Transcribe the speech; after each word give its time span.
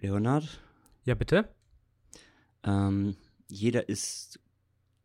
Leonard, 0.00 0.60
Ja, 1.04 1.14
bitte? 1.14 1.54
ähm, 2.64 3.16
jeder 3.48 3.88
ist 3.88 4.40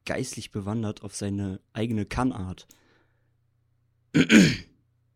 geistlich 0.05 0.51
bewandert 0.51 1.01
auf 1.03 1.15
seine 1.15 1.59
eigene 1.73 2.05
Kannart. 2.05 2.68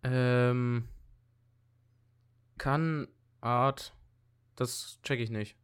Ähm. 0.04 0.88
Kann 2.58 3.08
Art. 3.40 3.94
Das 4.58 5.00
check 5.04 5.22
ich 5.22 5.30
nicht. 5.30 5.56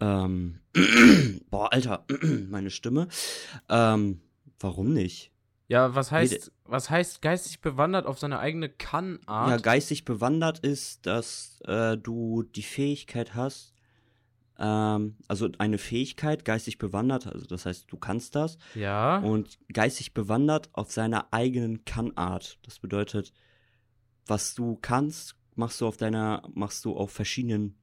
Ähm, 0.00 0.60
boah, 1.50 1.70
Alter, 1.72 2.06
meine 2.48 2.70
Stimme. 2.70 3.08
Ähm, 3.68 4.22
warum 4.58 4.94
nicht? 4.94 5.30
Ja, 5.68 5.94
was 5.94 6.12
heißt, 6.12 6.52
was 6.64 6.90
heißt 6.90 7.22
geistig 7.22 7.60
bewandert 7.60 8.06
auf 8.06 8.18
seine 8.18 8.38
eigene 8.38 8.68
Kann-Art? 8.68 9.50
Ja, 9.50 9.56
geistig 9.56 10.04
bewandert 10.04 10.58
ist, 10.58 11.06
dass 11.06 11.58
äh, 11.66 11.96
du 11.96 12.42
die 12.42 12.62
Fähigkeit 12.62 13.34
hast, 13.34 13.72
ähm, 14.58 15.16
also 15.26 15.48
eine 15.58 15.78
Fähigkeit, 15.78 16.44
geistig 16.44 16.78
bewandert, 16.78 17.26
also 17.26 17.46
das 17.46 17.64
heißt, 17.66 17.90
du 17.90 17.96
kannst 17.96 18.34
das, 18.34 18.58
ja. 18.74 19.18
und 19.18 19.58
geistig 19.72 20.12
bewandert 20.12 20.68
auf 20.74 20.92
seiner 20.92 21.32
eigenen 21.32 21.84
Kannart. 21.86 22.58
Das 22.62 22.78
bedeutet, 22.78 23.32
was 24.26 24.54
du 24.54 24.78
kannst, 24.80 25.34
machst 25.54 25.80
du 25.80 25.86
auf 25.86 25.96
deiner, 25.96 26.42
machst 26.52 26.84
du 26.84 26.94
auf 26.94 27.10
verschiedenen, 27.10 27.76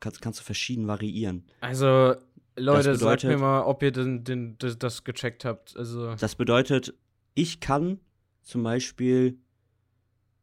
kannst, 0.00 0.22
kannst 0.22 0.40
du 0.40 0.44
verschieden 0.44 0.86
variieren. 0.88 1.46
Also, 1.60 2.14
Leute, 2.56 2.94
sagt 2.96 3.22
bedeutet- 3.22 3.30
mir 3.30 3.38
mal, 3.38 3.62
ob 3.62 3.82
ihr 3.82 3.92
den, 3.92 4.24
den, 4.24 4.56
das, 4.58 4.78
das 4.78 5.04
gecheckt 5.04 5.44
habt. 5.44 5.76
Also, 5.76 6.14
Das 6.16 6.34
bedeutet, 6.34 6.94
ich 7.40 7.60
kann 7.60 8.00
zum 8.42 8.62
Beispiel 8.62 9.38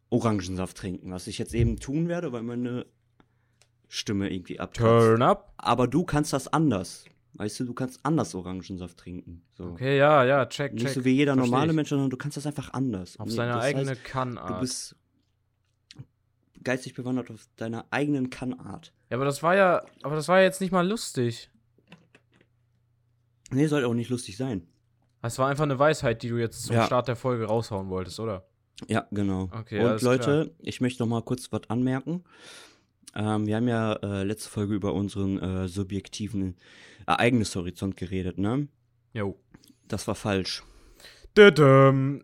Orangensaft 0.10 0.78
trinken, 0.78 1.12
was 1.12 1.28
ich 1.28 1.38
jetzt 1.38 1.54
eben 1.54 1.80
tun 1.80 2.08
werde, 2.08 2.32
weil 2.32 2.44
meine 2.44 2.86
Stimme 3.88 4.32
irgendwie 4.32 4.60
abkratzt. 4.60 5.06
turn 5.06 5.22
up. 5.22 5.54
Aber 5.58 5.88
du 5.88 6.04
kannst 6.04 6.34
das 6.34 6.48
anders. 6.48 7.06
Weißt 7.34 7.60
du, 7.60 7.66
du 7.66 7.74
kannst 7.74 8.00
anders 8.04 8.34
Orangensaft 8.34 8.98
trinken. 8.98 9.44
So. 9.54 9.66
Okay, 9.66 9.98
ja, 9.98 10.24
ja, 10.26 10.46
check, 10.48 10.74
Nicht 10.74 10.86
check. 10.86 10.94
so 10.96 11.06
wie 11.06 11.12
jeder 11.12 11.36
Versteh 11.36 11.52
normale 11.52 11.72
ich. 11.72 11.76
Mensch, 11.76 11.90
sondern 11.90 12.10
du 12.10 12.18
kannst 12.18 12.36
das 12.36 12.48
einfach 12.48 12.74
anders. 12.74 13.20
Auf 13.20 13.30
seine 13.32 13.60
eigene 13.60 13.92
heißt, 13.92 14.04
Kann-Art. 14.04 14.50
Du 14.50 14.60
bist 14.62 14.96
geistig 16.64 16.96
bewandert 16.96 17.30
auf 17.30 17.48
deiner 17.58 17.86
eigenen 17.92 18.32
Kannart. 18.32 18.92
Ja, 19.10 19.18
aber 19.18 19.26
das 19.26 19.44
war 19.44 19.56
ja, 19.56 19.86
aber 20.02 20.16
das 20.16 20.28
war 20.28 20.40
ja 20.40 20.46
jetzt 20.46 20.62
nicht 20.62 20.72
mal 20.72 20.88
lustig. 20.88 21.52
Nee, 23.52 23.68
sollte 23.68 23.88
auch 23.88 23.94
nicht 23.94 24.10
lustig 24.10 24.36
sein. 24.36 24.68
Das 25.22 25.38
war 25.40 25.48
einfach 25.50 25.64
eine 25.64 25.78
Weisheit, 25.80 26.24
die 26.24 26.30
du 26.30 26.38
jetzt 26.38 26.64
zum 26.66 26.76
Ja. 26.76 26.86
Start 26.86 27.08
der 27.08 27.16
Folge 27.16 27.46
raushauen 27.46 27.90
wolltest, 27.90 28.20
oder? 28.20 28.46
Ja, 28.88 29.08
genau. 29.12 29.50
Okay, 29.52 29.84
Und 29.84 30.02
Leute, 30.02 30.56
ich 30.60 30.82
möchte 30.82 31.02
noch 31.04 31.08
mal 31.10 31.22
kurz 31.24 31.52
was 31.52 31.62
anmerken. 31.70 32.24
Ähm, 33.16 33.48
wir 33.48 33.56
haben 33.56 33.68
ja 33.68 33.94
äh, 33.94 34.24
letzte 34.24 34.50
Folge 34.50 34.76
über 34.76 34.94
unseren 34.94 35.42
äh, 35.42 35.68
subjektiven 35.68 36.56
Ereignishorizont 37.08 37.98
geredet, 37.98 38.38
ne? 38.38 38.68
Jo. 39.14 39.40
Das 39.88 40.08
war 40.08 40.16
falsch. 40.16 40.64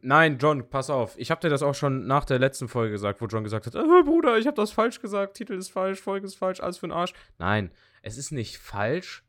Nein, 0.02 0.38
John, 0.39 0.69
pass 0.69 0.89
auf. 0.89 1.16
Ich 1.17 1.30
habe 1.30 1.39
dir 1.41 1.50
das 1.50 1.61
auch 1.61 1.75
schon 1.75 2.07
nach 2.07 2.25
der 2.25 2.39
letzten 2.39 2.67
Folge 2.67 2.91
gesagt, 2.91 3.22
wo 3.22 3.28
John 3.28 3.44
gesagt 3.44 3.67
hat, 3.67 3.75
äh, 3.75 4.03
Bruder, 4.03 4.38
ich 4.39 4.47
habe 4.47 4.55
das 4.55 4.72
falsch 4.72 5.02
gesagt, 5.02 5.35
Titel 5.38 5.53
ist 5.53 5.69
falsch, 5.72 6.00
Folge 6.02 6.25
ist 6.25 6.35
falsch, 6.35 6.59
alles 6.61 6.80
für 6.80 6.88
den 6.88 6.94
Arsch. 6.94 7.13
Nein, 7.38 7.72
es 8.02 8.17
ist 8.17 8.31
nicht 8.31 8.57
falsch. 8.57 9.23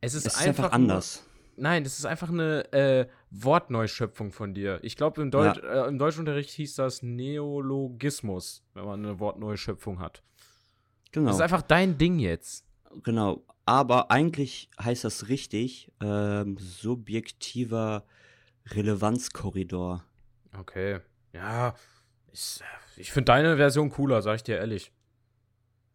Es 0.00 0.14
ist, 0.14 0.26
Es 0.26 0.34
ist 0.34 0.46
einfach, 0.46 0.64
nur- 0.64 0.72
anders. 0.72 1.27
Nein, 1.58 1.84
das 1.84 1.98
ist 1.98 2.04
einfach 2.04 2.30
eine 2.30 2.72
äh, 2.72 3.06
Wortneuschöpfung 3.30 4.32
von 4.32 4.54
dir. 4.54 4.78
Ich 4.82 4.96
glaube, 4.96 5.22
im, 5.22 5.30
Deut 5.30 5.62
äh, 5.62 5.86
im 5.86 5.98
Deutschunterricht 5.98 6.50
hieß 6.50 6.76
das 6.76 7.02
Neologismus, 7.02 8.62
wenn 8.74 8.84
man 8.84 9.04
eine 9.04 9.18
Wortneuschöpfung 9.18 10.00
hat. 10.00 10.22
Genau. 11.12 11.26
Das 11.26 11.36
ist 11.36 11.42
einfach 11.42 11.62
dein 11.62 11.98
Ding 11.98 12.18
jetzt. 12.18 12.64
Genau. 13.02 13.44
Aber 13.64 14.10
eigentlich 14.10 14.70
heißt 14.82 15.04
das 15.04 15.28
richtig 15.28 15.92
ähm, 16.00 16.56
subjektiver 16.58 18.04
Relevanzkorridor. 18.66 20.04
Okay. 20.58 21.00
Ja, 21.32 21.74
ich, 22.32 22.60
ich 22.96 23.12
finde 23.12 23.26
deine 23.26 23.56
Version 23.56 23.90
cooler, 23.90 24.22
sag 24.22 24.36
ich 24.36 24.42
dir 24.42 24.56
ehrlich. 24.56 24.92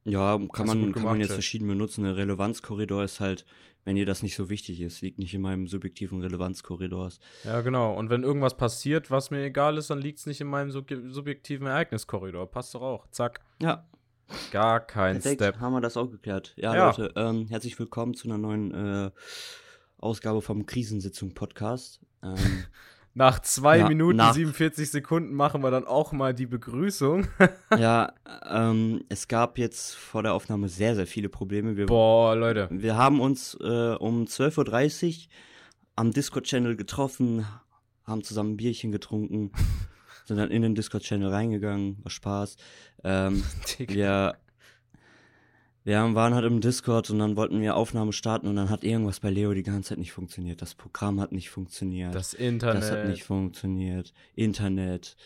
Ja, 0.06 0.38
kann 0.38 0.68
Hast 0.68 0.76
man, 0.76 0.92
kann 0.92 1.04
man 1.04 1.20
jetzt 1.20 1.34
verschieden 1.34 1.68
benutzen. 1.68 2.04
Der 2.04 2.18
Relevanzkorridor 2.18 3.04
ist 3.04 3.20
halt, 3.20 3.46
wenn 3.86 3.96
dir 3.96 4.06
das 4.06 4.24
nicht 4.24 4.36
so 4.36 4.50
wichtig 4.50 4.82
ist, 4.82 5.02
liegt 5.02 5.20
nicht 5.20 5.34
in 5.34 5.42
meinem 5.42 5.68
subjektiven 5.68 6.22
Relevanzkorridor. 6.22 7.12
Ja, 7.44 7.62
genau. 7.62 7.94
Und 7.94 8.10
wenn 8.10 8.24
irgendwas 8.24 8.56
passiert, 8.56 9.12
was 9.12 9.32
mir 9.32 9.44
egal 9.44 9.78
ist, 9.78 9.90
dann 9.90 10.00
liegt 10.00 10.20
es 10.20 10.26
nicht 10.26 10.40
in 10.42 10.48
meinem 10.48 10.72
sub 10.72 10.90
subjektiven 11.08 11.68
Ereigniskorridor. 11.68 12.50
Passt 12.50 12.74
doch 12.76 12.82
auch. 12.82 13.08
Zack. 13.12 13.42
Ja, 13.62 13.86
Gar 14.52 14.80
kein 14.80 15.16
perfekt, 15.16 15.42
Step. 15.42 15.60
haben 15.60 15.74
wir 15.74 15.82
das 15.82 15.98
auch 15.98 16.10
geklärt. 16.10 16.54
Ja, 16.56 16.74
Ja. 16.76 16.88
Leute, 16.88 17.14
ähm, 17.16 17.48
herzlich 17.50 17.78
willkommen 17.78 18.14
zu 18.14 18.28
einer 18.28 18.38
neuen 18.38 18.74
äh, 18.74 19.12
Ausgabe 19.98 20.42
vom 20.42 20.66
Krisensitzung-Podcast. 20.66 22.00
Ähm, 22.24 22.36
Nach 23.16 23.40
zwei 23.40 23.78
Ja, 23.80 23.88
Minuten 23.88 24.18
nach- 24.18 24.34
47 24.34 24.90
Sekunden 24.90 25.36
machen 25.36 25.62
wir 25.62 25.70
dann 25.70 25.86
auch 25.86 26.12
mal 26.14 26.34
die 26.34 26.48
Begrüßung. 26.48 27.28
ja, 27.78 28.12
ähm, 28.50 29.04
es 29.10 29.28
gab 29.28 29.60
jetzt 29.60 29.96
vor 29.96 30.24
der 30.24 30.34
Aufnahme 30.34 30.68
sehr, 30.68 30.96
sehr 30.96 31.06
viele 31.06 31.30
Probleme. 31.30 31.78
Wir, 31.78 31.86
Boah, 31.86 32.36
Leute. 32.36 32.68
wir 32.72 32.98
haben 32.98 33.20
uns 33.22 33.56
äh, 33.62 33.96
um 34.00 34.24
12.30 34.26 35.08
Uhr 35.28 35.32
am 35.96 36.12
Discord-Channel 36.12 36.76
getroffen, 36.76 37.46
haben 38.04 38.24
zusammen 38.24 38.54
ein 38.54 38.58
Bierchen 38.58 38.92
getrunken, 38.92 39.52
sind 40.26 40.38
dann 40.38 40.50
in 40.50 40.64
den 40.64 40.74
Discord-Channel 40.74 41.30
reingegangen, 41.30 42.00
war 42.04 42.10
Spaß. 42.10 42.58
Ähm, 43.04 43.44
wir, 43.78 44.38
wir 45.84 46.16
waren 46.16 46.34
halt 46.34 46.46
im 46.46 46.62
Discord 46.62 47.10
und 47.10 47.20
dann 47.20 47.36
wollten 47.36 47.60
wir 47.62 47.76
Aufnahme 47.76 48.14
starten 48.14 48.48
und 48.48 48.56
dann 48.56 48.70
hat 48.70 48.84
irgendwas 48.84 49.20
bei 49.20 49.30
Leo 49.30 49.54
die 49.54 49.64
ganze 49.64 49.90
Zeit 49.90 49.98
nicht 49.98 50.14
funktioniert. 50.14 50.62
Das 50.62 50.76
Programm 50.76 51.20
hat 51.20 51.32
nicht 51.32 51.50
funktioniert. 51.50 52.16
Das 52.16 52.34
Internet. 52.34 52.84
Das 52.84 52.92
hat 52.92 53.08
nicht 53.08 53.24
funktioniert. 53.24 54.14
Internet. 54.36 55.18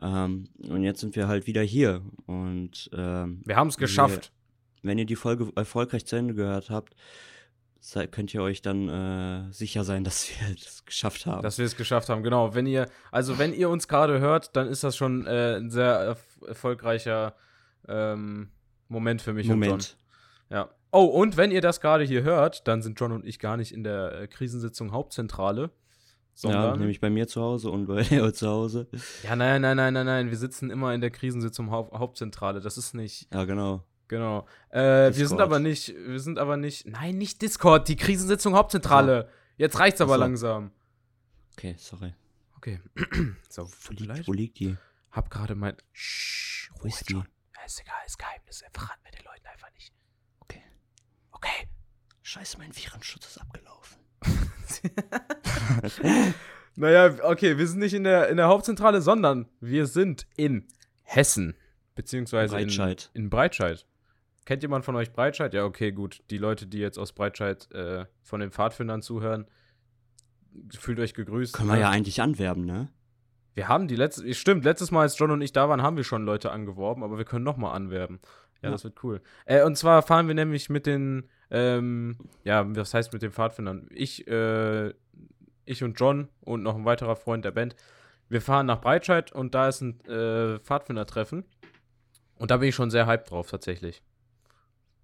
Ähm, 0.00 0.48
und 0.58 0.84
jetzt 0.84 1.00
sind 1.00 1.16
wir 1.16 1.26
halt 1.26 1.46
wieder 1.46 1.62
hier. 1.62 2.02
Und 2.26 2.88
ähm, 2.92 3.42
wir 3.44 3.56
haben 3.56 3.68
es 3.68 3.76
geschafft. 3.76 4.32
wenn 4.82 4.98
ihr 4.98 5.06
die 5.06 5.16
Folge 5.16 5.50
erfolgreich 5.56 6.06
zu 6.06 6.14
Ende 6.14 6.34
gehört 6.34 6.70
habt, 6.70 6.94
sei, 7.80 8.06
könnt 8.06 8.32
ihr 8.32 8.42
euch 8.42 8.62
dann 8.62 8.88
äh, 8.88 9.52
sicher 9.52 9.82
sein, 9.82 10.04
dass 10.04 10.28
wir 10.28 10.54
das 10.54 10.84
geschafft 10.84 11.26
haben. 11.26 11.42
Dass 11.42 11.58
wir 11.58 11.66
es 11.66 11.76
geschafft 11.76 12.08
haben, 12.10 12.22
genau. 12.22 12.54
Wenn 12.54 12.66
ihr, 12.66 12.88
also 13.10 13.38
wenn 13.38 13.52
ihr 13.52 13.68
uns 13.68 13.88
gerade 13.88 14.20
hört, 14.20 14.54
dann 14.54 14.68
ist 14.68 14.84
das 14.84 14.96
schon 14.96 15.26
äh, 15.26 15.56
ein 15.56 15.70
sehr 15.70 15.92
erf 15.92 16.22
erfolgreicher 16.46 17.34
ähm, 17.88 18.50
Moment 18.88 19.22
für 19.22 19.32
mich 19.32 19.46
und 19.48 19.52
John. 19.60 19.60
Moment. 19.60 19.96
Ja. 20.50 20.70
Oh, 20.92 21.04
und 21.04 21.36
wenn 21.36 21.50
ihr 21.50 21.60
das 21.60 21.80
gerade 21.80 22.04
hier 22.04 22.22
hört, 22.22 22.66
dann 22.68 22.82
sind 22.82 22.98
John 22.98 23.12
und 23.12 23.26
ich 23.26 23.38
gar 23.38 23.56
nicht 23.56 23.72
in 23.72 23.84
der 23.84 24.12
äh, 24.22 24.26
Krisensitzung 24.28 24.92
Hauptzentrale, 24.92 25.62
Ja, 25.62 25.70
sondern. 26.34 26.78
nämlich 26.78 27.00
bei 27.00 27.10
mir 27.10 27.26
zu 27.28 27.40
Hause 27.42 27.70
und 27.70 27.86
bei 27.86 28.02
Leo 28.10 28.30
zu 28.30 28.48
Hause. 28.48 28.86
Ja, 29.22 29.36
nein, 29.36 29.60
nein, 29.62 29.76
nein, 29.76 29.92
nein, 29.92 30.06
nein. 30.06 30.30
Wir 30.30 30.36
sitzen 30.38 30.70
immer 30.70 30.94
in 30.94 31.00
der 31.00 31.10
Krisensitzung 31.10 31.70
Haupt 31.70 31.92
Hauptzentrale. 31.92 32.60
Das 32.60 32.78
ist 32.78 32.94
nicht. 32.94 33.32
Ja, 33.34 33.44
genau. 33.44 33.82
Genau. 34.08 34.46
Äh, 34.70 35.12
wir 35.16 35.26
sind 35.26 35.40
aber 35.40 35.58
nicht. 35.58 35.92
Wir 35.96 36.20
sind 36.20 36.38
aber 36.38 36.56
nicht. 36.56 36.86
Nein, 36.86 37.18
nicht 37.18 37.42
Discord. 37.42 37.88
Die 37.88 37.96
Krisensitzung 37.96 38.54
Hauptzentrale. 38.54 39.28
Jetzt 39.56 39.78
reicht's 39.80 40.00
aber 40.00 40.14
so. 40.14 40.20
langsam. 40.20 40.70
Okay, 41.54 41.74
sorry. 41.78 42.14
Okay. 42.56 42.80
so, 43.48 43.68
Wo 43.68 43.92
liegt, 43.92 44.28
wo 44.28 44.32
liegt 44.32 44.58
die? 44.60 44.76
Hab 45.10 45.30
gerade 45.30 45.54
mein. 45.56 45.76
Shh, 45.92 46.70
Wo 46.80 46.86
ist 46.86 47.08
die? 47.08 47.14
Ja, 47.14 47.24
ist 47.66 47.80
egal, 47.80 47.96
ist 48.06 48.18
Geheimnis. 48.46 48.64
Verraten 48.72 49.00
wir 49.04 49.12
den 49.12 49.24
Leuten 49.24 49.46
einfach 49.46 49.72
nicht. 49.74 49.92
Okay. 50.40 50.62
Okay. 51.32 51.68
Scheiße, 52.22 52.58
mein 52.58 52.74
Virenschutz 52.74 53.26
ist 53.26 53.38
abgelaufen. 53.40 53.96
Naja, 56.78 57.10
okay, 57.22 57.56
wir 57.56 57.66
sind 57.66 57.78
nicht 57.78 57.94
in 57.94 58.04
der, 58.04 58.28
in 58.28 58.36
der 58.36 58.48
Hauptzentrale, 58.48 59.00
sondern 59.00 59.48
wir 59.60 59.86
sind 59.86 60.26
in 60.36 60.68
Hessen. 61.04 61.56
Beziehungsweise 61.94 62.54
Breitscheid. 62.54 63.10
In, 63.14 63.22
in 63.22 63.30
Breitscheid. 63.30 63.86
Kennt 64.44 64.60
jemand 64.60 64.84
von 64.84 64.94
euch 64.94 65.10
Breitscheid? 65.10 65.54
Ja, 65.54 65.64
okay, 65.64 65.90
gut. 65.92 66.22
Die 66.28 66.36
Leute, 66.36 66.66
die 66.66 66.76
jetzt 66.76 66.98
aus 66.98 67.14
Breitscheid 67.14 67.72
äh, 67.72 68.04
von 68.22 68.40
den 68.40 68.50
Pfadfindern 68.50 69.00
zuhören, 69.00 69.46
fühlt 70.78 71.00
euch 71.00 71.14
gegrüßt. 71.14 71.54
Können 71.54 71.70
wir 71.70 71.78
ja 71.78 71.88
eigentlich 71.88 72.20
anwerben, 72.20 72.66
ne? 72.66 72.90
Wir 73.56 73.68
haben 73.68 73.88
die 73.88 73.96
letzte, 73.96 74.34
stimmt, 74.34 74.66
letztes 74.66 74.90
Mal, 74.90 75.00
als 75.00 75.18
John 75.18 75.30
und 75.30 75.40
ich 75.40 75.50
da 75.50 75.70
waren, 75.70 75.80
haben 75.80 75.96
wir 75.96 76.04
schon 76.04 76.26
Leute 76.26 76.50
angeworben, 76.50 77.02
aber 77.02 77.16
wir 77.16 77.24
können 77.24 77.42
nochmal 77.42 77.74
anwerben. 77.74 78.20
Ja, 78.62 78.68
Ja. 78.68 78.70
das 78.72 78.84
wird 78.84 79.02
cool. 79.04 79.20
Äh, 79.44 79.62
und 79.64 79.76
zwar 79.76 80.02
fahren 80.02 80.28
wir 80.28 80.34
nämlich 80.34 80.68
mit 80.70 80.86
den, 80.86 81.28
ähm, 81.50 82.16
ja, 82.44 82.64
was 82.76 82.94
heißt 82.94 83.12
mit 83.12 83.22
den 83.22 83.32
Pfadfindern? 83.32 83.88
Ich, 83.92 84.26
äh, 84.28 84.92
ich 85.64 85.82
und 85.84 85.98
John 86.00 86.28
und 86.40 86.62
noch 86.62 86.76
ein 86.76 86.84
weiterer 86.84 87.16
Freund 87.16 87.44
der 87.44 87.50
Band. 87.52 87.76
Wir 88.28 88.40
fahren 88.40 88.66
nach 88.66 88.80
Breitscheid 88.80 89.30
und 89.32 89.54
da 89.54 89.68
ist 89.68 89.80
ein 89.82 90.00
äh, 90.06 90.58
Pfadfindertreffen. 90.60 91.44
Und 92.38 92.50
da 92.50 92.56
bin 92.58 92.68
ich 92.68 92.74
schon 92.74 92.90
sehr 92.90 93.06
hyped 93.06 93.30
drauf, 93.30 93.50
tatsächlich. 93.50 94.02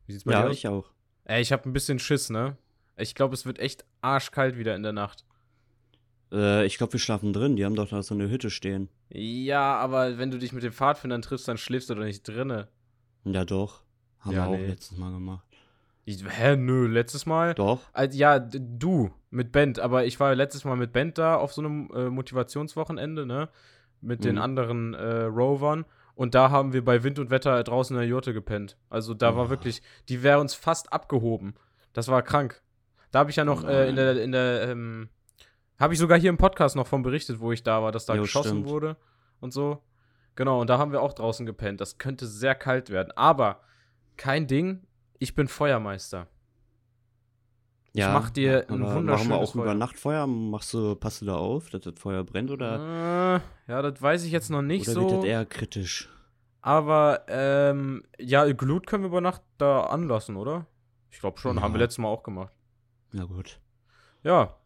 Wie 0.06 0.12
sieht's 0.12 0.24
bei 0.24 0.32
Ja, 0.32 0.42
dir 0.42 0.48
aus? 0.50 0.56
ich 0.56 0.68
auch. 0.68 0.90
Ey, 1.24 1.40
ich 1.40 1.52
habe 1.52 1.68
ein 1.68 1.72
bisschen 1.72 1.98
Schiss, 1.98 2.30
ne? 2.30 2.56
Ich 2.96 3.14
glaube, 3.14 3.34
es 3.34 3.46
wird 3.46 3.58
echt 3.58 3.84
arschkalt 4.02 4.58
wieder 4.58 4.74
in 4.74 4.82
der 4.82 4.92
Nacht. 4.92 5.24
Äh, 6.32 6.66
ich 6.66 6.76
glaube, 6.78 6.92
wir 6.94 7.00
schlafen 7.00 7.32
drin. 7.32 7.56
Die 7.56 7.64
haben 7.64 7.74
doch 7.74 7.88
da 7.88 8.02
so 8.02 8.14
eine 8.14 8.28
Hütte 8.28 8.50
stehen. 8.50 8.88
Ja, 9.10 9.76
aber 9.76 10.18
wenn 10.18 10.30
du 10.30 10.38
dich 10.38 10.52
mit 10.52 10.62
den 10.62 10.72
Pfadfindern 10.72 11.22
triffst, 11.22 11.46
dann 11.48 11.58
schläfst 11.58 11.88
du 11.90 11.94
doch 11.94 12.02
nicht 12.04 12.22
drinne. 12.26 12.68
Ja, 13.24 13.44
doch. 13.44 13.82
Haben 14.20 14.32
Ja, 14.32 14.44
wir 14.44 14.48
auch 14.48 14.58
nee. 14.58 14.66
letztes 14.66 14.98
Mal 14.98 15.12
gemacht. 15.12 15.44
Ich, 16.04 16.24
hä, 16.28 16.56
nö, 16.56 16.88
letztes 16.88 17.26
Mal? 17.26 17.54
Doch. 17.54 17.80
Also, 17.92 18.18
ja, 18.18 18.38
du 18.40 19.10
mit 19.30 19.52
Band, 19.52 19.78
aber 19.78 20.04
ich 20.04 20.18
war 20.18 20.34
letztes 20.34 20.64
Mal 20.64 20.76
mit 20.76 20.92
Band 20.92 21.16
da 21.18 21.36
auf 21.36 21.52
so 21.52 21.62
einem 21.62 21.90
äh, 21.94 22.10
Motivationswochenende, 22.10 23.24
ne? 23.26 23.48
Mit 24.00 24.24
den 24.24 24.34
Mhm. 24.34 24.42
anderen 24.42 24.94
äh, 24.94 25.22
Rovern. 25.24 25.84
Und 26.14 26.34
da 26.34 26.50
haben 26.50 26.72
wir 26.72 26.84
bei 26.84 27.04
Wind 27.04 27.18
und 27.20 27.30
Wetter 27.30 27.62
draußen 27.62 27.94
in 27.96 28.00
der 28.00 28.08
Jurte 28.08 28.32
gepennt. 28.34 28.76
Also 28.90 29.14
da 29.14 29.36
war 29.36 29.46
Oh. 29.46 29.50
wirklich, 29.50 29.80
die 30.08 30.22
wäre 30.22 30.40
uns 30.40 30.54
fast 30.54 30.92
abgehoben. 30.92 31.54
Das 31.92 32.08
war 32.08 32.22
krank. 32.22 32.60
Da 33.12 33.20
habe 33.20 33.30
ich 33.30 33.36
ja 33.36 33.44
noch 33.44 33.64
äh, 33.64 33.88
in 33.88 33.96
der, 33.96 34.20
in 34.22 34.32
der, 34.32 34.68
ähm, 34.68 35.08
habe 35.78 35.94
ich 35.94 36.00
sogar 36.00 36.18
hier 36.18 36.30
im 36.30 36.36
Podcast 36.38 36.74
noch 36.76 36.86
von 36.88 37.02
berichtet, 37.02 37.38
wo 37.40 37.52
ich 37.52 37.62
da 37.62 37.82
war, 37.82 37.92
dass 37.92 38.06
da 38.06 38.14
Jo, 38.16 38.22
geschossen 38.22 38.48
stimmt. 38.58 38.68
wurde 38.68 38.96
und 39.40 39.52
so. 39.52 39.82
Genau, 40.36 40.60
und 40.60 40.70
da 40.70 40.78
haben 40.78 40.92
wir 40.92 41.02
auch 41.02 41.12
draußen 41.12 41.44
gepennt. 41.46 41.80
Das 41.80 41.98
könnte 41.98 42.26
sehr 42.26 42.54
kalt 42.54 42.90
werden. 42.90 43.12
Aber 43.16 43.60
kein 44.16 44.46
Ding, 44.46 44.86
ich 45.18 45.34
bin 45.34 45.48
Feuermeister. 45.48 46.26
Ja, 47.94 48.12
mach 48.14 48.30
dir 48.30 48.60
ein 48.68 48.68
aber 48.70 48.78
Machen 48.78 48.94
wunderschönes 48.96 49.28
wir 49.28 49.36
auch 49.36 49.52
Feuer. 49.52 49.62
über 49.64 49.74
Nachtfeuer? 49.74 50.26
Machst 50.26 50.72
du, 50.72 50.94
passt 50.96 51.20
du 51.20 51.26
da 51.26 51.34
auf, 51.34 51.68
dass 51.68 51.82
das 51.82 51.94
Feuer 51.98 52.24
brennt 52.24 52.50
oder, 52.50 53.36
Äh, 53.68 53.70
ja, 53.70 53.82
das 53.82 54.00
weiß 54.00 54.24
ich 54.24 54.32
jetzt 54.32 54.48
noch 54.48 54.62
nicht 54.62 54.88
oder 54.88 55.00
wird 55.00 55.10
so. 55.10 55.16
das 55.16 55.24
eher 55.26 55.44
kritisch? 55.44 56.08
Aber 56.62 57.24
ähm, 57.28 58.02
ja, 58.18 58.50
Glut 58.52 58.86
können 58.86 59.02
wir 59.02 59.08
über 59.08 59.20
Nacht 59.20 59.42
da 59.58 59.82
anlassen, 59.82 60.36
oder? 60.36 60.66
Ich 61.10 61.20
glaube 61.20 61.38
schon, 61.38 61.60
haben 61.60 61.74
wir 61.74 61.80
Ja. 61.80 61.84
letztes 61.84 61.98
Mal 61.98 62.08
auch 62.08 62.22
gemacht. 62.22 62.54
Na 63.10 63.24
gut. 63.24 63.60
Ja. 64.22 64.56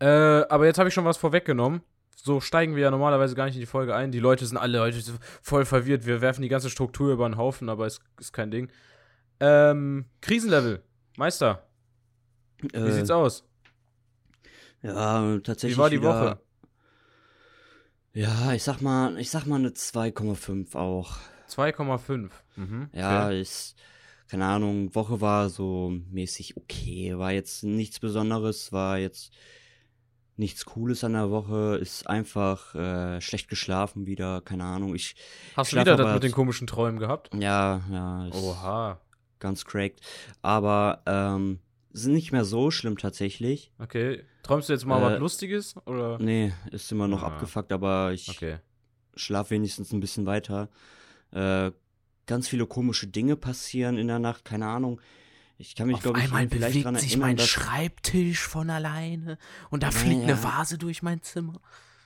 Äh, 0.00 0.06
aber 0.48 0.66
jetzt 0.66 0.78
habe 0.78 0.88
ich 0.88 0.94
schon 0.94 1.04
was 1.04 1.18
vorweggenommen. 1.18 1.82
So 2.22 2.40
steigen 2.40 2.76
wir 2.76 2.82
ja 2.82 2.90
normalerweise 2.90 3.34
gar 3.34 3.46
nicht 3.46 3.54
in 3.54 3.60
die 3.60 3.66
Folge 3.66 3.94
ein. 3.94 4.12
Die 4.12 4.18
Leute 4.18 4.44
sind 4.46 4.56
alle 4.56 4.80
heute 4.80 5.00
voll 5.42 5.64
verwirrt. 5.64 6.06
Wir 6.06 6.20
werfen 6.20 6.42
die 6.42 6.48
ganze 6.48 6.70
Struktur 6.70 7.12
über 7.12 7.28
den 7.28 7.36
Haufen, 7.36 7.68
aber 7.68 7.86
es 7.86 8.00
ist 8.18 8.32
kein 8.32 8.50
Ding. 8.50 8.70
Ähm, 9.40 10.04
Krisenlevel. 10.20 10.82
Meister, 11.16 11.66
wie 12.60 12.76
Äh, 12.76 12.92
sieht's 12.92 13.10
aus? 13.10 13.44
Ja, 14.82 15.38
tatsächlich. 15.40 15.76
Wie 15.76 15.80
war 15.80 15.90
die 15.90 16.02
Woche? 16.02 16.38
Ja, 18.12 18.52
ich 18.52 18.62
sag 18.62 18.80
mal, 18.80 19.18
ich 19.18 19.30
sag 19.30 19.46
mal 19.46 19.56
eine 19.56 19.70
2,5 19.70 20.74
auch. 20.76 21.16
2,5. 21.48 22.30
Mhm. 22.56 22.88
Ja, 22.92 23.26
okay. 23.26 23.40
ist, 23.40 23.76
keine 24.28 24.46
Ahnung, 24.46 24.94
Woche 24.94 25.20
war 25.20 25.48
so 25.48 25.92
mäßig 26.10 26.56
okay. 26.56 27.16
War 27.18 27.32
jetzt 27.32 27.62
nichts 27.64 27.98
Besonderes, 28.00 28.72
war 28.72 28.98
jetzt 28.98 29.32
nichts 30.40 30.64
Cooles 30.64 31.04
an 31.04 31.12
der 31.12 31.30
Woche, 31.30 31.78
ist 31.80 32.08
einfach 32.08 32.74
äh, 32.74 33.20
schlecht 33.20 33.48
geschlafen 33.48 34.06
wieder, 34.06 34.40
keine 34.40 34.64
Ahnung. 34.64 34.94
Ich, 34.96 35.14
Hast 35.56 35.72
du 35.72 35.76
wieder 35.76 35.96
das 35.96 36.14
mit 36.14 36.22
den 36.24 36.32
komischen 36.32 36.66
Träumen 36.66 36.98
gehabt? 36.98 37.30
ja, 37.34 37.82
ja, 37.92 38.28
Oha. 38.32 39.00
ganz 39.38 39.64
cracked. 39.64 40.00
Aber, 40.42 41.02
ähm, 41.06 41.60
ist 41.92 42.06
nicht 42.06 42.32
mehr 42.32 42.44
so 42.44 42.70
schlimm 42.70 42.98
tatsächlich. 42.98 43.72
Okay. 43.78 44.22
Träumst 44.42 44.68
du 44.68 44.72
jetzt 44.72 44.86
mal 44.86 44.98
Äh, 45.00 45.12
was 45.14 45.18
Lustiges? 45.20 45.74
Oder? 45.86 46.18
Nee, 46.18 46.52
ist 46.72 46.90
immer 46.90 47.06
noch 47.08 47.22
Ah. 47.22 47.26
abgefuckt, 47.28 47.72
aber 47.72 48.12
ich 48.12 48.28
Okay. 48.28 48.58
schlaf 49.16 49.50
wenigstens 49.50 49.92
ein 49.92 50.00
bisschen 50.00 50.24
weiter. 50.26 50.68
Äh, 51.32 51.72
ganz 52.26 52.48
viele 52.48 52.66
komische 52.66 53.06
Dinge 53.08 53.36
passieren 53.36 53.98
in 53.98 54.06
der 54.06 54.18
Nacht, 54.20 54.44
keine 54.44 54.66
Ahnung. 54.66 55.00
Ich 55.62 55.74
kann 55.74 55.88
mich, 55.88 55.96
Auf 55.96 56.02
glaube 56.02 56.18
ich, 56.20 56.24
einmal 56.24 56.48
vielleicht 56.48 56.70
bewegt 56.72 56.84
dran 56.86 56.96
sich 56.96 57.10
erinnern, 57.12 57.28
mein 57.36 57.38
Schreibtisch 57.38 58.40
von 58.46 58.70
alleine 58.70 59.36
und 59.68 59.82
da 59.82 59.88
Ja, 59.88 59.92
fliegt 59.92 60.22
eine 60.22 60.32
ja. 60.32 60.42
Vase 60.42 60.78
durch 60.78 61.02
mein 61.02 61.22
Zimmer. 61.22 61.60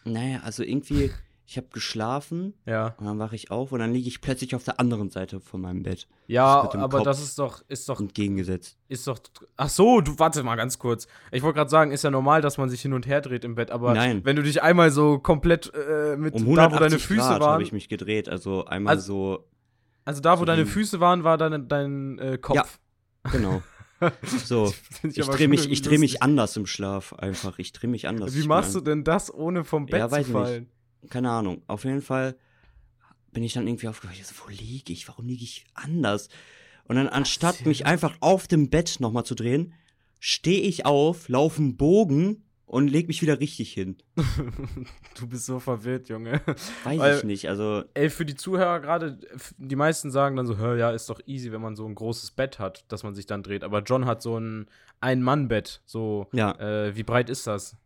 Naja, 0.05 0.41
also 0.43 0.65
irgendwie, 0.65 1.12
ich 1.47 1.56
habe 1.56 1.69
geschlafen 1.73 2.55
Ja. 2.67 2.97
und 2.99 3.06
dann 3.06 3.21
wache 3.21 3.37
ich 3.37 3.53
auf 3.53 3.71
und 3.71 3.79
dann 3.79 3.93
liege 3.93 4.09
ich 4.09 4.21
plötzlich 4.21 4.56
auf 4.56 4.65
der 4.65 4.81
anderen 4.81 5.09
Seite 5.11 5.39
von 5.39 5.61
meinem 5.61 5.85
Bett. 5.85 6.09
Ja, 6.27 6.62
aber 6.73 6.89
Kopf. 6.99 7.05
das 7.05 7.23
ist 7.23 7.39
doch, 7.39 7.62
ist 7.69 7.89
doch, 7.89 8.01
Entgegengesetzt. 8.01 8.77
ist 8.89 9.06
doch. 9.06 9.21
Ach 9.56 9.69
so, 9.69 10.01
du 10.01 10.19
warte 10.19 10.43
mal 10.43 10.56
ganz 10.56 10.81
kurz. 10.81 11.06
Ich 11.31 11.43
wollte 11.43 11.59
gerade 11.59 11.71
sagen, 11.71 11.93
ist 11.93 12.03
ja 12.03 12.11
normal, 12.11 12.43
dass 12.43 12.59
man 12.59 12.69
sich 12.69 12.83
hin 12.83 12.93
und 12.93 13.06
her 13.06 13.21
dreht 13.21 13.45
im 13.45 13.55
Bett, 13.55 13.71
aber 13.71 13.95
Nein. 13.95 14.25
wenn 14.25 14.35
du 14.35 14.43
dich 14.43 14.65
einmal 14.65 14.91
so 14.91 15.21
komplett 15.21 15.73
äh, 15.75 16.17
mit 16.17 16.35
Um 16.35 16.41
da, 16.56 16.73
wo 16.73 16.77
180 16.77 16.81
deine 16.89 16.99
Füße 16.99 17.21
Grad 17.21 17.41
waren, 17.41 17.53
habe 17.53 17.62
ich 17.62 17.71
mich 17.73 17.89
gedreht, 17.89 18.29
also 18.29 18.65
einmal 18.65 18.97
Also- 18.97 19.37
so, 19.37 19.49
also 20.05 20.21
da, 20.21 20.33
wo 20.35 20.39
so 20.41 20.45
deine 20.45 20.67
Füße 20.67 20.99
waren, 20.99 21.23
war 21.23 21.39
dein, 21.39 21.69
dein 21.69 22.19
äh, 22.19 22.37
Kopf. 22.37 22.81
Genau. 23.32 23.62
So, 24.44 24.75
ich 25.03 25.23
aber 25.23 25.35
drehe 25.37 25.49
mich, 25.49 25.71
ich 25.71 25.81
dreh 25.81 25.97
mich 25.97 26.23
anders 26.23 26.56
im 26.59 26.67
Schlaf 26.67 27.15
einfach. 27.15 27.59
Ich 27.59 27.73
drehe 27.73 27.88
mich 27.88 28.06
anders. 28.06 28.35
Wie 28.35 28.41
Ich 28.41 28.47
machst 28.47 28.75
du 28.75 28.81
denn 28.81 29.03
das, 29.03 29.32
ohne 29.32 29.65
vom 29.65 29.87
Bett 29.87 30.00
Ja, 30.00 30.09
zu 30.11 30.17
ich 30.17 30.26
nicht. 30.26 30.32
fallen? 30.32 30.69
ein- 31.03 31.09
Keine 31.09 31.31
Ahnung. 31.31 31.62
Auf 31.69 31.85
jeden 31.85 32.03
Fall 32.03 32.37
bin 33.32 33.43
ich 33.43 33.55
dann 33.55 33.67
irgendwie 33.67 33.88
aufgewacht. 33.88 34.17
Ich 34.19 34.26
so, 34.26 34.35
wo 34.44 34.50
liege 34.50 34.93
ich? 34.93 35.09
Warum 35.09 35.26
liege 35.26 35.44
ich 35.44 35.65
anders? 35.73 36.29
Und 36.87 36.97
dann, 36.97 37.09
anstatt 37.09 37.65
mich 37.65 37.87
einfach 37.87 38.17
auf 38.21 38.47
dem 38.47 38.69
Bett 38.69 38.97
nochmal 38.99 39.25
zu 39.25 39.35
drehen, 39.35 39.73
stehe 40.20 40.61
ich 40.61 40.85
auf, 40.85 41.29
laufe 41.29 41.62
einen 41.62 41.77
Bogen 41.79 42.44
und 42.67 42.89
leg 42.89 43.09
mich 43.09 43.21
wieder 43.23 43.39
richtig 43.41 43.73
hin. 43.73 43.97
du 45.19 45.27
bist 45.27 45.47
so 45.47 45.59
verwirrt, 45.61 46.09
Junge. 46.09 46.41
Weiß 46.85 46.99
Weil- 46.99 47.17
ich 47.19 47.25
nicht. 47.25 47.49
Also, 47.49 47.85
Ey, 47.95 48.11
für 48.11 48.25
die 48.25 48.35
Zuhörer 48.35 48.81
gerade, 48.81 49.19
die 49.59 49.77
meisten 49.77 50.11
sagen 50.11 50.37
dann 50.37 50.47
so, 50.47 50.57
hör, 50.57 50.77
ja, 50.77 50.91
ist 50.91 51.09
doch 51.11 51.21
easy, 51.27 51.53
wenn 51.53 51.61
man 51.61 51.77
so 51.77 51.87
ein 51.87 51.95
großes 51.95 52.31
Bett 52.33 52.59
hat, 52.59 52.85
dass 52.89 53.03
man 53.03 53.15
sich 53.15 53.27
dann 53.27 53.43
dreht. 53.43 53.65
Aber 53.65 53.83
John 53.83 54.07
hat 54.07 54.23
so 54.23 54.39
ein 54.39 54.67
Ein-Mann-Bett. 55.01 55.83
So, 55.85 56.27
ja, 56.33 56.53
äh, 56.59 56.97
wie 56.97 57.03
breit 57.03 57.29
ist 57.31 57.47
das? 57.47 57.77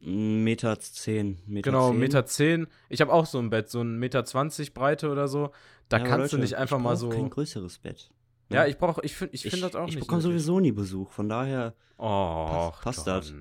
Meter 0.00 0.78
zehn. 0.78 1.38
Meter 1.46 1.70
Genau, 1.70 1.90
zehn. 1.90 1.98
Meter 1.98 2.26
zehn. 2.26 2.66
Ich 2.88 3.00
habe 3.00 3.12
auch 3.12 3.26
so 3.26 3.38
ein 3.38 3.50
Bett, 3.50 3.70
so 3.70 3.80
ein 3.80 3.98
Meter 3.98 4.24
zwanzig 4.24 4.74
Breite 4.74 5.10
oder 5.10 5.26
so. 5.28 5.50
Da 5.88 5.98
Ja, 5.98 6.04
kannst 6.04 6.32
du 6.32 6.36
Leute, 6.36 6.44
nicht 6.44 6.56
einfach 6.56 6.78
ich 6.78 6.82
mal 6.84 6.96
so. 6.96 7.08
kein 7.08 7.30
größeres 7.30 7.78
Bett. 7.78 8.10
Ja, 8.50 8.66
ich 8.66 8.78
brauche, 8.78 9.00
ich 9.04 9.16
finde, 9.16 9.34
ich 9.34 9.44
Ich, 9.44 9.50
finde 9.50 9.66
das 9.66 9.74
auch 9.74 9.88
ich 9.88 9.94
nicht. 9.96 10.00
bekomme 10.04 10.22
nötig. 10.22 10.32
sowieso 10.42 10.60
nie 10.60 10.70
Besuch, 10.72 11.10
von 11.10 11.28
daher, 11.28 11.74
Oh, 11.98 12.70
passt 12.82 13.06
das. 13.06 13.32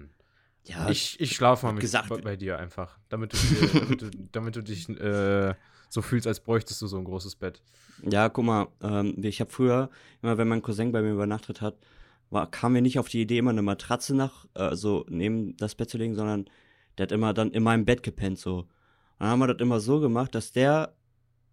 Ja, 0.68 0.90
Ich, 0.90 1.20
ich 1.20 1.36
schlafe 1.36 1.66
mal 1.66 1.74
mit, 1.74 1.82
gesagt- 1.82 2.10
bei, 2.10 2.18
bei 2.18 2.36
dir 2.36 2.58
einfach, 2.60 2.98
damit 3.10 3.34
du, 3.34 3.38
dir, 3.38 3.68
damit 3.82 4.02
du, 4.02 4.10
damit 4.32 4.56
du 4.56 4.62
dich 4.64 4.90
äh, 4.90 5.54
so 5.90 6.02
fühlst, 6.02 6.28
als 6.28 6.40
bräuchtest 6.40 6.82
du 6.82 6.88
so 6.88 6.98
ein 6.98 7.04
großes 7.04 7.36
Bett. 7.36 7.62
Ja, 8.04 8.30
guck 8.30 8.46
mal, 8.46 8.68
ähm, 8.82 9.16
ich 9.24 9.40
habe 9.40 9.52
früher, 9.52 9.90
immer 10.22 10.38
wenn 10.38 10.48
mein 10.48 10.62
Cousin 10.62 10.92
bei 10.92 11.02
mir 11.02 11.12
übernachtet 11.14 11.62
hat, 11.62 11.78
war, 12.30 12.50
kam 12.50 12.74
mir 12.74 12.82
nicht 12.82 13.00
auf 13.00 13.08
die 13.08 13.22
Idee, 13.22 13.38
immer 13.38 13.52
eine 13.52 13.62
Matratze 13.62 14.16
nach, 14.16 14.46
äh, 14.56 14.76
so 14.76 15.06
neben 15.10 15.56
das 15.58 15.76
Bett 15.76 15.90
zu 15.90 15.98
legen, 15.98 16.16
sondern 16.16 16.46
der 16.98 17.04
hat 17.04 17.12
immer 17.12 17.34
dann 17.34 17.52
in 17.52 17.64
meinem 17.64 17.86
Bett 17.86 18.04
gepennt, 18.04 18.40
so. 18.40 18.60
Und 18.60 18.68
dann 19.20 19.30
haben 19.30 19.40
wir 19.40 19.48
das 19.48 19.62
immer 19.62 19.80
so 19.80 20.00
gemacht, 20.00 20.34
dass 20.36 20.52
der, 20.52 20.94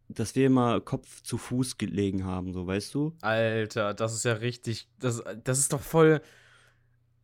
dass 0.08 0.34
wir 0.34 0.46
immer 0.46 0.80
Kopf 0.80 1.22
zu 1.22 1.38
Fuß 1.38 1.78
gelegen 1.78 2.24
haben, 2.24 2.52
so, 2.52 2.66
weißt 2.66 2.94
du? 2.94 3.14
Alter, 3.20 3.94
das 3.94 4.14
ist 4.14 4.24
ja 4.24 4.32
richtig, 4.32 4.88
das, 4.98 5.22
das 5.44 5.58
ist 5.58 5.72
doch 5.72 5.80
voll, 5.80 6.20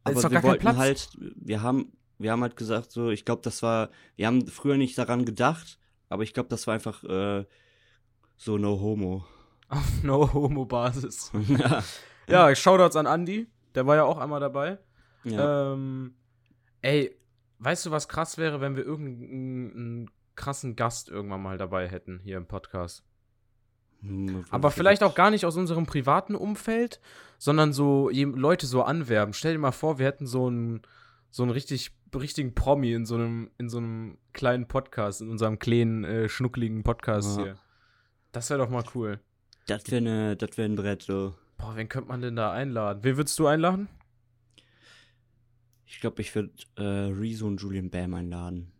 Aber 0.09 0.31
wir 0.31 0.43
wollten 0.43 0.63
Platz. 0.63 0.77
halt, 0.77 1.09
wir 1.37 1.63
haben, 1.63 1.93
wir 2.19 2.33
haben 2.33 2.43
halt 2.43 2.57
gesagt, 2.57 2.93
so, 2.93 3.11
ich 3.11 3.25
glaube, 3.25 3.43
das 3.43 3.63
war, 3.63 3.91
wir 4.17 4.27
haben 4.27 4.47
früher 4.47 4.77
nicht 4.77 4.97
daran 4.99 5.25
gedacht, 5.25 5.79
aber 6.09 6.23
ich 6.23 6.35
glaube, 6.35 6.49
das 6.49 6.67
war 6.67 6.75
einfach, 6.75 7.05
äh, 7.05 7.45
so 8.37 8.59
no 8.59 8.81
homo. 8.81 9.25
Auf 9.69 10.03
No-Homo-Basis. 10.03 11.33
ja. 11.49 11.83
Ja, 12.31 12.55
Shoutouts 12.55 12.95
an 12.95 13.07
Andy, 13.07 13.47
der 13.75 13.87
war 13.87 13.97
ja 13.97 14.05
auch 14.05 14.19
einmal 14.19 14.39
dabei. 14.39 14.79
ja. 15.25 15.73
Ähm, 15.73 16.15
ey, 16.83 17.19
weißt 17.59 17.87
du, 17.87 17.91
was 17.91 18.07
krass 18.07 18.37
wäre, 18.37 18.61
wenn 18.61 18.77
wir 18.77 18.85
irgendeinen 18.85 20.11
krassen 20.37 20.77
Gast 20.77 21.09
irgendwann 21.09 21.41
mal 21.41 21.57
dabei 21.57 21.89
hätten 21.89 22.21
hier 22.23 22.37
im 22.37 22.47
Podcast? 22.47 23.03
Hm, 24.01 24.45
Aber 24.51 24.71
vielleicht 24.71 25.03
auch 25.03 25.15
gar 25.15 25.31
nicht 25.31 25.45
aus 25.45 25.57
unserem 25.57 25.87
privaten 25.87 26.35
Umfeld, 26.37 27.01
sondern 27.39 27.73
so 27.73 28.09
Leute 28.11 28.67
so 28.67 28.83
anwerben. 28.83 29.33
Stell 29.35 29.53
dir 29.55 29.59
mal 29.59 29.73
vor, 29.73 29.99
wir 29.99 30.07
hätten 30.07 30.27
so 30.27 30.47
einen 30.47 30.83
so 31.31 31.43
einen 31.43 31.51
richtig 31.53 31.91
richtigen 32.15 32.55
Promi 32.55 32.93
in 32.93 33.05
so 33.07 33.17
einem 33.17 33.51
in 33.59 33.69
so 33.69 33.79
einem 33.79 34.17
kleinen 34.33 34.67
Podcast, 34.69 35.21
in 35.21 35.29
unserem 35.29 35.59
kleinen 35.59 36.05
äh, 36.05 36.29
schnuckligen 36.29 36.83
Podcast 36.85 37.37
Ja. 37.39 37.43
hier. 37.45 37.57
Das 38.33 38.49
wäre 38.51 38.61
doch 38.61 38.71
mal 38.71 38.85
cool. 38.95 39.21
Das 39.67 39.91
wäre 39.91 40.01
ne, 40.03 40.37
das 40.37 40.57
wäre 40.57 40.69
ein 40.69 40.77
Brett, 40.77 41.03
so. 41.03 41.35
Boah, 41.59 41.75
wen 41.77 41.89
könnte 41.89 42.09
man 42.09 42.21
denn 42.23 42.37
da 42.37 42.53
einladen? 42.53 43.03
Wen 43.03 43.17
würdest 43.17 43.39
du 43.39 43.47
einladen? 43.47 43.89
Ich 45.87 46.01
glaube, 46.01 46.21
ich 46.23 46.35
würde 46.35 46.53
äh, 46.77 46.83
Rezo 47.13 47.47
und 47.47 47.61
Julian 47.61 47.91
Bam 47.91 48.15
einladen. 48.15 48.71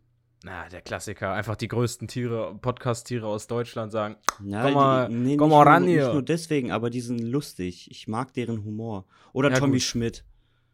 Na, 0.43 0.69
der 0.69 0.81
Klassiker. 0.81 1.33
Einfach 1.33 1.57
die 1.57 1.67
größten 1.67 2.07
Tiere, 2.07 2.55
Podcast-Tiere 2.61 3.27
aus 3.27 3.47
Deutschland 3.47 3.91
sagen. 3.91 4.15
Ja, 4.45 4.63
Komm 4.63 4.73
mal- 4.73 5.07
die, 5.09 5.13
nee, 5.15 5.37
komm 5.37 5.49
mal 5.49 5.63
nur, 5.63 5.65
ran 5.73 5.83
hier. 5.85 6.03
Nicht 6.05 6.13
nur 6.13 6.23
deswegen, 6.23 6.71
aber 6.71 6.89
die 6.89 7.01
sind 7.01 7.19
lustig. 7.19 7.91
Ich 7.91 8.07
mag 8.07 8.33
deren 8.33 8.63
Humor. 8.63 9.05
Oder 9.33 9.51
Ja, 9.51 9.59
Tommy 9.59 9.73
gut. 9.73 9.81
Schmidt. 9.81 10.23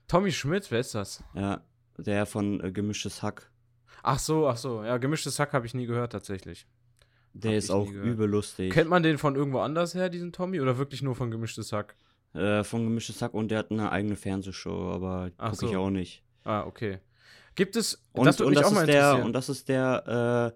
Tommy 0.07 0.31
Schmidt, 0.31 0.69
wer 0.69 0.81
ist 0.81 0.93
das? 0.93 1.23
Ja, 1.33 1.61
der 1.97 2.27
von 2.27 2.61
äh, 2.63 2.71
Gemischtes 2.71 3.23
Hack. 3.23 3.49
Ach 4.03 4.19
so, 4.19 4.47
ach 4.47 4.57
so. 4.57 4.83
Ja, 4.83 4.97
gemischtes 4.97 5.39
Hack 5.39 5.51
habe 5.53 5.65
ich 5.65 5.73
nie 5.73 5.87
gehört, 5.87 6.11
tatsächlich. 6.11 6.67
Der 7.33 7.51
Hab 7.51 7.57
ist 7.57 7.65
ich 7.65 7.71
auch 7.71 7.89
übel 7.89 8.29
lustig. 8.29 8.71
Kennt 8.71 8.89
man 8.89 9.01
den 9.01 9.17
von 9.17 9.35
irgendwo 9.35 9.59
anders 9.59 9.95
her, 9.95 10.09
diesen 10.09 10.31
Tommy? 10.31 10.61
Oder 10.61 10.77
wirklich 10.77 11.01
nur 11.01 11.15
von 11.15 11.31
gemischtes 11.31 11.71
Hack? 11.73 11.95
äh, 12.35 12.63
von 12.63 12.83
Gemischtes 12.83 13.21
Hack 13.21 13.33
und 13.33 13.49
der 13.49 13.59
hat 13.59 13.71
eine 13.71 13.91
eigene 13.91 14.15
Fernsehshow, 14.17 14.91
aber 14.91 15.31
gucke 15.37 15.65
ich 15.65 15.71
so. 15.71 15.79
auch 15.79 15.89
nicht. 15.89 16.21
Ah, 16.43 16.65
okay. 16.65 16.99
Gibt 17.55 17.75
es. 17.75 18.03
Und 18.13 18.25
das 18.25 18.39
und 18.41 18.53
das 18.55 18.65
auch 18.65 18.71
mal 18.71 18.81
ist 18.81 18.93
der 18.93 19.23
und 19.23 19.33
das 19.33 19.49
ist 19.49 19.67
der 19.69 20.53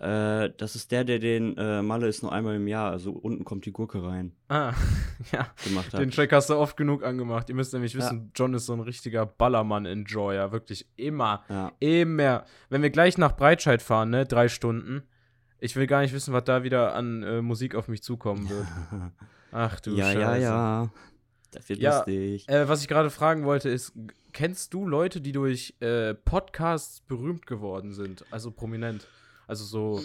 Äh, 0.00 0.50
das 0.56 0.76
ist 0.76 0.92
der, 0.92 1.02
der 1.02 1.18
den 1.18 1.56
äh, 1.56 1.82
Malle 1.82 2.06
ist 2.06 2.22
nur 2.22 2.30
einmal 2.32 2.54
im 2.54 2.68
Jahr, 2.68 2.92
also 2.92 3.10
unten 3.10 3.44
kommt 3.44 3.66
die 3.66 3.72
Gurke 3.72 4.00
rein, 4.00 4.30
Ah, 4.48 4.72
ja. 5.32 5.48
gemacht 5.64 5.92
hat. 5.92 6.00
Den 6.00 6.12
Track 6.12 6.32
hast 6.32 6.50
du 6.50 6.54
oft 6.54 6.76
genug 6.76 7.02
angemacht. 7.02 7.48
Ihr 7.48 7.56
müsst 7.56 7.72
nämlich 7.72 7.96
wissen, 7.96 8.30
John 8.32 8.54
ist 8.54 8.66
so 8.66 8.74
ein 8.74 8.80
richtiger 8.80 9.26
Ballermann-Enjoyer. 9.26 10.52
Wirklich 10.52 10.86
immer. 10.94 11.42
ja. 11.48 11.72
Immer. 11.80 12.44
Wenn 12.70 12.82
wir 12.82 12.90
gleich 12.90 13.18
nach 13.18 13.34
Breitscheid 13.36 13.82
fahren, 13.82 14.10
ne, 14.10 14.24
drei 14.24 14.46
Stunden, 14.46 15.02
ich 15.58 15.74
will 15.74 15.88
gar 15.88 16.02
nicht 16.02 16.14
wissen, 16.14 16.32
was 16.32 16.44
da 16.44 16.62
wieder 16.62 16.94
an 16.94 17.24
äh, 17.24 17.42
Musik 17.42 17.74
auf 17.74 17.88
mich 17.88 18.04
zukommen 18.04 18.48
wird. 18.48 18.66
Ach 19.50 19.80
du 19.80 19.96
ja, 19.96 20.04
Scheiße. 20.12 20.20
ja, 20.20 20.36
ja. 20.36 20.90
Das 21.52 21.68
wird 21.68 21.80
Ja, 21.80 21.96
lustig. 21.98 22.48
Äh, 22.48 22.68
was 22.68 22.82
ich 22.82 22.88
gerade 22.88 23.10
fragen 23.10 23.44
wollte, 23.44 23.68
ist, 23.70 23.92
kennst 24.32 24.74
du 24.74 24.86
Leute, 24.86 25.20
die 25.20 25.32
durch 25.32 25.74
äh, 25.80 26.14
Podcasts 26.14 27.00
berühmt 27.00 27.46
geworden 27.46 27.92
sind? 27.92 28.24
Also 28.30 28.50
prominent. 28.50 29.06
Also 29.46 29.64
so. 29.64 30.02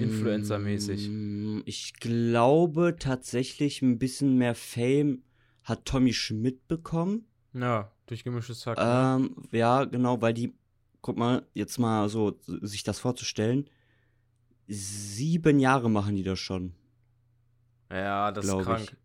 Influencer-mäßig. 0.00 1.08
Mm, 1.08 1.60
Ich 1.64 1.94
glaube 1.94 2.96
tatsächlich 2.98 3.82
ein 3.82 3.98
bisschen 3.98 4.38
mehr 4.38 4.54
Fame 4.54 5.22
hat 5.64 5.84
Tommy 5.84 6.12
Schmidt 6.12 6.68
bekommen. 6.68 7.26
Ja, 7.52 7.90
durch 8.06 8.22
gemischtes 8.22 8.64
Hack. 8.66 8.78
ne? 8.78 9.16
Ähm, 9.26 9.36
ja, 9.50 9.84
genau, 9.84 10.22
weil 10.22 10.34
die, 10.34 10.54
guck 11.02 11.16
mal, 11.18 11.42
jetzt 11.52 11.78
mal 11.78 12.08
so 12.08 12.38
sich 12.46 12.84
das 12.84 13.00
vorzustellen, 13.00 13.68
sieben 14.68 15.58
Jahre 15.58 15.90
machen 15.90 16.14
die 16.14 16.22
das 16.22 16.38
schon, 16.38 16.74
ja, 17.90 18.30
das 18.30 18.44
ist 18.44 18.50
glaube 18.52 18.64
krank. 18.64 18.82
ich. 18.84 18.96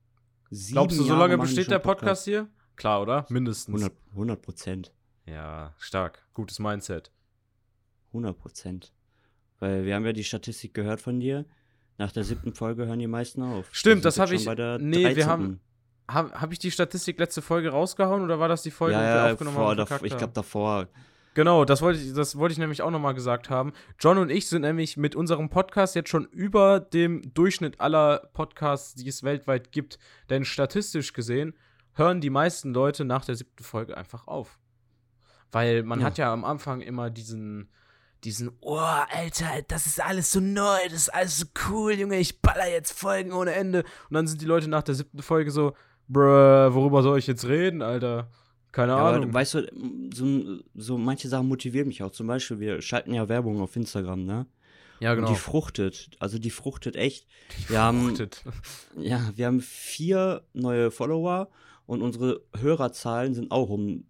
Glaubst 0.71 0.99
du, 0.99 1.03
so 1.03 1.15
lange 1.15 1.37
besteht 1.37 1.69
der 1.71 1.79
Podcast 1.79 2.25
hier? 2.25 2.47
Klar, 2.75 3.01
oder? 3.01 3.25
Mindestens. 3.29 3.81
100, 3.81 3.93
100 4.11 4.41
Prozent. 4.41 4.91
Ja, 5.25 5.73
stark. 5.77 6.25
Gutes 6.33 6.59
Mindset. 6.59 7.11
100 8.07 8.37
Prozent. 8.37 8.93
Weil 9.59 9.85
wir 9.85 9.95
haben 9.95 10.05
ja 10.05 10.13
die 10.13 10.23
Statistik 10.23 10.73
gehört 10.73 11.01
von 11.01 11.19
dir. 11.19 11.45
Nach 11.97 12.11
der 12.11 12.23
siebten 12.23 12.53
Folge 12.53 12.85
hören 12.85 12.99
die 12.99 13.07
meisten 13.07 13.41
auf. 13.41 13.67
Stimmt, 13.71 13.97
Wir 14.01 14.03
das 14.03 14.15
sind 14.15 14.23
hab 14.23 14.31
jetzt 14.31 14.41
ich- 14.41 14.45
Bei 14.45 14.55
der 14.55 14.79
nee, 14.79 15.03
wir 15.15 15.25
13.. 15.25 15.27
haben- 15.27 15.59
Habe 16.09 16.31
hab 16.39 16.51
ich 16.51 16.59
die 16.59 16.69
Statistik 16.71 17.17
letzte 17.19 17.41
Folge 17.41 17.69
rausgehauen 17.69 18.21
oder 18.21 18.39
war 18.39 18.47
das 18.49 18.61
die 18.63 18.71
Folge, 18.71 18.93
ja, 18.95 18.99
die 18.99 19.27
wir 19.27 19.33
aufgenommen 19.33 19.55
vor, 19.57 19.75
haben? 19.75 20.05
ich 20.05 20.17
glaube 20.17 20.33
davor. 20.33 20.87
Genau, 21.35 21.65
das 21.65 21.81
wollte 21.81 21.99
ich, 21.99 22.13
das 22.13 22.37
wollte 22.37 22.53
ich 22.53 22.57
nämlich 22.59 22.81
auch 22.81 22.89
nochmal 22.91 23.13
gesagt 23.13 23.49
haben. 23.49 23.73
John 23.99 24.17
und 24.17 24.29
ich 24.31 24.47
sind 24.47 24.61
nämlich 24.63 24.97
mit 24.97 25.15
unserem 25.15 25.49
Podcast 25.49 25.93
jetzt 25.93 26.09
schon 26.09 26.25
über 26.25 26.79
dem 26.79 27.33
Durchschnitt 27.33 27.79
aller 27.79 28.29
Podcasts, 28.33 28.95
die 28.95 29.07
es 29.07 29.21
weltweit 29.21 29.71
gibt. 29.71 29.99
Denn 30.29 30.45
statistisch 30.45 31.13
gesehen 31.13 31.53
hören 31.93 32.21
die 32.21 32.29
meisten 32.29 32.73
Leute 32.73 33.05
nach 33.05 33.25
der 33.25 33.35
siebten 33.35 33.63
Folge 33.63 33.95
einfach 33.97 34.27
auf. 34.27 34.57
Weil 35.51 35.83
man 35.83 35.99
Ja. 35.99 36.05
hat 36.07 36.17
ja 36.17 36.31
am 36.33 36.43
Anfang 36.45 36.81
immer 36.81 37.09
diesen, 37.09 37.69
diesen, 38.23 38.51
Oh, 38.61 38.77
Alter, 38.79 39.61
das 39.67 39.85
ist 39.87 40.01
alles 40.03 40.31
so 40.31 40.39
neu, 40.39 40.77
das 40.85 40.93
ist 40.93 41.13
alles 41.13 41.37
so 41.37 41.45
cool, 41.69 41.93
Junge, 41.93 42.17
ich 42.17 42.41
baller 42.41 42.69
jetzt 42.69 42.97
Folgen 42.97 43.31
ohne 43.33 43.53
Ende. 43.53 43.83
und 44.09 44.13
dann 44.13 44.25
sind 44.27 44.41
die 44.41 44.45
Leute 44.45 44.69
nach 44.69 44.83
der 44.83 44.95
siebten 44.95 45.21
Folge 45.21 45.51
so, 45.51 45.73
bruh, 46.07 46.23
worüber 46.73 47.03
soll 47.03 47.19
ich 47.19 47.27
jetzt 47.27 47.45
reden, 47.45 47.81
Alter? 47.81 48.29
Keine 48.75 48.91
Ja, 48.91 49.09
Ahnung. 49.11 49.33
weißt 49.33 49.53
du, 49.53 49.71
so, 50.13 50.57
so 50.75 50.97
manche 50.97 51.29
Sachen 51.29 51.47
motivieren 51.47 51.87
mich 51.87 52.03
auch. 52.03 52.11
Zum 52.11 52.27
Beispiel, 52.27 52.59
wir 52.59 52.81
schalten 52.81 53.13
ja 53.13 53.29
Werbung 53.29 53.61
auf 53.61 53.73
Instagram, 53.77 54.25
ne? 54.25 54.47
ja, 54.99 55.11
Und 55.11 55.19
genau. 55.19 55.29
die 55.29 55.35
fruchtet. 55.35 56.09
Also 56.19 56.39
die 56.39 56.49
fruchtet 56.49 56.97
echt. 56.97 57.25
wir 57.69 57.79
haben, 57.81 58.09
Fruchtet. 58.09 58.43
ja, 58.97 59.31
wir 59.33 59.45
haben 59.45 59.61
vier 59.61 60.43
neue 60.51 60.91
Follower 60.91 61.47
und 61.85 62.01
unsere 62.01 62.41
Hörerzahlen 62.59 63.33
sind 63.33 63.51
auch 63.51 63.69
um 63.69 64.03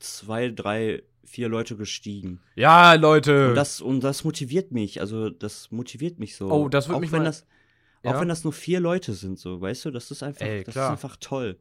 zwei, 0.00 0.48
drei, 0.48 1.02
vier 1.26 1.50
Leute 1.50 1.76
gestiegen. 1.76 2.40
Ja, 2.56 2.94
Leute. 2.94 3.50
Und 3.50 3.56
das, 3.56 3.82
und 3.82 4.00
das 4.02 4.24
motiviert 4.24 4.72
mich. 4.72 5.02
Also 5.02 5.28
das 5.28 5.70
motiviert 5.70 6.18
mich 6.18 6.34
so. 6.34 6.50
Oh, 6.50 6.68
das 6.70 6.88
würde 6.88 6.96
auch 6.96 7.00
mich 7.02 7.12
wenn 7.12 7.18
mal- 7.20 7.24
das, 7.26 7.44
Ja. 8.04 8.14
Auch 8.16 8.20
wenn 8.22 8.28
das 8.28 8.42
nur 8.44 8.54
vier 8.54 8.80
Leute 8.80 9.12
sind, 9.12 9.38
so, 9.38 9.60
weißt 9.60 9.84
du, 9.84 9.90
das 9.90 10.10
ist 10.10 10.22
einfach, 10.22 10.46
Ey, 10.46 10.64
das 10.64 10.76
ist 10.76 10.80
einfach 10.82 11.16
toll. 11.20 11.58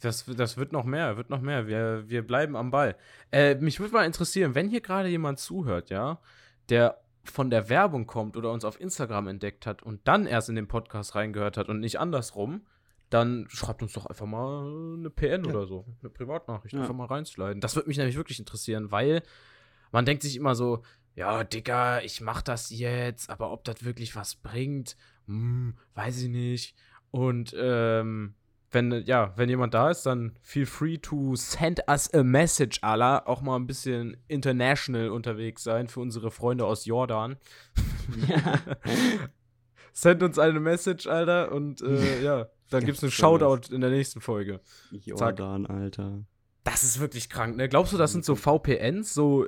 Das, 0.00 0.24
das 0.24 0.56
wird 0.56 0.72
noch 0.72 0.84
mehr, 0.84 1.16
wird 1.16 1.30
noch 1.30 1.40
mehr. 1.40 1.66
Wir, 1.66 2.08
wir 2.08 2.26
bleiben 2.26 2.56
am 2.56 2.70
Ball. 2.70 2.96
Äh, 3.32 3.56
mich 3.56 3.80
würde 3.80 3.92
mal 3.94 4.04
interessieren, 4.06 4.54
wenn 4.54 4.68
hier 4.68 4.80
gerade 4.80 5.08
jemand 5.08 5.38
zuhört, 5.38 5.90
ja, 5.90 6.20
der 6.68 7.00
von 7.24 7.50
der 7.50 7.68
Werbung 7.68 8.06
kommt 8.06 8.36
oder 8.36 8.50
uns 8.50 8.64
auf 8.64 8.80
Instagram 8.80 9.28
entdeckt 9.28 9.66
hat 9.66 9.82
und 9.82 10.00
dann 10.08 10.26
erst 10.26 10.48
in 10.48 10.54
den 10.54 10.68
Podcast 10.68 11.14
reingehört 11.14 11.56
hat 11.58 11.68
und 11.68 11.80
nicht 11.80 12.00
andersrum, 12.00 12.66
dann 13.10 13.46
schreibt 13.50 13.82
uns 13.82 13.92
doch 13.92 14.06
einfach 14.06 14.24
mal 14.26 14.94
eine 14.96 15.10
PN 15.10 15.44
Ja. 15.44 15.50
oder 15.50 15.66
so, 15.66 15.84
eine 16.00 16.10
Privatnachricht, 16.10 16.72
Ja. 16.74 16.80
einfach 16.80 16.94
mal 16.94 17.06
reinsliden. 17.06 17.60
Das 17.60 17.76
würde 17.76 17.88
mich 17.88 17.98
nämlich 17.98 18.16
wirklich 18.16 18.38
interessieren, 18.38 18.90
weil 18.90 19.22
man 19.92 20.06
denkt 20.06 20.22
sich 20.22 20.36
immer 20.36 20.54
so, 20.54 20.82
ja, 21.14 21.44
Digga, 21.44 22.00
ich 22.00 22.20
mach 22.20 22.40
das 22.40 22.70
jetzt, 22.70 23.28
aber 23.28 23.50
ob 23.52 23.64
das 23.64 23.84
wirklich 23.84 24.16
was 24.16 24.36
bringt, 24.36 24.96
hm, 25.26 25.76
weiß 25.94 26.22
ich 26.22 26.28
nicht. 26.28 26.74
Und 27.10 27.54
ähm, 27.58 28.34
wenn, 28.70 28.92
ja, 29.04 29.32
wenn 29.36 29.48
jemand 29.48 29.74
da 29.74 29.90
ist, 29.90 30.04
dann 30.06 30.36
feel 30.42 30.66
free 30.66 30.98
to 30.98 31.34
send 31.34 31.80
us 31.88 32.12
a 32.14 32.22
message, 32.22 32.78
Allah. 32.82 33.22
Auch 33.26 33.42
mal 33.42 33.56
ein 33.56 33.66
bisschen 33.66 34.16
international 34.28 35.10
unterwegs 35.10 35.64
sein 35.64 35.88
für 35.88 36.00
unsere 36.00 36.30
Freunde 36.30 36.64
aus 36.64 36.84
Jordan. 36.84 37.36
Send 39.92 40.22
uns 40.22 40.38
eine 40.38 40.60
Message, 40.60 41.08
Alter, 41.08 41.50
und 41.50 41.82
äh, 41.82 42.22
ja, 42.22 42.46
dann 42.70 42.84
gibt's 42.84 43.02
einen 43.02 43.10
So 43.10 43.16
Shoutout 43.16 43.74
in 43.74 43.80
der 43.80 43.90
nächsten 43.90 44.20
Folge. 44.20 44.60
Jordan, 44.92 45.66
Alter. 45.66 46.24
Das 46.62 46.84
ist 46.84 47.00
wirklich 47.00 47.28
krank, 47.28 47.56
ne? 47.56 47.68
Glaubst 47.68 47.92
du, 47.92 47.98
das 47.98 48.12
sind 48.12 48.24
so 48.24 48.36
VPNs, 48.36 49.12
so 49.12 49.46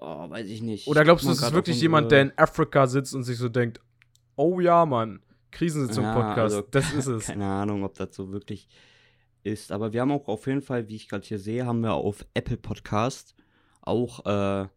Oh, 0.00 0.30
weiß 0.30 0.46
ich 0.46 0.62
nicht. 0.62 0.88
Oder 0.88 1.04
glaubst 1.04 1.26
du, 1.26 1.30
es 1.30 1.42
ist 1.42 1.52
wirklich 1.52 1.78
jemand, 1.80 2.10
der 2.10 2.22
in 2.22 2.32
Afrika 2.38 2.86
sitzt 2.86 3.14
und 3.14 3.22
sich 3.22 3.36
so 3.36 3.50
denkt, 3.50 3.80
oh 4.34 4.58
ja, 4.58 4.86
Mann, 4.86 5.20
Krisensitzung 5.50 6.04
Ja, 6.04 6.14
Podcast, 6.14 6.54
also, 6.56 6.62
das 6.70 6.92
ist 6.92 7.06
es. 7.06 7.26
Keine 7.26 7.46
Ahnung, 7.46 7.84
ob 7.84 7.94
das 7.94 8.14
so 8.14 8.32
wirklich 8.32 8.68
ist. 9.42 9.72
Aber 9.72 9.92
wir 9.92 10.00
haben 10.02 10.12
auch 10.12 10.28
auf 10.28 10.46
jeden 10.46 10.62
Fall, 10.62 10.88
wie 10.88 10.96
ich 10.96 11.08
gerade 11.08 11.26
hier 11.26 11.38
sehe, 11.38 11.66
haben 11.66 11.80
wir 11.80 11.94
auf 11.94 12.24
Apple 12.34 12.56
Podcast 12.56 13.34
auch 13.82 14.24
äh, 14.26 14.68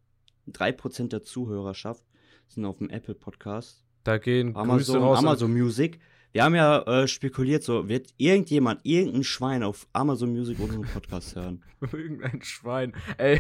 3% 0.52 1.10
der 1.10 1.24
Zuhörerschaft 1.24 2.04
sind 2.48 2.66
auf 2.66 2.78
dem 2.78 2.90
Apple 2.90 3.16
Podcast. 3.16 3.84
Da 4.04 4.18
gehen 4.18 4.54
Grüße 4.54 4.60
Amazon, 4.62 5.02
raus. 5.02 5.18
an- 5.20 5.26
Amazon 5.26 5.54
Music. 5.54 6.00
Wir 6.34 6.44
haben 6.44 6.56
ja 6.56 6.82
äh, 6.82 7.08
spekuliert, 7.08 7.64
so 7.64 7.88
wird 7.88 8.08
irgendjemand, 8.18 8.80
irgendein 8.82 9.24
Schwein 9.24 9.62
auf 9.62 9.86
Amazon 9.94 10.34
Music 10.34 10.60
unseren 10.60 10.82
Podcast 10.82 11.36
hören. 11.36 11.62
Irgendein 11.94 12.42
Schwein. 12.42 12.94
Ey, 13.18 13.40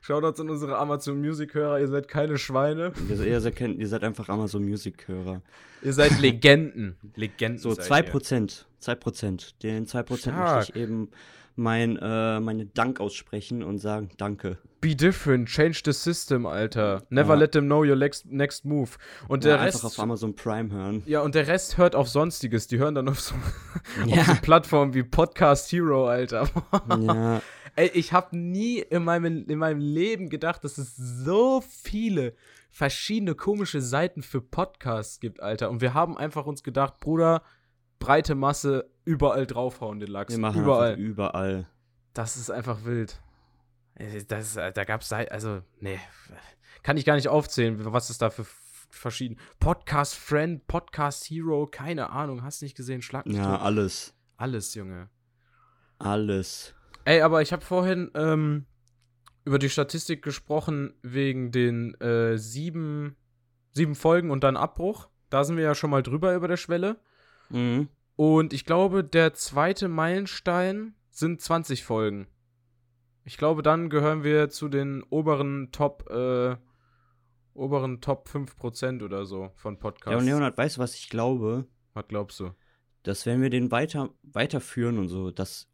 schaut 0.00 0.24
uns 0.24 0.40
an 0.40 0.48
unsere 0.48 0.78
Amazon 0.78 1.20
Music 1.20 1.52
Hörer, 1.52 1.80
ihr 1.80 1.88
seid 1.88 2.08
keine 2.08 2.38
Schweine. 2.38 2.92
ihr, 3.10 3.20
ihr, 3.26 3.40
seid, 3.42 3.60
ihr 3.60 3.88
seid 3.88 4.04
einfach 4.04 4.30
Amazon 4.30 4.64
Music 4.64 5.06
Hörer. 5.06 5.42
Ihr 5.82 5.92
seid 5.92 6.18
Legenden. 6.18 6.96
Legenden. 7.14 7.58
So, 7.58 7.74
seid 7.74 8.06
ihr. 8.06 8.14
2%. 8.14 8.64
2%. 8.82 9.60
Den 9.62 9.86
2% 9.86 10.18
Stark. 10.18 10.56
möchte 10.56 10.72
ich 10.72 10.82
eben 10.82 11.10
mein, 11.60 11.96
äh, 11.98 12.40
meine 12.40 12.66
Dank 12.66 13.00
aussprechen 13.00 13.62
und 13.62 13.78
sagen, 13.78 14.08
danke. 14.16 14.58
Be 14.80 14.96
different, 14.96 15.48
change 15.48 15.82
the 15.84 15.92
system, 15.92 16.46
Alter. 16.46 17.02
Never 17.10 17.34
Ja. 17.34 17.40
let 17.40 17.52
them 17.52 17.66
know 17.66 17.84
your 17.84 17.96
next, 17.96 18.24
next 18.26 18.64
move. 18.64 18.90
Und 19.28 19.44
Ja, 19.44 19.50
der 19.52 19.60
einfach 19.60 19.84
Rest. 19.84 19.98
auf 19.98 20.02
Amazon 20.02 20.34
Prime 20.34 20.72
hören. 20.72 21.02
Ja, 21.04 21.20
und 21.20 21.34
der 21.34 21.46
Rest 21.46 21.76
hört 21.76 21.94
auf 21.94 22.08
Sonstiges. 22.08 22.66
Die 22.66 22.78
hören 22.78 22.94
dann 22.94 23.08
auf 23.08 23.20
so, 23.20 23.34
auf 24.02 24.06
Ja. 24.06 24.24
so 24.24 24.34
Plattformen 24.40 24.94
wie 24.94 25.02
Podcast 25.02 25.70
Hero, 25.70 26.08
Alter. 26.08 26.48
ja. 26.98 27.42
Ey, 27.76 27.90
ich 27.94 28.12
habe 28.14 28.36
nie 28.36 28.78
in 28.80 29.04
meinem, 29.04 29.44
in 29.46 29.58
meinem 29.58 29.80
Leben 29.80 30.28
gedacht, 30.30 30.64
dass 30.64 30.78
es 30.78 30.96
so 30.96 31.62
viele 31.68 32.34
verschiedene 32.70 33.34
komische 33.34 33.80
Seiten 33.82 34.22
für 34.22 34.40
Podcasts 34.40 35.20
gibt, 35.20 35.40
Alter. 35.42 35.68
Und 35.70 35.80
wir 35.82 35.92
haben 35.92 36.16
einfach 36.16 36.46
uns 36.46 36.62
gedacht, 36.62 37.00
Bruder, 37.00 37.42
breite 38.00 38.34
Masse, 38.34 38.90
überall 39.04 39.46
draufhauen 39.46 40.00
den 40.00 40.10
Lachs. 40.10 40.32
Wir 40.32 40.40
machen 40.40 40.62
überall. 40.62 40.94
überall. 40.98 41.68
Das 42.14 42.36
ist 42.36 42.50
einfach 42.50 42.84
wild. 42.84 43.22
Äh, 43.94 44.24
Das, 44.24 44.56
äh, 44.56 44.72
da 44.72 44.82
gab 44.84 45.02
es, 45.02 45.12
also, 45.12 45.62
nee, 45.78 46.00
kann 46.82 46.96
ich 46.96 47.04
gar 47.04 47.14
nicht 47.14 47.28
aufzählen, 47.28 47.78
was 47.92 48.10
es 48.10 48.18
da 48.18 48.30
für 48.30 48.44
verschieden. 48.90 49.38
Podcast 49.60 50.16
Friend, 50.16 50.66
Podcast 50.66 51.24
Hero, 51.30 51.68
keine 51.68 52.10
Ahnung, 52.10 52.42
hast 52.42 52.62
nicht 52.62 52.76
gesehen, 52.76 53.02
schlag 53.02 53.26
mich 53.26 53.36
Ja, 53.36 53.56
tot. 53.56 53.64
alles. 53.64 54.14
Alles, 54.36 54.74
Junge. 54.74 55.08
Alles. 55.98 56.74
Ey, 57.04 57.20
aber 57.22 57.42
ich 57.42 57.52
habe 57.52 57.64
vorhin 57.64 58.10
ähm, 58.14 58.66
über 59.44 59.58
die 59.58 59.68
Statistik 59.70 60.22
gesprochen 60.22 60.94
wegen 61.02 61.50
den 61.52 61.94
äh, 62.00 62.36
sieben, 62.38 63.16
sieben 63.72 63.94
Folgen 63.94 64.30
und 64.30 64.42
dann 64.44 64.56
Abbruch. 64.56 65.08
Da 65.28 65.44
sind 65.44 65.56
wir 65.56 65.64
ja 65.64 65.74
schon 65.74 65.90
mal 65.90 66.02
drüber 66.02 66.34
über 66.34 66.48
der 66.48 66.56
Schwelle. 66.56 67.00
Mhm. 67.50 67.88
Und 68.16 68.52
ich 68.52 68.64
glaube, 68.64 69.02
der 69.04 69.32
zweite 69.34 69.88
Meilenstein 69.88 70.94
sind 71.10 71.40
20 71.40 71.84
Folgen. 71.84 72.26
Ich 73.24 73.36
glaube, 73.38 73.62
dann 73.62 73.90
gehören 73.90 74.24
wir 74.24 74.48
zu 74.50 74.68
den 74.68 75.02
oberen 75.04 75.70
Top, 75.72 76.08
äh, 76.10 76.56
oberen 77.54 78.00
Top 78.00 78.28
5% 78.28 79.02
oder 79.02 79.24
so 79.26 79.50
von 79.56 79.74
Ja, 79.74 79.80
Podcasts. 79.80 80.18
und 80.20 80.26
Leonard, 80.26 80.56
weißt 80.56 80.76
du, 80.76 80.80
was 80.80 80.94
ich 80.94 81.08
glaube? 81.08 81.66
Was 81.94 82.06
glaubst 82.08 82.40
du? 82.40 82.50
Dass 83.02 83.26
wenn 83.26 83.40
wir 83.42 83.50
den 83.50 83.70
weiter, 83.70 84.10
weiterführen 84.22 84.98
und 84.98 85.08
so, 85.08 85.30
dass 85.30 85.68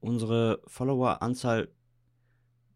unsere 0.00 0.60
Followeranzahl 0.66 1.68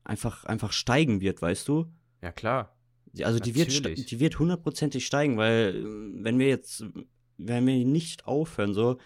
einfach, 0.05 0.45
einfach 0.45 0.73
steigen 0.73 1.21
wird, 1.21 1.43
weißt 1.43 1.69
du? 1.69 1.87
Ja, 2.23 2.33
klar. 2.33 2.77
Also 3.23 3.39
die 3.39 3.55
wird, 3.55 3.69
Natürlich. 3.69 4.01
sta- 4.01 4.09
die 4.09 4.21
wird 4.21 4.39
hundertprozentig 4.39 5.07
steigen, 5.07 5.37
weil 5.37 5.75
äh, 5.77 6.25
wenn 6.25 6.39
wir 6.39 6.49
jetzt, 6.49 6.85
wenn 7.39 7.67
wir 7.67 7.85
nicht 7.85 8.27
aufhören, 8.27 8.73
so, 8.75 8.99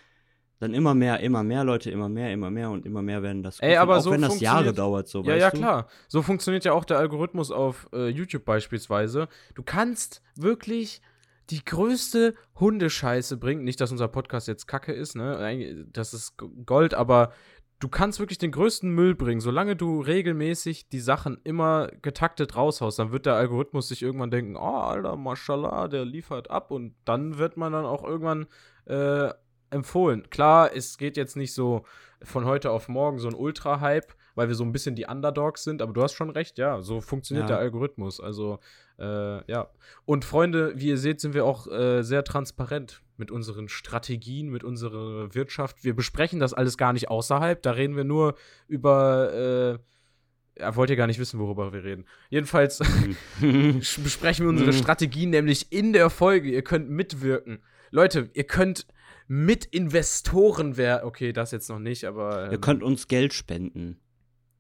dann 0.61 0.75
immer 0.75 0.95
mehr, 0.95 1.21
immer 1.21 1.43
mehr 1.43 1.65
Leute, 1.65 1.91
immer 1.91 2.09
mehr, 2.09 2.33
immer 2.33 2.51
mehr 2.51 2.71
und 2.71 2.85
immer 2.85 3.01
mehr 3.01 3.23
werden 3.23 3.43
das 3.43 3.61
Ey, 3.61 3.77
aber 3.77 3.97
auch 3.97 4.03
so 4.03 4.11
wenn 4.11 4.21
das 4.21 4.41
Jahre 4.41 4.75
dauert, 4.75 5.09
so, 5.09 5.23
Ja, 5.23 5.35
ja, 5.35 5.51
du? 5.51 5.57
klar. 5.57 5.89
So 6.07 6.21
funktioniert 6.23 6.65
ja 6.65 6.73
auch 6.73 6.85
der 6.85 6.99
Algorithmus 6.99 7.51
auf 7.51 7.89
äh, 7.95 8.09
YouTube 8.09 8.45
beispielsweise. 8.45 9.29
Du 9.55 9.63
kannst 9.63 10.23
wirklich 10.37 11.01
die 11.49 11.65
größte 11.65 12.35
Hundescheiße 12.61 13.37
bringen. 13.39 13.65
Nicht, 13.65 13.81
dass 13.81 13.91
unser 13.91 14.09
Podcast 14.09 14.49
jetzt 14.49 14.67
Kacke 14.67 14.93
ist, 14.93 15.17
ne? 15.17 15.87
Das 15.93 16.15
ist 16.15 16.37
Gold, 16.65 16.95
aber 16.95 17.33
du 17.81 17.89
kannst 17.89 18.21
wirklich 18.21 18.39
den 18.39 18.53
größten 18.53 18.91
Müll 18.91 19.15
bringen. 19.15 19.41
Solange 19.41 19.75
du 19.75 20.01
regelmäßig 20.01 20.89
die 20.89 21.01
Sachen 21.01 21.41
immer 21.45 21.89
getaktet 22.03 22.55
raushaust, 22.55 22.99
dann 22.99 23.11
wird 23.11 23.27
der 23.27 23.35
Algorithmus 23.35 23.89
sich 23.89 24.03
irgendwann 24.03 24.31
denken, 24.31 24.57
oh, 24.57 24.61
Alter, 24.61 25.17
mashallah, 25.17 25.89
der 25.89 26.05
liefert 26.05 26.51
ab 26.51 26.71
und 26.71 26.95
dann 27.05 27.39
wird 27.39 27.57
man 27.57 27.73
dann 27.73 27.87
auch 27.87 28.05
irgendwann 28.05 28.47
äh, 28.85 29.33
empfohlen. 29.71 30.29
Klar, 30.31 30.71
es 30.75 30.99
geht 30.99 31.17
jetzt 31.17 31.37
nicht 31.37 31.55
so 31.55 31.85
von 32.23 32.45
heute 32.45 32.71
auf 32.71 32.89
morgen 32.89 33.19
so 33.19 33.29
ein 33.29 33.35
Ultra-Hype, 33.35 34.15
weil 34.41 34.49
wir 34.49 34.55
so 34.55 34.65
ein 34.65 34.73
bisschen 34.73 34.95
die 34.95 35.05
Underdogs 35.05 35.65
sind, 35.65 35.83
aber 35.83 35.93
du 35.93 36.03
hast 36.03 36.15
schon 36.15 36.31
recht, 36.31 36.57
ja, 36.57 36.81
so 36.81 37.03
funktioniert 37.03 37.51
Ja. 37.51 37.57
der 37.57 37.59
Algorithmus. 37.59 38.21
Also, 38.21 38.59
äh, 38.99 39.05
ja. 39.53 39.69
Und 40.07 40.25
Freunde, 40.25 40.73
wie 40.77 40.87
ihr 40.89 40.97
seht, 40.97 41.21
sind 41.21 41.35
wir 41.35 41.45
auch 41.45 41.67
äh, 41.67 42.01
sehr 42.03 42.25
transparent 42.25 43.03
mit 43.19 43.31
unseren 43.31 43.69
Strategien, 43.69 44.49
mit 44.49 44.65
unserer 44.65 45.35
Wirtschaft. 45.35 45.85
Wir 45.85 45.95
besprechen 45.95 46.41
das 46.41 46.55
alles 46.55 46.79
gar 46.79 46.95
nicht 46.95 47.11
außerhalb, 47.11 47.61
da 47.63 47.73
reden 47.73 47.97
wir 47.97 48.05
nur 48.05 48.35
über. 48.67 49.79
Äh, 49.79 50.61
ja, 50.63 50.75
wollt 50.75 50.89
ihr 50.89 50.97
gar 50.97 51.07
nicht 51.07 51.19
wissen, 51.21 51.39
worüber 51.39 51.73
wir 51.75 51.85
reden. 51.85 52.07
Jedenfalls 52.31 52.79
besprechen 53.41 54.47
wir 54.47 54.49
unsere 54.51 54.71
Mhm. 54.73 54.77
Strategien 54.79 55.29
nämlich 55.31 55.71
in 55.71 55.93
der 55.93 56.09
Folge. 56.09 56.49
Ihr 56.51 56.63
könnt 56.63 56.89
mitwirken. 56.89 57.63
Leute, 57.91 58.31
ihr 58.33 58.45
könnt 58.45 58.87
Mitinvestoren 59.29 60.77
werden. 60.77 61.05
Okay, 61.07 61.33
das 61.33 61.51
jetzt 61.53 61.69
noch 61.69 61.79
nicht, 61.79 62.05
aber. 62.05 62.47
Ihr 62.47 62.53
ähm, 62.55 62.61
könnt 62.61 62.83
uns 62.83 63.07
Geld 63.09 63.33
spenden. 63.33 64.01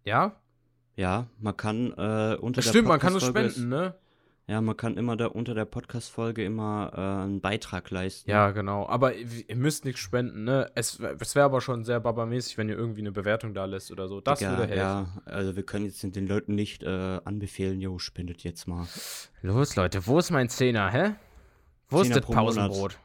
Ja? 0.04 0.36
Ja, 0.96 1.28
man 1.38 1.56
kann 1.56 1.92
äh, 1.92 2.36
unter 2.40 2.58
Das 2.58 2.66
der 2.66 2.72
stimmt, 2.72 2.88
man 2.88 3.00
kann 3.00 3.12
Podcast-Folge 3.12 3.50
spenden, 3.50 3.68
ne? 3.68 3.94
Ja, 4.46 4.60
man 4.60 4.76
kann 4.76 4.96
immer 4.96 5.16
da 5.16 5.26
unter 5.26 5.54
der 5.54 5.64
Podcast-Folge 5.64 6.44
immer 6.44 6.90
äh, 6.92 7.22
einen 7.22 7.40
Beitrag 7.40 7.88
leisten. 7.90 8.28
Ja, 8.28 8.50
genau. 8.50 8.88
Aber 8.88 9.14
ihr 9.14 9.54
müsst 9.54 9.84
nichts 9.84 10.00
spenden, 10.00 10.42
ne? 10.42 10.68
Es, 10.74 10.98
es 10.98 11.36
wäre 11.36 11.44
aber 11.44 11.60
schon 11.60 11.84
sehr 11.84 12.00
babamäßig, 12.00 12.58
wenn 12.58 12.68
ihr 12.68 12.76
irgendwie 12.76 13.00
eine 13.00 13.12
Bewertung 13.12 13.54
da 13.54 13.64
lässt 13.64 13.92
oder 13.92 14.08
so. 14.08 14.20
Das 14.20 14.40
Digga, 14.40 14.50
würde 14.50 14.66
helfen. 14.66 14.76
Ja, 14.76 15.22
also 15.24 15.54
wir 15.54 15.62
können 15.62 15.84
jetzt 15.84 16.02
den 16.02 16.26
Leuten 16.26 16.56
nicht 16.56 16.82
äh, 16.82 17.20
anbefehlen, 17.24 17.80
jo, 17.80 18.00
spendet 18.00 18.42
jetzt 18.42 18.66
mal. 18.66 18.88
Los, 19.40 19.76
Leute, 19.76 20.04
wo 20.08 20.18
ist 20.18 20.32
mein 20.32 20.48
Zehner, 20.48 20.90
hä? 20.90 21.14
Wo 21.88 22.00
ist 22.00 22.08
Zehner 22.08 22.16
das 22.16 22.24
pro 22.26 22.34
Monat. 22.34 22.54
Pausenbrot? 22.56 22.98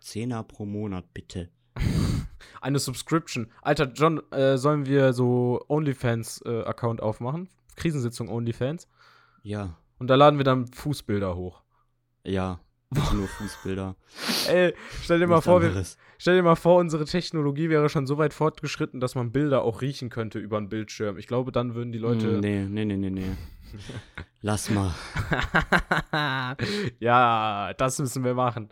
Zehner 0.00 0.42
pro 0.42 0.66
Monat, 0.66 1.14
bitte. 1.14 1.48
Eine 2.60 2.78
Subscription. 2.78 3.50
Alter, 3.62 3.90
John, 3.94 4.20
äh, 4.32 4.58
sollen 4.58 4.84
wir 4.86 5.12
so 5.12 5.64
OnlyFans-Account 5.68 7.02
aufmachen? 7.02 7.48
Krisensitzung 7.76 8.28
OnlyFans. 8.28 8.86
Ja, 9.42 9.76
Und 9.98 10.08
da 10.08 10.14
laden 10.16 10.38
wir 10.38 10.44
dann 10.44 10.66
Fußbilder 10.66 11.36
hoch. 11.36 11.62
ja. 12.24 12.60
Nur 13.14 13.28
Fußbilder. 13.28 13.94
Ey, 14.48 14.74
stell 15.00 15.20
dir 15.20 15.28
mal 15.28 15.40
vor, 15.40 15.62
wir, 15.62 15.84
stell 16.18 16.34
dir 16.34 16.42
mal 16.42 16.56
vor, 16.56 16.80
unsere 16.80 17.04
Technologie 17.04 17.70
wäre 17.70 17.88
schon 17.88 18.04
so 18.08 18.18
weit 18.18 18.34
fortgeschritten, 18.34 18.98
dass 18.98 19.14
man 19.14 19.30
Bilder 19.30 19.62
auch 19.62 19.80
riechen 19.80 20.10
könnte 20.10 20.40
über 20.40 20.56
einen 20.56 20.68
Bildschirm. 20.68 21.16
Ich 21.16 21.28
glaube, 21.28 21.52
dann 21.52 21.76
würden 21.76 21.92
die 21.92 22.00
Leute. 22.00 22.26
Mm, 22.26 22.40
Nee, 22.40 22.66
nee, 22.68 22.84
nee, 22.84 22.96
nee, 22.96 23.10
nee. 23.10 23.36
Lass 24.42 24.70
mal. 24.70 24.92
ja, 26.98 27.72
das 27.74 27.98
müssen 28.00 28.24
wir 28.24 28.34
machen. 28.34 28.70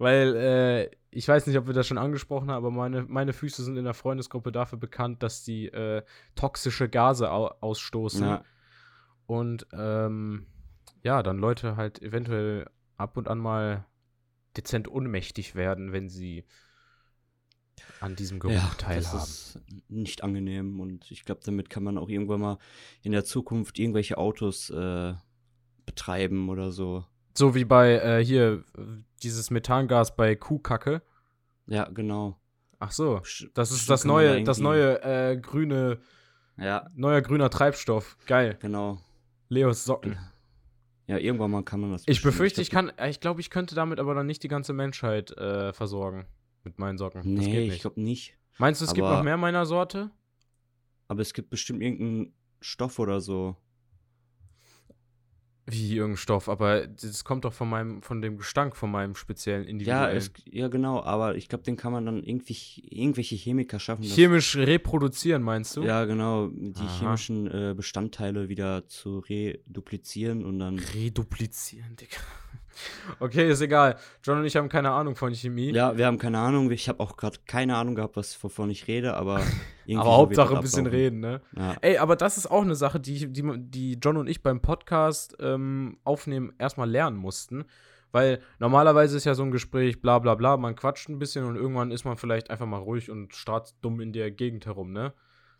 Weil, 0.00 0.34
äh, 0.34 0.90
ich 1.10 1.28
weiß 1.28 1.46
nicht, 1.46 1.58
ob 1.58 1.66
wir 1.66 1.74
das 1.74 1.86
schon 1.86 1.98
angesprochen 1.98 2.50
haben, 2.50 2.64
aber 2.64 2.70
meine, 2.70 3.02
meine 3.02 3.34
Füße 3.34 3.62
sind 3.62 3.76
in 3.76 3.84
der 3.84 3.92
Freundesgruppe 3.92 4.50
dafür 4.50 4.78
bekannt, 4.78 5.22
dass 5.22 5.44
die 5.44 5.66
äh, 5.66 6.02
toxische 6.36 6.88
Gase 6.88 7.30
au 7.30 7.48
ausstoßen. 7.60 8.26
Ja, 8.26 8.44
Und 9.26 9.66
ähm, 9.74 10.46
ja, 11.02 11.22
dann 11.22 11.36
Leute 11.36 11.76
halt 11.76 12.00
eventuell 12.00 12.70
ab 12.96 13.18
und 13.18 13.28
an 13.28 13.40
mal 13.40 13.84
dezent 14.56 14.88
ohnmächtig 14.88 15.54
werden, 15.54 15.92
wenn 15.92 16.08
sie 16.08 16.46
an 18.00 18.16
diesem 18.16 18.40
Geruch 18.40 18.54
ja 18.54 18.62
das 18.62 18.76
teilhaben. 18.78 19.18
ist 19.18 19.60
nicht 19.88 20.24
angenehm 20.24 20.80
und 20.80 21.10
ich 21.10 21.26
glaube, 21.26 21.42
damit 21.44 21.68
kann 21.68 21.82
man 21.82 21.98
auch 21.98 22.08
irgendwann 22.08 22.40
mal 22.40 22.58
in 23.02 23.12
der 23.12 23.26
Zukunft 23.26 23.78
irgendwelche 23.78 24.16
Autos 24.16 24.70
äh, 24.70 25.12
betreiben 25.84 26.48
oder 26.48 26.72
so. 26.72 27.04
So 27.36 27.54
wie 27.54 27.66
bei 27.66 27.98
äh, 27.98 28.24
hier 28.24 28.64
dieses 29.22 29.50
Methangas 29.50 30.16
bei 30.16 30.34
Kuhkacke. 30.36 31.02
Ja, 31.66 31.84
genau. 31.88 32.36
Ach 32.78 32.92
so, 32.92 33.20
das 33.54 33.70
ist 33.72 33.90
das 33.90 34.04
neue, 34.04 34.42
das 34.42 34.58
neue 34.58 35.02
äh, 35.02 35.36
grüne, 35.36 36.00
Ja, 36.56 36.88
neuer 36.94 37.20
grüner 37.20 37.50
Treibstoff. 37.50 38.16
Geil. 38.26 38.56
genau. 38.60 38.98
Leos 39.48 39.84
Socken. 39.84 40.16
Ja, 41.06 41.18
irgendwann 41.18 41.50
mal 41.50 41.62
kann 41.64 41.80
man 41.80 41.92
das. 41.92 42.04
Ich 42.06 42.22
befürchte, 42.22 42.62
ich 42.62 42.70
kann, 42.70 42.90
äh, 42.96 43.10
ich 43.10 43.20
glaube, 43.20 43.40
ich 43.40 43.50
könnte 43.50 43.74
damit 43.74 43.98
aber 43.98 44.14
dann 44.14 44.26
nicht 44.26 44.42
die 44.44 44.48
ganze 44.48 44.72
Menschheit 44.72 45.30
äh, 45.36 45.72
versorgen. 45.72 46.26
Mit 46.62 46.78
meinen 46.78 46.98
Socken. 46.98 47.22
das 47.36 47.44
Nee, 47.46 47.68
ich 47.68 47.80
glaube 47.80 48.00
nicht. 48.00 48.34
Meinst 48.58 48.80
du, 48.80 48.84
es 48.84 48.94
gibt 48.94 49.06
aber- 49.06 49.16
noch 49.16 49.24
mehr 49.24 49.36
meiner 49.36 49.66
Sorte? 49.66 50.10
Aber 51.08 51.20
es 51.22 51.32
gibt 51.34 51.50
bestimmt 51.50 51.82
irgendeinen 51.82 52.32
Stoff 52.60 52.98
oder 52.98 53.20
so. 53.20 53.56
Wie 55.70 55.96
irgendein 55.96 56.16
Stoff, 56.16 56.48
aber 56.48 56.86
das 56.86 57.24
kommt 57.24 57.44
doch 57.44 57.52
von 57.52 57.68
meinem, 57.68 58.02
von 58.02 58.20
dem 58.22 58.36
Gestank 58.36 58.76
von 58.76 58.90
meinem 58.90 59.14
speziellen 59.14 59.64
Ja, 59.64 59.70
individuellen. 59.70 60.16
es, 60.16 60.32
ja, 60.50 60.68
genau, 60.68 61.02
aber 61.02 61.36
ich 61.36 61.48
glaube, 61.48 61.64
den 61.64 61.76
kann 61.76 61.92
man 61.92 62.06
dann 62.06 62.22
irgendwie 62.22 62.56
irgendwelche 62.88 63.36
Chemiker 63.36 63.78
schaffen. 63.78 64.02
Chemisch 64.04 64.56
reproduzieren, 64.56 65.42
meinst 65.42 65.76
du? 65.76 65.82
Ja, 65.82 66.04
genau, 66.04 66.48
die 66.48 66.80
Aha. 66.80 66.98
chemischen 66.98 67.46
äh, 67.46 67.74
Bestandteile 67.74 68.48
wieder 68.48 68.86
zu 68.88 69.18
reduplizieren 69.20 70.44
und 70.44 70.58
dann. 70.58 70.78
Reduplizieren, 70.78 71.96
Digga. 71.96 72.16
Okay, 73.18 73.50
ist 73.50 73.60
egal. 73.60 73.96
John 74.22 74.38
und 74.38 74.44
ich 74.44 74.56
haben 74.56 74.68
keine 74.68 74.90
Ahnung 74.90 75.16
von 75.16 75.34
Chemie. 75.34 75.72
Ja, 75.72 75.96
wir 75.96 76.06
haben 76.06 76.18
keine 76.18 76.38
Ahnung. 76.38 76.70
Ich 76.70 76.88
habe 76.88 77.00
auch 77.00 77.16
gerade 77.16 77.38
keine 77.46 77.76
Ahnung 77.76 77.94
gehabt, 77.94 78.16
was 78.16 78.42
wovon 78.42 78.70
ich 78.70 78.86
rede, 78.88 79.14
aber 79.14 79.40
irgendwie 79.86 80.00
aber 80.00 80.16
Hauptsache 80.16 80.56
ein 80.56 80.62
bisschen 80.62 80.86
reden, 80.86 81.20
ne? 81.20 81.40
Ja. 81.56 81.76
Ey, 81.80 81.98
aber 81.98 82.16
das 82.16 82.38
ist 82.38 82.50
auch 82.50 82.62
eine 82.62 82.74
Sache, 82.74 83.00
die, 83.00 83.32
die, 83.32 83.42
die 83.56 83.98
John 84.02 84.16
und 84.16 84.28
ich 84.28 84.42
beim 84.42 84.60
Podcast 84.60 85.36
ähm, 85.40 85.98
aufnehmen 86.04 86.52
erstmal 86.58 86.88
lernen 86.88 87.16
mussten. 87.16 87.64
Weil 88.12 88.40
normalerweise 88.58 89.16
ist 89.16 89.24
ja 89.24 89.34
so 89.34 89.44
ein 89.44 89.52
Gespräch, 89.52 90.00
bla 90.00 90.18
bla 90.18 90.34
bla, 90.34 90.56
man 90.56 90.74
quatscht 90.74 91.08
ein 91.08 91.18
bisschen 91.18 91.44
und 91.44 91.56
irgendwann 91.56 91.92
ist 91.92 92.04
man 92.04 92.16
vielleicht 92.16 92.50
einfach 92.50 92.66
mal 92.66 92.78
ruhig 92.78 93.10
und 93.10 93.34
starrt 93.34 93.74
dumm 93.82 94.00
in 94.00 94.12
der 94.12 94.30
Gegend 94.30 94.66
herum, 94.66 94.92
ne? 94.92 95.12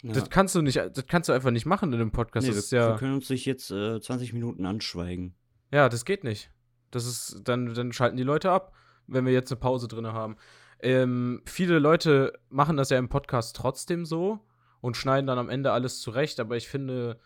Ja. 0.02 0.12
Das 0.14 0.30
kannst 0.30 0.54
du 0.54 0.62
nicht, 0.62 0.76
das 0.76 1.06
kannst 1.06 1.28
du 1.28 1.32
einfach 1.32 1.50
nicht 1.50 1.66
machen 1.66 1.92
in 1.92 2.00
einem 2.00 2.10
Podcast. 2.10 2.46
Nee, 2.46 2.54
das 2.54 2.64
ist 2.64 2.72
wir, 2.72 2.80
ja. 2.80 2.88
wir 2.88 2.96
können 2.96 3.14
uns 3.14 3.28
nicht 3.28 3.44
jetzt 3.44 3.70
äh, 3.70 4.00
20 4.00 4.32
Minuten 4.32 4.64
anschweigen. 4.64 5.34
Ja, 5.72 5.88
das 5.88 6.04
geht 6.04 6.24
nicht. 6.24 6.50
Das 6.90 7.06
ist, 7.06 7.42
dann, 7.44 7.74
dann 7.74 7.92
schalten 7.92 8.16
die 8.16 8.22
Leute 8.22 8.50
ab, 8.50 8.72
wenn 9.06 9.26
wir 9.26 9.32
jetzt 9.32 9.50
eine 9.52 9.60
Pause 9.60 9.88
drin 9.88 10.06
haben. 10.06 10.36
Ähm, 10.80 11.42
viele 11.46 11.78
Leute 11.78 12.38
machen 12.48 12.76
das 12.76 12.90
ja 12.90 12.98
im 12.98 13.08
Podcast 13.08 13.56
trotzdem 13.56 14.06
so 14.06 14.40
und 14.80 14.96
schneiden 14.96 15.26
dann 15.26 15.38
am 15.38 15.50
Ende 15.50 15.72
alles 15.72 16.00
zurecht, 16.00 16.40
aber 16.40 16.56
ich 16.56 16.68
finde, 16.68 17.18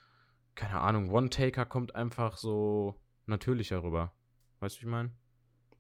keine 0.55 0.81
Ahnung, 0.81 1.11
One-Taker 1.11 1.65
kommt 1.65 1.95
einfach 1.95 2.37
so 2.37 2.95
natürlicher 3.27 3.83
rüber. 3.83 4.13
Weißt 4.61 4.77
du, 4.77 4.81
wie 4.83 4.87
ich 4.87 4.91
meine? 4.91 5.11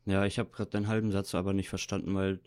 Ja, 0.07 0.25
ich 0.25 0.38
habe 0.38 0.51
gerade 0.51 0.70
deinen 0.70 0.88
halben 0.88 1.11
Satz 1.11 1.35
aber 1.35 1.53
nicht 1.53 1.68
verstanden, 1.68 2.14
weil 2.14 2.40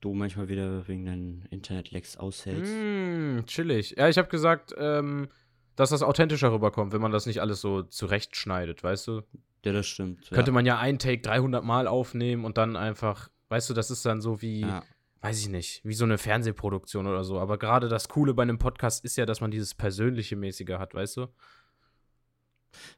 du 0.00 0.14
manchmal 0.14 0.48
wieder 0.48 0.86
wegen 0.88 1.04
deinen 1.06 1.46
Internet-Lags 1.50 2.16
aushältst. 2.16 2.72
Mm, 2.72 3.44
chillig. 3.46 3.94
Ja, 3.96 4.08
ich 4.08 4.18
habe 4.18 4.28
gesagt, 4.28 4.74
ähm, 4.78 5.28
dass 5.74 5.90
das 5.90 6.02
authentischer 6.02 6.52
rüberkommt, 6.52 6.92
wenn 6.92 7.00
man 7.00 7.12
das 7.12 7.26
nicht 7.26 7.40
alles 7.40 7.60
so 7.60 7.82
zurechtschneidet, 7.82 8.82
weißt 8.82 9.08
du? 9.08 9.22
Ja, 9.66 9.72
das 9.72 9.88
stimmt. 9.88 10.30
Könnte 10.30 10.52
ja. 10.52 10.54
man 10.54 10.64
ja 10.64 10.78
ein 10.78 11.00
Take 11.00 11.22
300 11.22 11.64
Mal 11.64 11.88
aufnehmen 11.88 12.44
und 12.44 12.56
dann 12.56 12.76
einfach, 12.76 13.30
weißt 13.48 13.68
du, 13.68 13.74
das 13.74 13.90
ist 13.90 14.06
dann 14.06 14.20
so 14.20 14.40
wie, 14.40 14.60
Ja. 14.60 14.84
weiß 15.22 15.40
ich 15.40 15.48
nicht, 15.48 15.84
wie 15.84 15.94
so 15.94 16.04
eine 16.04 16.18
Fernsehproduktion 16.18 17.08
oder 17.08 17.24
so. 17.24 17.40
Aber 17.40 17.58
gerade 17.58 17.88
das 17.88 18.08
Coole 18.08 18.32
bei 18.32 18.44
einem 18.44 18.58
Podcast 18.58 19.04
ist 19.04 19.16
ja, 19.16 19.26
dass 19.26 19.40
man 19.40 19.50
dieses 19.50 19.74
persönliche 19.74 20.36
mäßige 20.36 20.74
hat, 20.78 20.94
weißt 20.94 21.16
du? 21.16 21.26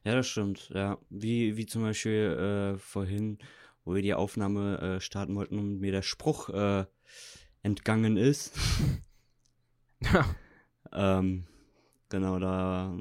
ja, 0.03 0.13
das 0.13 0.27
stimmt. 0.27 0.69
Ja, 0.75 0.99
wie, 1.09 1.57
wie 1.57 1.65
zum 1.65 1.81
Beispiel 1.81 2.75
äh, 2.75 2.77
vorhin, 2.77 3.39
wo 3.83 3.95
wir 3.95 4.03
die 4.03 4.13
Aufnahme 4.13 4.77
äh, 4.79 5.01
starten 5.01 5.35
wollten 5.35 5.57
und 5.57 5.79
mir 5.79 5.91
der 5.91 6.03
Spruch 6.03 6.49
äh, 6.49 6.85
entgangen 7.63 8.15
ist. 8.15 8.55
Ja. 10.01 10.23
Ähm, 10.93 11.45
genau, 12.07 12.39
da 12.39 12.95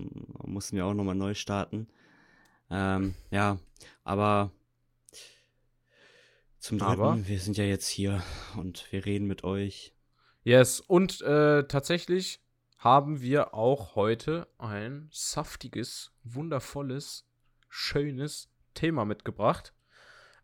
mussten 0.45 0.75
wir 0.77 0.85
auch 0.85 0.95
nochmal 0.95 1.15
neu 1.15 1.35
starten. 1.35 1.87
Ähm, 2.71 3.15
ja, 3.31 3.59
aber 4.05 4.53
zum 6.59 6.79
Dritten, 6.79 6.93
Aber? 6.93 7.29
wir 7.29 7.39
sind 7.39 7.57
ja 7.57 7.65
jetzt 7.65 7.89
hier 7.89 8.23
und 8.57 8.91
wir 8.91 9.07
reden 9.07 9.27
mit 9.27 9.45
euch. 9.45 9.95
Yes, 10.43 10.81
und 10.81 11.21
äh, 11.23 11.65
tatsächlich 11.65 12.43
haben 12.79 13.21
wir 13.21 13.55
auch 13.55 13.95
heute 13.95 14.49
ein 14.59 15.09
saftiges, 15.11 16.13
wundervolles 16.25 17.27
schönes 17.69 18.51
Thema 18.75 19.05
mitgebracht. 19.05 19.73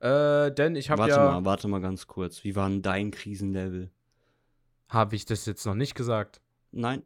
Äh, 0.01 0.53
denn 0.53 0.77
ich 0.77 0.91
habe 0.91 1.03
Warte 1.03 1.15
ja. 1.15 1.31
mal, 1.31 1.45
warte 1.45 1.69
mal 1.69 1.81
ganz 1.81 2.07
kurz. 2.07 2.45
Wie 2.45 2.57
war 2.57 2.69
denn 2.69 2.83
dein 2.83 3.11
Krisenlevel? 3.11 3.91
Habe 4.89 5.17
ich 5.17 5.25
das 5.25 5.47
jetzt 5.47 5.65
noch 5.65 5.75
nicht 5.75 5.95
gesagt? 5.95 6.41
Nein. 6.71 7.03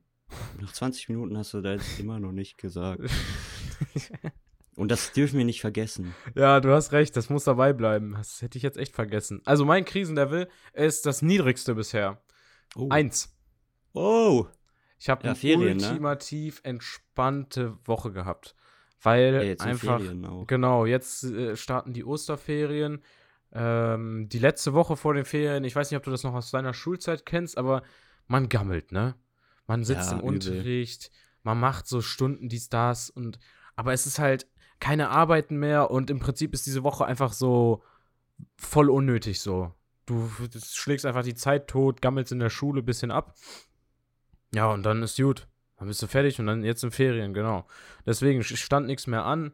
Nach 0.60 0.72
20 0.72 1.08
Minuten 1.08 1.38
hast 1.38 1.54
du 1.54 1.60
da 1.60 1.72
jetzt 1.72 1.98
immer 1.98 2.20
noch 2.20 2.32
nicht 2.32 2.58
gesagt. 2.58 3.02
Und 4.78 4.90
das 4.90 5.12
dürfen 5.12 5.38
wir 5.38 5.44
nicht 5.44 5.60
vergessen. 5.60 6.14
Ja, 6.34 6.60
du 6.60 6.70
hast 6.72 6.92
recht, 6.92 7.16
das 7.16 7.30
muss 7.30 7.44
dabei 7.44 7.72
bleiben. 7.72 8.14
Das 8.16 8.40
hätte 8.42 8.56
ich 8.58 8.62
jetzt 8.62 8.78
echt 8.78 8.94
vergessen. 8.94 9.42
Also 9.44 9.64
mein 9.64 9.84
Krisenlevel 9.84 10.48
ist 10.72 11.04
das 11.04 11.20
niedrigste 11.20 11.74
bisher. 11.74 12.22
Oh. 12.76 12.88
Eins. 12.90 13.36
Oh. 13.92 14.46
Ich 15.00 15.08
habe 15.08 15.24
Ja, 15.24 15.30
eine 15.30 15.38
Ferien, 15.38 15.78
ne? 15.78 15.88
ultimativ 15.88 16.60
entspannte 16.62 17.76
Woche 17.84 18.12
gehabt. 18.12 18.54
Weil 19.02 19.56
Ja, 19.58 19.64
einfach. 19.64 19.98
Ferien 20.00 20.24
auch. 20.24 20.46
Genau, 20.46 20.86
jetzt 20.86 21.24
äh, 21.24 21.56
starten 21.56 21.92
die 21.92 22.04
Osterferien. 22.04 23.02
Ähm, 23.52 24.28
die 24.28 24.38
letzte 24.38 24.74
Woche 24.74 24.96
vor 24.96 25.14
den 25.14 25.24
Ferien, 25.24 25.64
ich 25.64 25.74
weiß 25.74 25.90
nicht, 25.90 25.96
ob 25.96 26.02
du 26.04 26.10
das 26.10 26.22
noch 26.22 26.34
aus 26.34 26.50
deiner 26.50 26.74
Schulzeit 26.74 27.24
kennst, 27.24 27.56
aber 27.56 27.82
man 28.26 28.48
gammelt, 28.48 28.92
ne? 28.92 29.14
Man 29.66 29.84
sitzt 29.84 30.10
Ja, 30.10 30.18
im 30.18 30.18
übel. 30.18 30.28
Unterricht, 30.34 31.10
man 31.42 31.58
macht 31.58 31.86
so 31.86 32.00
Stunden 32.02 32.48
dies, 32.48 32.68
das 32.68 33.08
und 33.08 33.38
aber 33.74 33.92
es 33.92 34.06
ist 34.06 34.18
halt 34.18 34.46
keine 34.80 35.10
Arbeiten 35.10 35.56
mehr 35.56 35.90
und 35.90 36.10
im 36.10 36.20
Prinzip 36.20 36.54
ist 36.54 36.66
diese 36.66 36.82
Woche 36.82 37.04
einfach 37.04 37.32
so 37.32 37.82
voll 38.56 38.90
unnötig 38.90 39.40
so. 39.40 39.72
Du 40.06 40.30
schlägst 40.72 41.04
einfach 41.04 41.22
die 41.22 41.34
Zeit 41.34 41.68
tot, 41.68 42.00
gammelst 42.00 42.32
in 42.32 42.38
der 42.38 42.50
Schule 42.50 42.82
ein 42.82 42.86
bisschen 42.86 43.10
ab. 43.10 43.34
Ja, 44.54 44.72
und 44.72 44.84
dann 44.84 45.02
ist 45.02 45.18
gut. 45.18 45.46
Dann 45.76 45.88
bist 45.88 46.02
du 46.02 46.06
fertig 46.06 46.40
und 46.40 46.46
dann 46.46 46.64
jetzt 46.64 46.82
in 46.82 46.90
Ferien, 46.90 47.34
genau. 47.34 47.66
Deswegen 48.06 48.42
stand 48.42 48.86
nichts 48.86 49.06
mehr 49.06 49.24
an. 49.24 49.52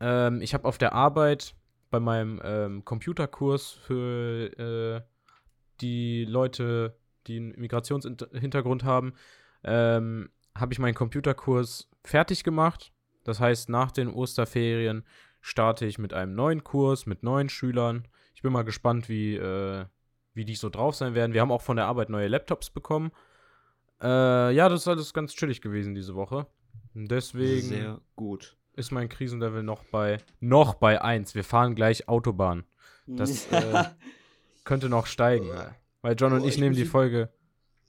Ähm, 0.00 0.40
ich 0.40 0.54
habe 0.54 0.66
auf 0.66 0.78
der 0.78 0.94
Arbeit 0.94 1.54
bei 1.90 2.00
meinem 2.00 2.40
ähm, 2.42 2.84
Computerkurs 2.84 3.72
für 3.72 4.50
äh, 4.58 5.02
die 5.80 6.24
Leute, 6.24 6.96
die 7.26 7.36
einen 7.36 7.60
Migrationshintergrund 7.60 8.84
haben, 8.84 9.14
ähm, 9.64 10.30
habe 10.56 10.72
ich 10.72 10.78
meinen 10.78 10.94
Computerkurs 10.94 11.88
fertig 12.04 12.42
gemacht. 12.42 12.92
Das 13.24 13.40
heißt, 13.40 13.68
nach 13.68 13.90
den 13.90 14.08
Osterferien 14.08 15.04
starte 15.40 15.86
ich 15.86 15.98
mit 15.98 16.12
einem 16.12 16.34
neuen 16.34 16.64
Kurs 16.64 17.06
mit 17.06 17.22
neuen 17.22 17.48
Schülern. 17.48 18.06
Ich 18.34 18.42
bin 18.42 18.52
mal 18.52 18.64
gespannt, 18.64 19.08
wie, 19.08 19.36
äh, 19.36 19.84
wie 20.34 20.44
die 20.44 20.54
so 20.54 20.68
drauf 20.68 20.94
sein 20.94 21.14
werden. 21.14 21.32
Wir 21.32 21.40
haben 21.40 21.52
auch 21.52 21.62
von 21.62 21.76
der 21.76 21.86
Arbeit 21.86 22.10
neue 22.10 22.28
Laptops 22.28 22.70
bekommen. 22.70 23.10
Äh, 24.02 24.54
ja, 24.54 24.68
das 24.68 24.82
ist 24.82 24.88
alles 24.88 25.12
ganz 25.12 25.34
chillig 25.34 25.60
gewesen 25.60 25.94
diese 25.94 26.14
Woche. 26.14 26.46
Deswegen 26.94 27.68
Sehr 27.68 28.00
gut. 28.16 28.56
ist 28.74 28.90
mein 28.90 29.08
Krisenlevel 29.08 29.62
noch 29.62 29.84
bei 29.84 30.18
noch 30.40 30.74
bei 30.74 31.00
1. 31.00 31.34
Wir 31.34 31.44
fahren 31.44 31.74
gleich 31.74 32.08
Autobahn. 32.08 32.64
Das, 33.06 33.46
äh, 33.52 33.84
Könnte 34.64 34.88
noch 34.88 35.06
steigen. 35.06 35.50
Weil 36.02 36.14
John 36.16 36.32
und 36.32 36.42
Oh, 36.42 36.46
ich, 36.46 36.54
ich 36.54 36.60
nehmen 36.60 36.74
die 36.74 36.84
Folge 36.84 37.30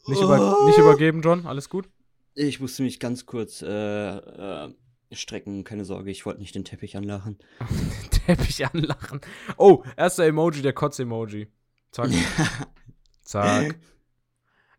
nicht, 0.08 0.22
über, 0.22 0.66
nicht 0.66 0.78
übergeben, 0.78 1.22
John. 1.22 1.46
Alles 1.46 1.70
gut? 1.70 1.88
ich 2.34 2.60
musste 2.60 2.84
mich 2.84 3.00
ganz 3.00 3.26
kurz 3.26 3.62
äh, 3.62 3.68
äh, 3.68 4.74
strecken. 5.12 5.64
Keine 5.64 5.86
Sorge, 5.86 6.12
ich 6.12 6.26
wollte 6.26 6.40
nicht 6.42 6.56
den 6.56 6.66
Teppich 6.66 6.96
anlachen. 6.98 7.38
Teppich 8.26 8.66
anlachen. 8.66 9.22
Oh, 9.58 9.84
erster 9.98 10.26
Emoji, 10.26 10.62
der 10.62 10.74
Kotz-Emoji. 10.74 11.48
Zack, 11.92 12.10
zack. 13.22 13.80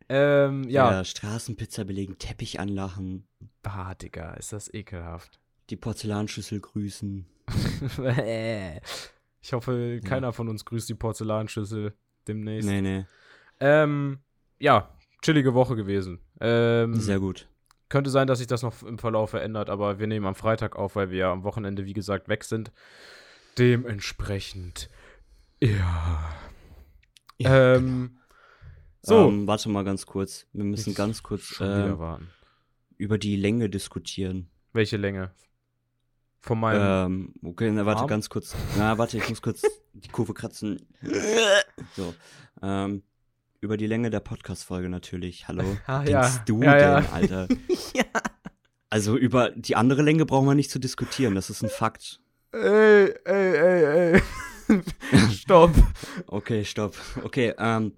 Ähm, 0.08 0.64
ja. 0.64 0.90
Ja. 0.92 1.04
Straßenpizza 1.04 1.84
belegen, 1.84 2.18
Teppich 2.18 2.60
anlachen, 2.60 3.26
Bah, 3.62 3.94
Digga, 3.94 4.34
ist 4.34 4.52
das 4.52 4.72
ekelhaft. 4.72 5.40
die 5.70 5.76
Porzellanschüssel 5.76 6.60
grüßen. 6.60 7.26
ich 9.40 9.52
hoffe, 9.52 10.00
keiner 10.04 10.32
von 10.32 10.48
uns 10.48 10.64
grüßt 10.64 10.88
die 10.88 10.94
Porzellanschüssel 10.94 11.94
demnächst. 12.28 12.68
Nee, 12.68 12.80
nee. 12.82 13.04
Ähm, 13.60 14.18
ja, 14.58 14.88
chillige 15.22 15.54
Woche 15.54 15.76
gewesen. 15.76 16.20
Ähm, 16.40 16.94
Sehr 16.94 17.20
gut. 17.20 17.48
Könnte 17.92 18.08
sein, 18.08 18.26
dass 18.26 18.38
sich 18.38 18.46
das 18.46 18.62
noch 18.62 18.82
im 18.84 18.98
Verlauf 18.98 19.28
verändert, 19.28 19.68
aber 19.68 19.98
wir 19.98 20.06
nehmen 20.06 20.24
am 20.24 20.34
Freitag 20.34 20.76
auf, 20.76 20.96
weil 20.96 21.10
wir 21.10 21.18
ja 21.18 21.30
am 21.30 21.44
Wochenende, 21.44 21.84
wie 21.84 21.92
gesagt, 21.92 22.26
weg 22.26 22.42
sind. 22.42 22.72
Dementsprechend, 23.58 24.88
ja. 25.60 26.34
Ähm, 27.38 28.16
so. 29.02 29.28
Ähm, 29.28 29.46
warte 29.46 29.68
mal 29.68 29.84
ganz 29.84 30.06
kurz. 30.06 30.46
Wir 30.54 30.64
müssen 30.64 30.92
Ich 30.92 30.96
ganz 30.96 31.22
kurz 31.22 31.60
äh, 31.60 31.94
über 32.96 33.18
die 33.18 33.36
Länge 33.36 33.68
diskutieren. 33.68 34.48
Welche 34.72 34.96
Länge? 34.96 35.32
Von 36.40 36.60
meinem. 36.60 36.80
Ähm, 37.12 37.34
okay, 37.42 37.70
na, 37.72 37.84
warte 37.84 38.00
Arm? 38.00 38.08
ganz 38.08 38.30
kurz. 38.30 38.56
Na, 38.78 38.96
warte, 38.96 39.18
ich 39.18 39.28
muss 39.28 39.42
kurz 39.42 39.64
die 39.92 40.08
Kurve 40.08 40.32
kratzen. 40.32 40.80
So. 41.94 42.14
Ähm, 42.62 43.02
über 43.62 43.76
die 43.76 43.86
Länge 43.86 44.10
der 44.10 44.20
Podcast-Folge 44.20 44.88
natürlich. 44.90 45.48
Hallo. 45.48 45.64
Ah, 45.86 46.02
ja. 46.04 46.28
du 46.46 46.62
Ja, 46.62 46.76
ja. 46.78 47.00
denn, 47.00 47.10
Alter? 47.10 47.48
Also 48.90 49.16
über 49.16 49.48
die 49.50 49.74
andere 49.74 50.02
Länge 50.02 50.26
brauchen 50.26 50.46
wir 50.46 50.54
nicht 50.54 50.70
zu 50.70 50.78
diskutieren. 50.78 51.34
Das 51.34 51.48
ist 51.48 51.62
ein 51.62 51.70
Fakt. 51.70 52.20
Ey, 52.52 53.14
ey, 53.24 53.56
ey, 53.56 54.20
ey. 54.68 54.82
Stopp. 55.32 55.72
Okay, 56.26 56.62
stopp. 56.66 56.94
Okay, 57.24 57.54
ähm. 57.56 57.94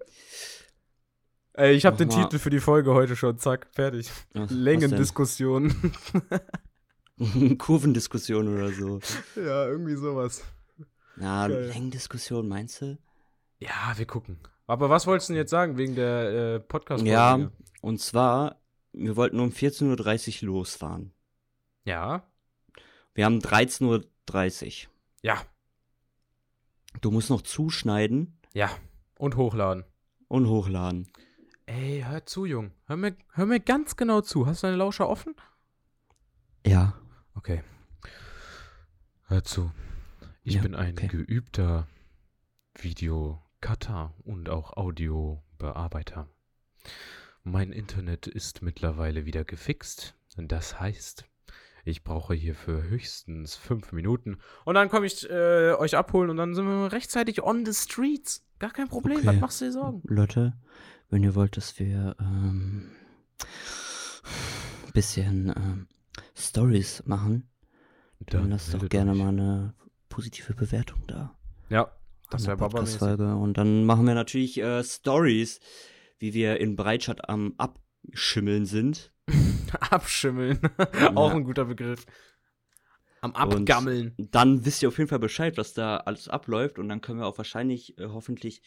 Ey, 1.51 1.73
ich 1.73 1.85
habe 1.85 1.97
den 1.97 2.07
mal. 2.07 2.23
Titel 2.23 2.39
für 2.39 2.49
die 2.49 2.61
Folge 2.61 2.93
heute 2.93 3.17
schon. 3.17 3.37
Zack, 3.39 3.67
fertig. 3.73 4.09
Längendiskussion. 4.33 5.91
Kurvendiskussion 7.57 8.55
oder 8.55 8.71
so. 8.71 8.99
ja, 9.35 9.65
irgendwie 9.67 9.95
sowas. 9.95 10.45
Na, 11.17 11.49
Geil. 11.49 11.65
Längendiskussion, 11.65 12.47
meinst 12.47 12.81
du? 12.81 12.97
Ja, 13.59 13.93
wir 13.97 14.05
gucken. 14.05 14.39
Aber 14.67 14.89
was 14.89 15.05
wolltest 15.07 15.29
du 15.29 15.33
denn 15.33 15.41
jetzt 15.41 15.51
sagen 15.51 15.77
wegen 15.77 15.95
der 15.95 16.55
äh, 16.55 16.59
podcast 16.59 17.05
Ja, 17.05 17.51
und 17.81 17.99
zwar, 18.01 18.59
wir 18.93 19.15
wollten 19.15 19.39
um 19.39 19.49
14.30 19.49 20.41
Uhr 20.43 20.47
losfahren. 20.47 21.13
Ja. 21.83 22.23
Wir 23.13 23.25
haben 23.25 23.39
13.30 23.39 24.85
Uhr. 24.87 24.91
Ja. 25.21 25.41
Du 27.01 27.11
musst 27.11 27.29
noch 27.29 27.41
zuschneiden 27.43 28.39
Ja. 28.53 28.69
Und 29.17 29.35
hochladen. 29.37 29.83
und 30.27 30.47
hochladen. 30.47 31.07
Ey, 31.67 32.03
hör 32.07 32.25
zu, 32.25 32.45
Jung. 32.45 32.71
Hör 32.85 32.95
mir, 32.97 33.15
hör 33.33 33.45
mir 33.45 33.59
ganz 33.59 33.95
genau 33.95 34.21
zu. 34.21 34.45
Hast 34.47 34.63
du 34.63 34.67
deine 34.67 34.77
Lauscher 34.77 35.07
offen? 35.09 35.35
Ja. 36.65 36.93
Okay. 37.35 37.63
Hör 39.27 39.43
zu. 39.43 39.71
Ich 40.43 40.55
Ja, 40.55 40.61
bin 40.61 40.75
ein 40.75 40.93
okay. 40.93 41.07
geübter 41.07 41.87
Videocutter 43.65 44.13
und 44.23 44.47
auch 44.49 44.77
Audiobearbeiter. 44.77 46.27
Mein 47.43 47.71
Internet 47.71 48.27
ist 48.27 48.61
mittlerweile 48.61 49.25
wieder 49.25 49.43
gefixt. 49.43 50.13
Das 50.37 50.79
heißt, 50.79 51.25
ich 51.83 52.03
brauche 52.03 52.35
hierfür 52.35 52.83
höchstens 52.83 53.55
fünf 53.55 53.91
Minuten. 53.91 54.37
Und 54.65 54.75
dann 54.75 54.89
komme 54.89 55.07
ich 55.07 55.27
äh, 55.29 55.73
euch 55.73 55.97
abholen 55.97 56.29
und 56.29 56.37
dann 56.37 56.53
sind 56.53 56.67
wir 56.67 56.91
rechtzeitig 56.91 57.41
on 57.41 57.65
the 57.65 57.73
streets. 57.73 58.45
Gar 58.59 58.71
kein 58.71 58.87
Problem. 58.87 59.17
Okay. 59.17 59.27
Was 59.27 59.39
machst 59.39 59.61
du 59.61 59.65
dir 59.65 59.71
Sorgen? 59.71 60.01
Leute, 60.03 60.53
wenn 61.09 61.23
ihr 61.23 61.33
wollt, 61.33 61.57
dass 61.57 61.79
wir 61.79 62.15
ähm, 62.19 62.91
bisschen 64.93 65.49
ähm, 65.49 65.87
Stories 66.35 67.03
machen, 67.07 67.49
dann, 68.19 68.51
lasst 68.51 68.75
doch 68.75 68.87
gerne 68.89 69.11
euch. 69.11 69.17
mal 69.17 69.29
eine 69.29 69.73
positive 70.09 70.53
Bewertung 70.53 71.03
da. 71.07 71.35
Ja, 71.69 71.91
das 72.29 72.47
wäre. 72.47 72.57
Podcast-Folge. 72.57 73.35
Und 73.35 73.57
dann 73.57 73.85
machen 73.85 74.05
wir 74.07 74.13
natürlich 74.15 74.57
äh, 74.59 74.83
Stories, 74.83 75.59
wie 76.19 76.33
wir 76.33 76.59
in 76.59 76.75
Breitscheid 76.75 77.29
am 77.29 77.53
Abschimmeln 77.57 78.65
sind. 78.65 79.11
Abschimmeln. 79.89 80.59
Auch 81.15 81.31
ein 81.31 81.43
guter 81.43 81.65
Begriff. 81.65 82.05
Am 83.21 83.31
Und 83.31 83.37
Abgammeln. 83.37 84.13
Dann 84.17 84.65
wisst 84.65 84.83
ihr 84.83 84.89
auf 84.89 84.97
jeden 84.97 85.09
Fall 85.09 85.19
Bescheid, 85.19 85.57
was 85.57 85.73
da 85.73 85.97
alles 85.97 86.27
abläuft. 86.29 86.77
Und 86.79 86.89
dann 86.89 87.01
können 87.01 87.19
wir 87.19 87.25
auch 87.25 87.37
wahrscheinlich, 87.37 87.97
äh, 87.97 88.07
hoffentlich, 88.07 88.61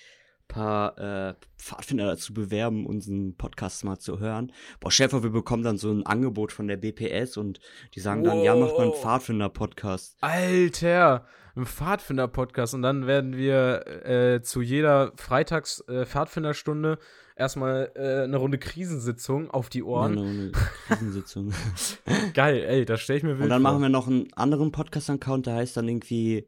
paar 0.48 0.98
äh, 0.98 1.34
Pfadfinder 1.58 2.06
dazu 2.06 2.32
bewerben, 2.32 2.86
unseren 2.86 3.36
Podcast 3.36 3.84
mal 3.84 3.98
zu 3.98 4.18
hören. 4.18 4.50
Boah, 4.80 4.90
Schäfer, 4.90 5.22
wir 5.22 5.30
bekommen 5.30 5.62
dann 5.62 5.76
so 5.76 5.92
ein 5.92 6.06
Angebot 6.06 6.52
von 6.52 6.66
der 6.66 6.78
BPS 6.78 7.36
und 7.36 7.60
die 7.94 8.00
sagen 8.00 8.24
dann, 8.24 8.40
ja, 8.40 8.56
mach 8.56 8.72
mal 8.72 8.80
einen 8.80 8.90
Wow. 8.92 9.02
Pfadfinder-Podcast. 9.02 10.16
Alter, 10.22 11.26
ein 11.58 11.66
Pfadfinder-Podcast. 11.66 12.74
Und 12.74 12.82
dann 12.82 13.06
werden 13.06 13.36
wir 13.36 13.86
äh, 14.06 14.42
zu 14.42 14.62
jeder 14.62 15.12
Freitags-Pfadfinderstunde 15.16 16.98
erstmal 17.36 17.92
äh, 17.94 18.24
eine 18.24 18.36
Runde 18.36 18.58
Krisensitzung 18.58 19.50
auf 19.50 19.68
die 19.68 19.82
Ohren. 19.82 20.16
Ja, 20.16 20.22
eine 20.24 20.52
Krisensitzung. 20.88 21.52
Geil, 22.34 22.64
ey, 22.64 22.84
das 22.84 23.00
stelle 23.00 23.18
ich 23.18 23.22
mir 23.22 23.34
wild 23.38 23.44
und 23.44 23.50
dann 23.50 23.62
vor. 23.62 23.72
machen 23.72 23.82
wir 23.82 23.88
noch 23.88 24.06
einen 24.08 24.32
anderen 24.34 24.72
Podcast-Account, 24.72 25.46
der 25.46 25.54
heißt 25.54 25.76
dann 25.76 25.88
irgendwie 25.88 26.46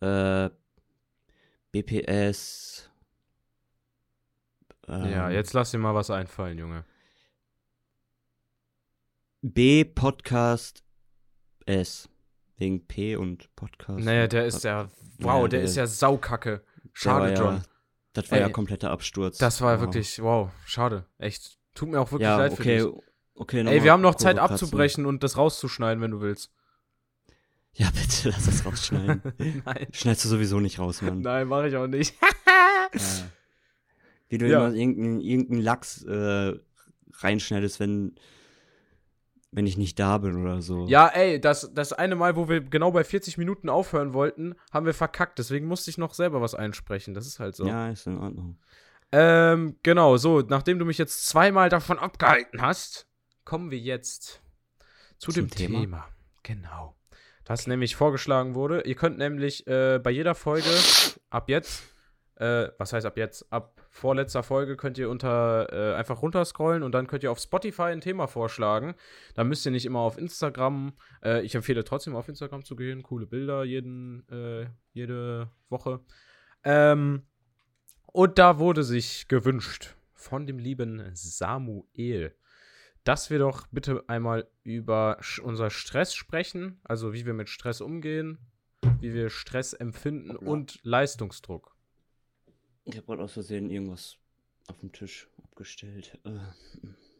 äh, 0.00 0.50
BPS. 1.72 2.90
ähm, 4.88 5.10
Ja, 5.10 5.30
jetzt 5.30 5.52
lass 5.52 5.70
dir 5.70 5.78
mal 5.78 5.94
was 5.94 6.10
einfallen, 6.10 6.58
Junge. 6.58 6.84
B-Podcast 9.42 10.82
S. 11.66 12.08
wegen 12.58 12.86
P 12.86 13.16
und 13.16 13.54
Podcast. 13.56 14.04
Naja, 14.04 14.26
der 14.26 14.46
ist 14.46 14.64
ja, 14.64 14.88
wow, 15.18 15.42
Ja, 15.42 15.48
der 15.48 15.48
der- 15.48 15.62
ist 15.62 15.76
ja 15.76 15.86
saukacke. 15.86 16.62
Schade, 16.92 17.34
John. 17.34 17.56
Ja, 17.56 17.62
das 18.14 18.30
war 18.30 18.38
ja 18.38 18.46
Ey, 18.46 18.52
kompletter 18.52 18.90
Absturz. 18.90 19.38
Das 19.38 19.60
war 19.60 19.74
Wow. 19.76 19.80
wirklich, 19.82 20.22
wow, 20.22 20.50
schade. 20.64 21.04
Echt. 21.18 21.58
Tut 21.74 21.90
mir 21.90 22.00
auch 22.00 22.10
wirklich 22.10 22.26
Ja, 22.26 22.38
leid 22.38 22.52
okay, 22.52 22.80
für 22.80 22.86
dich. 22.92 23.02
okay. 23.34 23.66
Ey, 23.66 23.84
wir 23.84 23.92
haben 23.92 24.00
noch 24.00 24.14
Zeit 24.14 24.38
abzubrechen 24.38 25.04
und 25.04 25.22
das 25.22 25.36
rauszuschneiden, 25.36 26.02
wenn 26.02 26.10
du 26.12 26.20
willst. 26.20 26.50
Ja, 27.78 27.90
bitte, 27.90 28.30
lass 28.30 28.46
das 28.46 28.64
rausschneiden. 28.64 29.20
Nein. 29.66 29.86
Schneidest 29.92 30.24
du 30.24 30.28
sowieso 30.30 30.60
nicht 30.60 30.78
raus, 30.78 31.02
Mann. 31.02 31.20
Nein, 31.20 31.46
mache 31.46 31.68
ich 31.68 31.76
auch 31.76 31.86
nicht. 31.86 32.14
Ja. 32.94 33.00
Wie 34.28 34.38
du 34.38 34.48
Ja. 34.48 34.66
immer 34.68 34.74
irgendeinen 34.74 35.20
irgendein 35.20 35.60
Lachs 35.60 36.02
äh, 36.04 36.54
reinschneidest, 37.18 37.78
wenn, 37.80 38.14
wenn 39.56 39.66
ich 39.66 39.78
nicht 39.78 39.98
da 39.98 40.18
bin 40.18 40.36
oder 40.36 40.60
so. 40.60 40.86
Ja, 40.86 41.08
ey, 41.08 41.40
das, 41.40 41.72
das 41.72 41.94
eine 41.94 42.14
Mal, 42.14 42.36
wo 42.36 42.46
wir 42.46 42.60
genau 42.60 42.92
bei 42.92 43.04
40 43.04 43.38
Minuten 43.38 43.70
aufhören 43.70 44.12
wollten, 44.12 44.54
haben 44.70 44.84
wir 44.84 44.92
verkackt. 44.92 45.38
Deswegen 45.38 45.66
musste 45.66 45.88
ich 45.88 45.96
noch 45.96 46.12
selber 46.12 46.42
was 46.42 46.54
einsprechen. 46.54 47.14
Das 47.14 47.26
ist 47.26 47.40
halt 47.40 47.56
so. 47.56 47.66
Ja, 47.66 47.88
ist 47.88 48.06
in 48.06 48.18
Ordnung. 48.18 48.58
Ähm, 49.12 49.76
genau, 49.82 50.18
so, 50.18 50.42
nachdem 50.42 50.78
du 50.78 50.84
mich 50.84 50.98
jetzt 50.98 51.26
zweimal 51.26 51.70
davon 51.70 51.98
abgehalten 51.98 52.60
hast, 52.60 53.08
kommen 53.46 53.70
wir 53.70 53.78
jetzt 53.78 54.42
zu 55.16 55.32
Zum 55.32 55.48
dem 55.48 55.50
Thema. 55.50 55.80
Thema. 55.80 56.08
Genau. 56.42 56.94
Das 57.44 57.66
nämlich 57.66 57.96
vorgeschlagen 57.96 58.54
wurde. 58.54 58.82
Ihr 58.82 58.94
könnt 58.94 59.16
nämlich 59.16 59.66
äh, 59.66 59.98
bei 60.02 60.10
jeder 60.10 60.34
Folge 60.34 60.68
ab 61.30 61.48
jetzt, 61.48 61.82
äh, 62.36 62.68
was 62.78 62.92
heißt 62.92 63.06
ab 63.06 63.16
jetzt, 63.16 63.50
ab 63.50 63.80
vorletzter 63.90 64.42
Folge 64.42 64.76
könnt 64.76 64.98
ihr 64.98 65.08
unter 65.08 65.72
äh, 65.72 65.94
einfach 65.94 66.20
runterscrollen 66.20 66.82
und 66.82 66.92
dann 66.92 67.06
könnt 67.06 67.22
ihr 67.22 67.32
auf 67.32 67.38
Spotify 67.38 67.84
ein 67.84 68.02
Thema 68.02 68.26
vorschlagen. 68.26 68.94
Da 69.34 69.42
müsst 69.42 69.64
ihr 69.64 69.72
nicht 69.72 69.86
immer 69.86 70.00
auf 70.00 70.18
Instagram. 70.18 70.92
Äh, 71.24 71.42
ich 71.42 71.54
empfehle 71.54 71.82
trotzdem 71.82 72.14
auf 72.14 72.28
Instagram 72.28 72.64
zu 72.64 72.76
gehen. 72.76 73.02
Coole 73.02 73.26
Bilder 73.26 73.64
jeden, 73.64 74.28
äh, 74.28 74.66
jede 74.92 75.50
Woche. 75.70 76.00
Ähm, 76.62 77.22
und 78.06 78.38
da 78.38 78.58
wurde 78.58 78.82
sich 78.82 79.28
gewünscht 79.28 79.96
von 80.12 80.46
dem 80.46 80.58
lieben 80.58 81.10
Samuel, 81.14 82.34
dass 83.04 83.30
wir 83.30 83.38
doch 83.38 83.66
bitte 83.68 84.04
einmal 84.08 84.46
über 84.62 85.18
unser 85.42 85.70
Stress 85.70 86.14
sprechen, 86.14 86.80
also 86.84 87.14
wie 87.14 87.24
wir 87.24 87.34
mit 87.34 87.48
Stress 87.48 87.80
umgehen, 87.80 88.38
wie 89.00 89.14
wir 89.14 89.30
Stress 89.30 89.72
empfinden 89.72 90.36
und 90.36 90.80
Leistungsdruck. 90.82 91.75
Ich 92.86 92.96
habe 92.96 93.06
gerade 93.06 93.22
aus 93.24 93.32
Versehen 93.32 93.68
irgendwas 93.70 94.16
auf 94.68 94.78
dem 94.78 94.92
Tisch 94.92 95.28
abgestellt. 95.42 96.18
Äh, 96.24 96.30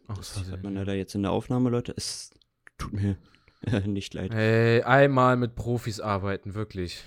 Aus 0.06 0.18
das 0.18 0.36
hat 0.36 0.44
Versehen, 0.44 0.62
man 0.62 0.74
leider 0.74 0.94
jetzt 0.94 1.14
in 1.14 1.22
der 1.22 1.32
Aufnahme, 1.32 1.70
Leute. 1.70 1.92
Es 1.96 2.30
tut 2.78 2.92
mir 2.92 3.16
nicht 3.86 4.14
leid. 4.14 4.32
Ey, 4.32 4.82
einmal 4.82 5.36
mit 5.36 5.54
Profis 5.56 6.00
arbeiten, 6.00 6.54
wirklich. 6.54 7.02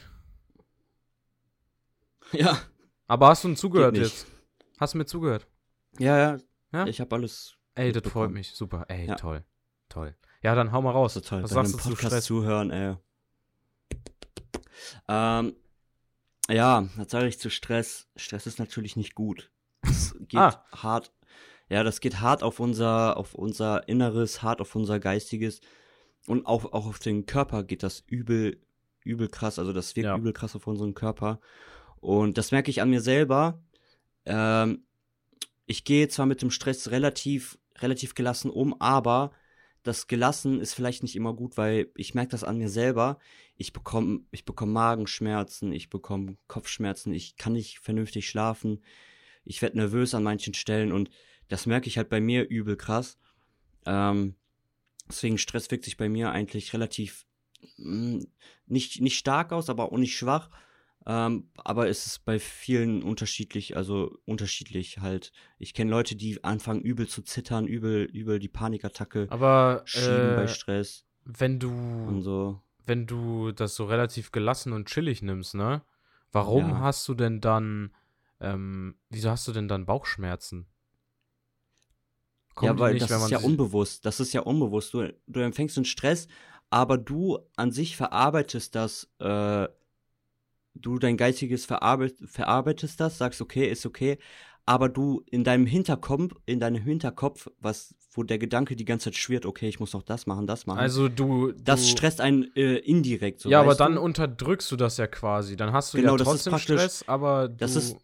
Ja, 2.32 2.62
Aber 3.08 3.30
hast 3.30 3.44
du 3.44 3.48
uns 3.48 3.60
zugehört 3.60 3.98
jetzt? 3.98 4.28
Hast 4.80 4.94
du 4.94 4.98
mir 5.00 5.06
zugehört? 5.06 5.48
ja, 5.98 6.18
ja. 6.18 6.38
Ja? 6.72 6.86
Ich 6.86 7.02
habe 7.02 7.16
alles 7.16 7.56
Ey, 7.76 7.92
das 7.92 8.04
freut 8.12 8.30
mich. 8.32 8.52
Super. 8.52 8.86
Ey, 8.90 9.08
Ja. 9.08 9.16
toll. 9.16 9.44
Toll. 9.88 10.16
Ja, 10.44 10.54
dann 10.54 10.72
hau 10.72 10.82
mal 10.82 10.92
raus. 10.92 11.14
total. 11.16 11.44
Was 11.44 11.50
bei 11.54 11.56
sagst 11.66 11.74
du 11.74 11.78
zu 11.80 11.96
Stress? 11.96 12.26
zuhören, 12.26 12.70
ey. 12.72 12.96
Ähm, 15.08 15.56
ja, 16.50 16.88
was 16.96 17.12
sage 17.12 17.28
ich 17.28 17.40
zu 17.40 17.50
Stress? 17.50 18.08
Stress 18.16 18.48
ist 18.48 18.60
natürlich 18.60 18.96
nicht 18.96 19.16
gut. 19.16 19.52
Es 19.82 20.16
geht 20.28 20.40
Ah. 20.40 20.64
hart. 20.72 21.12
Ja, 21.70 21.84
das 21.84 22.02
geht 22.02 22.20
hart 22.20 22.42
auf 22.42 22.60
unser, 22.60 23.16
auf 23.18 23.36
unser 23.36 23.88
Inneres, 23.88 24.42
hart 24.42 24.60
auf 24.62 24.76
unser 24.76 25.00
Geistiges 25.00 25.62
und 26.26 26.46
auch, 26.48 26.66
auch 26.74 26.88
auf 26.88 26.98
den 27.00 27.26
Körper 27.28 27.64
geht 27.64 27.84
das 27.84 28.04
übel, 28.08 28.60
übel 29.04 29.28
krass. 29.30 29.60
Also 29.60 29.72
das 29.74 29.96
wirkt 29.96 30.06
Ja. 30.06 30.18
übel 30.18 30.34
krass 30.34 30.56
auf 30.56 30.66
unseren 30.68 30.96
Körper. 30.96 31.40
Und 32.00 32.38
das 32.38 32.52
merke 32.52 32.72
ich 32.72 32.82
an 32.82 32.90
mir 32.90 33.02
selber. 33.02 33.62
Ähm, 34.26 34.84
ich 35.68 35.84
gehe 35.84 36.08
zwar 36.08 36.26
mit 36.26 36.42
dem 36.42 36.50
Stress 36.50 36.90
relativ, 36.90 37.60
relativ 37.78 38.16
gelassen 38.16 38.50
um, 38.50 38.80
aber 38.82 39.32
das 39.84 40.08
gelassen 40.08 40.60
ist 40.60 40.74
vielleicht 40.74 41.04
nicht 41.04 41.16
immer 41.16 41.34
gut, 41.34 41.58
weil 41.58 41.92
ich 41.96 42.14
merke 42.14 42.32
das 42.32 42.44
an 42.44 42.58
mir 42.58 42.70
selber. 42.70 43.18
Ich 43.56 43.74
bekomme, 43.74 44.22
ich 44.32 44.46
bekomme 44.46 44.72
Magenschmerzen, 44.74 45.72
ich 45.72 45.90
bekomme 45.90 46.38
Kopfschmerzen, 46.48 47.14
ich 47.14 47.38
kann 47.38 47.54
nicht 47.54 47.80
vernünftig 47.80 48.28
schlafen, 48.30 48.84
ich 49.46 49.62
werde 49.62 49.78
nervös 49.78 50.14
an 50.14 50.24
manchen 50.24 50.54
Stellen 50.54 50.92
und 50.92 51.10
das 51.48 51.66
merke 51.66 51.88
ich 51.88 51.98
halt 51.98 52.10
bei 52.10 52.20
mir 52.20 52.48
übel 52.48 52.78
krass. 52.78 53.18
Ähm, 53.86 54.36
deswegen 55.08 55.38
Stress 55.38 55.72
wirkt 55.72 55.86
sich 55.86 55.98
bei 55.98 56.10
mir 56.10 56.32
eigentlich 56.32 56.74
relativ 56.74 57.26
mh, 57.78 58.26
nicht, 58.68 59.02
nicht 59.02 59.18
stark 59.18 59.52
aus, 59.52 59.70
aber 59.70 59.92
auch 59.92 59.98
nicht 59.98 60.16
schwach. 60.16 60.50
Ähm, 61.10 61.50
aber 61.56 61.90
es 61.90 62.06
ist 62.06 62.24
bei 62.24 62.38
vielen 62.38 63.02
unterschiedlich, 63.02 63.76
also 63.76 64.16
unterschiedlich 64.26 65.00
halt. 65.00 65.32
Ich 65.58 65.74
kenne 65.74 65.90
Leute, 65.90 66.16
die 66.16 66.44
anfangen 66.44 66.82
übel 66.82 67.08
zu 67.08 67.24
zittern, 67.24 67.66
übel, 67.66 68.04
übel 68.04 68.38
die 68.38 68.48
Panikattacke 68.48 69.26
Aber 69.32 69.82
schieben 69.86 70.36
bei 70.36 70.44
äh, 70.44 70.48
Stress 70.48 71.08
wenn 71.26 71.58
du 71.60 71.72
und 72.06 72.22
so. 72.22 72.62
wenn 72.86 73.08
du 73.08 73.52
das 73.52 73.74
so 73.74 73.86
relativ 73.86 74.32
gelassen 74.32 74.72
und 74.72 74.88
chillig 74.88 75.24
nimmst, 75.24 75.56
ne? 75.56 75.82
Warum 76.32 76.74
Ja. 76.74 76.80
hast 76.82 77.08
du 77.08 77.16
denn 77.16 77.42
dann, 77.42 77.96
ähm, 78.40 79.00
wieso 79.10 79.32
hast 79.32 79.48
du 79.48 79.52
denn 79.52 79.68
dann 79.68 79.88
Bauchschmerzen? 79.88 80.68
Kommen 82.54 82.78
ja, 82.78 82.80
weil 82.80 82.94
nicht, 82.94 83.10
das 83.10 83.24
ist 83.24 83.32
ja 83.32 83.40
unbewusst. 83.40 84.06
Das 84.06 84.20
ist 84.20 84.34
ja 84.34 84.42
unbewusst. 84.42 84.94
Du, 84.94 85.12
du 85.26 85.40
empfängst 85.40 85.76
einen 85.78 85.86
Stress, 85.86 86.28
aber 86.70 87.00
du 87.00 87.40
an 87.56 87.72
sich 87.72 87.98
verarbeitest 87.98 88.76
das, 88.76 89.10
äh, 89.18 89.68
du 90.76 91.00
dein 91.00 91.18
Geistiges 91.18 91.66
verarbeit, 91.66 92.16
verarbeitest 92.26 93.00
das, 93.00 93.18
sagst, 93.18 93.42
okay, 93.42 93.70
ist 93.70 93.86
okay, 93.86 94.18
aber 94.66 94.88
du 94.90 95.24
in 95.32 95.44
deinem 95.44 95.66
Hinterkopf, 95.66 96.34
in 96.46 96.60
deinem 96.60 96.84
Hinterkopf, 96.84 97.50
was, 97.60 97.96
wo 98.14 98.24
der 98.24 98.38
Gedanke 98.38 98.76
die 98.76 98.86
ganze 98.86 99.06
Zeit 99.06 99.16
schwirrt, 99.16 99.46
okay, 99.46 99.68
ich 99.68 99.80
muss 99.80 99.94
noch 99.94 100.04
das 100.04 100.28
machen, 100.28 100.46
das 100.48 100.66
machen. 100.68 100.80
Also 100.80 101.10
du, 101.10 101.52
das 101.54 101.82
du 101.82 101.88
stresst 101.88 102.22
einen 102.22 102.56
äh, 102.56 102.76
indirekt. 102.78 103.40
So, 103.40 103.50
ja, 103.50 103.62
aber 103.62 103.76
dann 103.76 103.96
du? 103.96 104.02
unterdrückst 104.02 104.72
du 104.72 104.76
das 104.76 104.98
ja 104.98 105.08
quasi. 105.08 105.56
Dann 105.56 105.74
hast 105.74 105.94
du 105.94 105.98
Genau, 105.98 106.12
ja 106.12 106.18
das 106.18 106.28
ist 106.34 106.44
trotzdem 106.44 106.60
Stress, 106.60 107.04
aber 107.08 107.48
du, 107.50 107.56
das 107.58 107.76
ist 107.76 107.98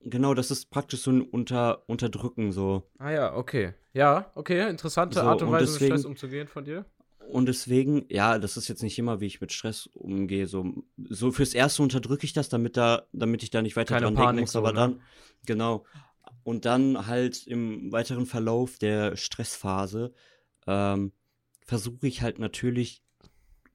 genau, 0.00 0.34
das 0.34 0.50
ist 0.50 0.70
praktisch 0.70 1.02
so 1.02 1.10
ein 1.12 1.22
Unter, 1.22 1.82
Unterdrücken 1.88 2.50
so. 2.52 2.82
Ah 2.98 3.10
ja, 3.10 3.34
okay. 3.36 3.74
Ja, 3.92 4.30
okay, 4.34 4.68
interessante 4.68 5.20
So, 5.20 5.26
Art 5.26 5.40
und 5.42 5.48
und 5.48 5.54
Weise, 5.54 5.72
deswegen- 5.72 5.92
mit 5.92 6.00
Stress 6.00 6.04
umzugehen 6.04 6.48
von 6.48 6.64
dir. 6.64 6.84
Und 7.28 7.46
deswegen, 7.46 8.06
ja, 8.08 8.38
das 8.38 8.56
ist 8.56 8.68
jetzt 8.68 8.82
nicht 8.82 8.98
immer, 8.98 9.20
wie 9.20 9.26
ich 9.26 9.40
mit 9.40 9.52
Stress 9.52 9.86
umgehe. 9.86 10.46
So, 10.46 10.84
so 10.96 11.30
fürs 11.30 11.52
Erste 11.52 11.82
unterdrücke 11.82 12.24
ich 12.24 12.32
das, 12.32 12.48
damit 12.48 12.76
da, 12.76 13.06
damit 13.12 13.42
ich 13.42 13.50
da 13.50 13.60
nicht 13.60 13.76
weiter 13.76 13.94
Keine 13.94 14.06
dran 14.06 14.14
Panik 14.14 14.28
denken 14.28 14.40
muss. 14.40 14.52
so, 14.52 14.58
aber 14.60 14.72
ne? 14.72 14.78
dann, 14.78 15.00
genau. 15.44 15.84
Und 16.42 16.64
dann 16.64 17.06
halt 17.06 17.46
im 17.46 17.92
weiteren 17.92 18.24
Verlauf 18.24 18.78
der 18.78 19.16
Stressphase 19.16 20.14
ähm, 20.66 21.12
versuche 21.66 22.06
ich 22.06 22.22
halt 22.22 22.38
natürlich 22.38 23.02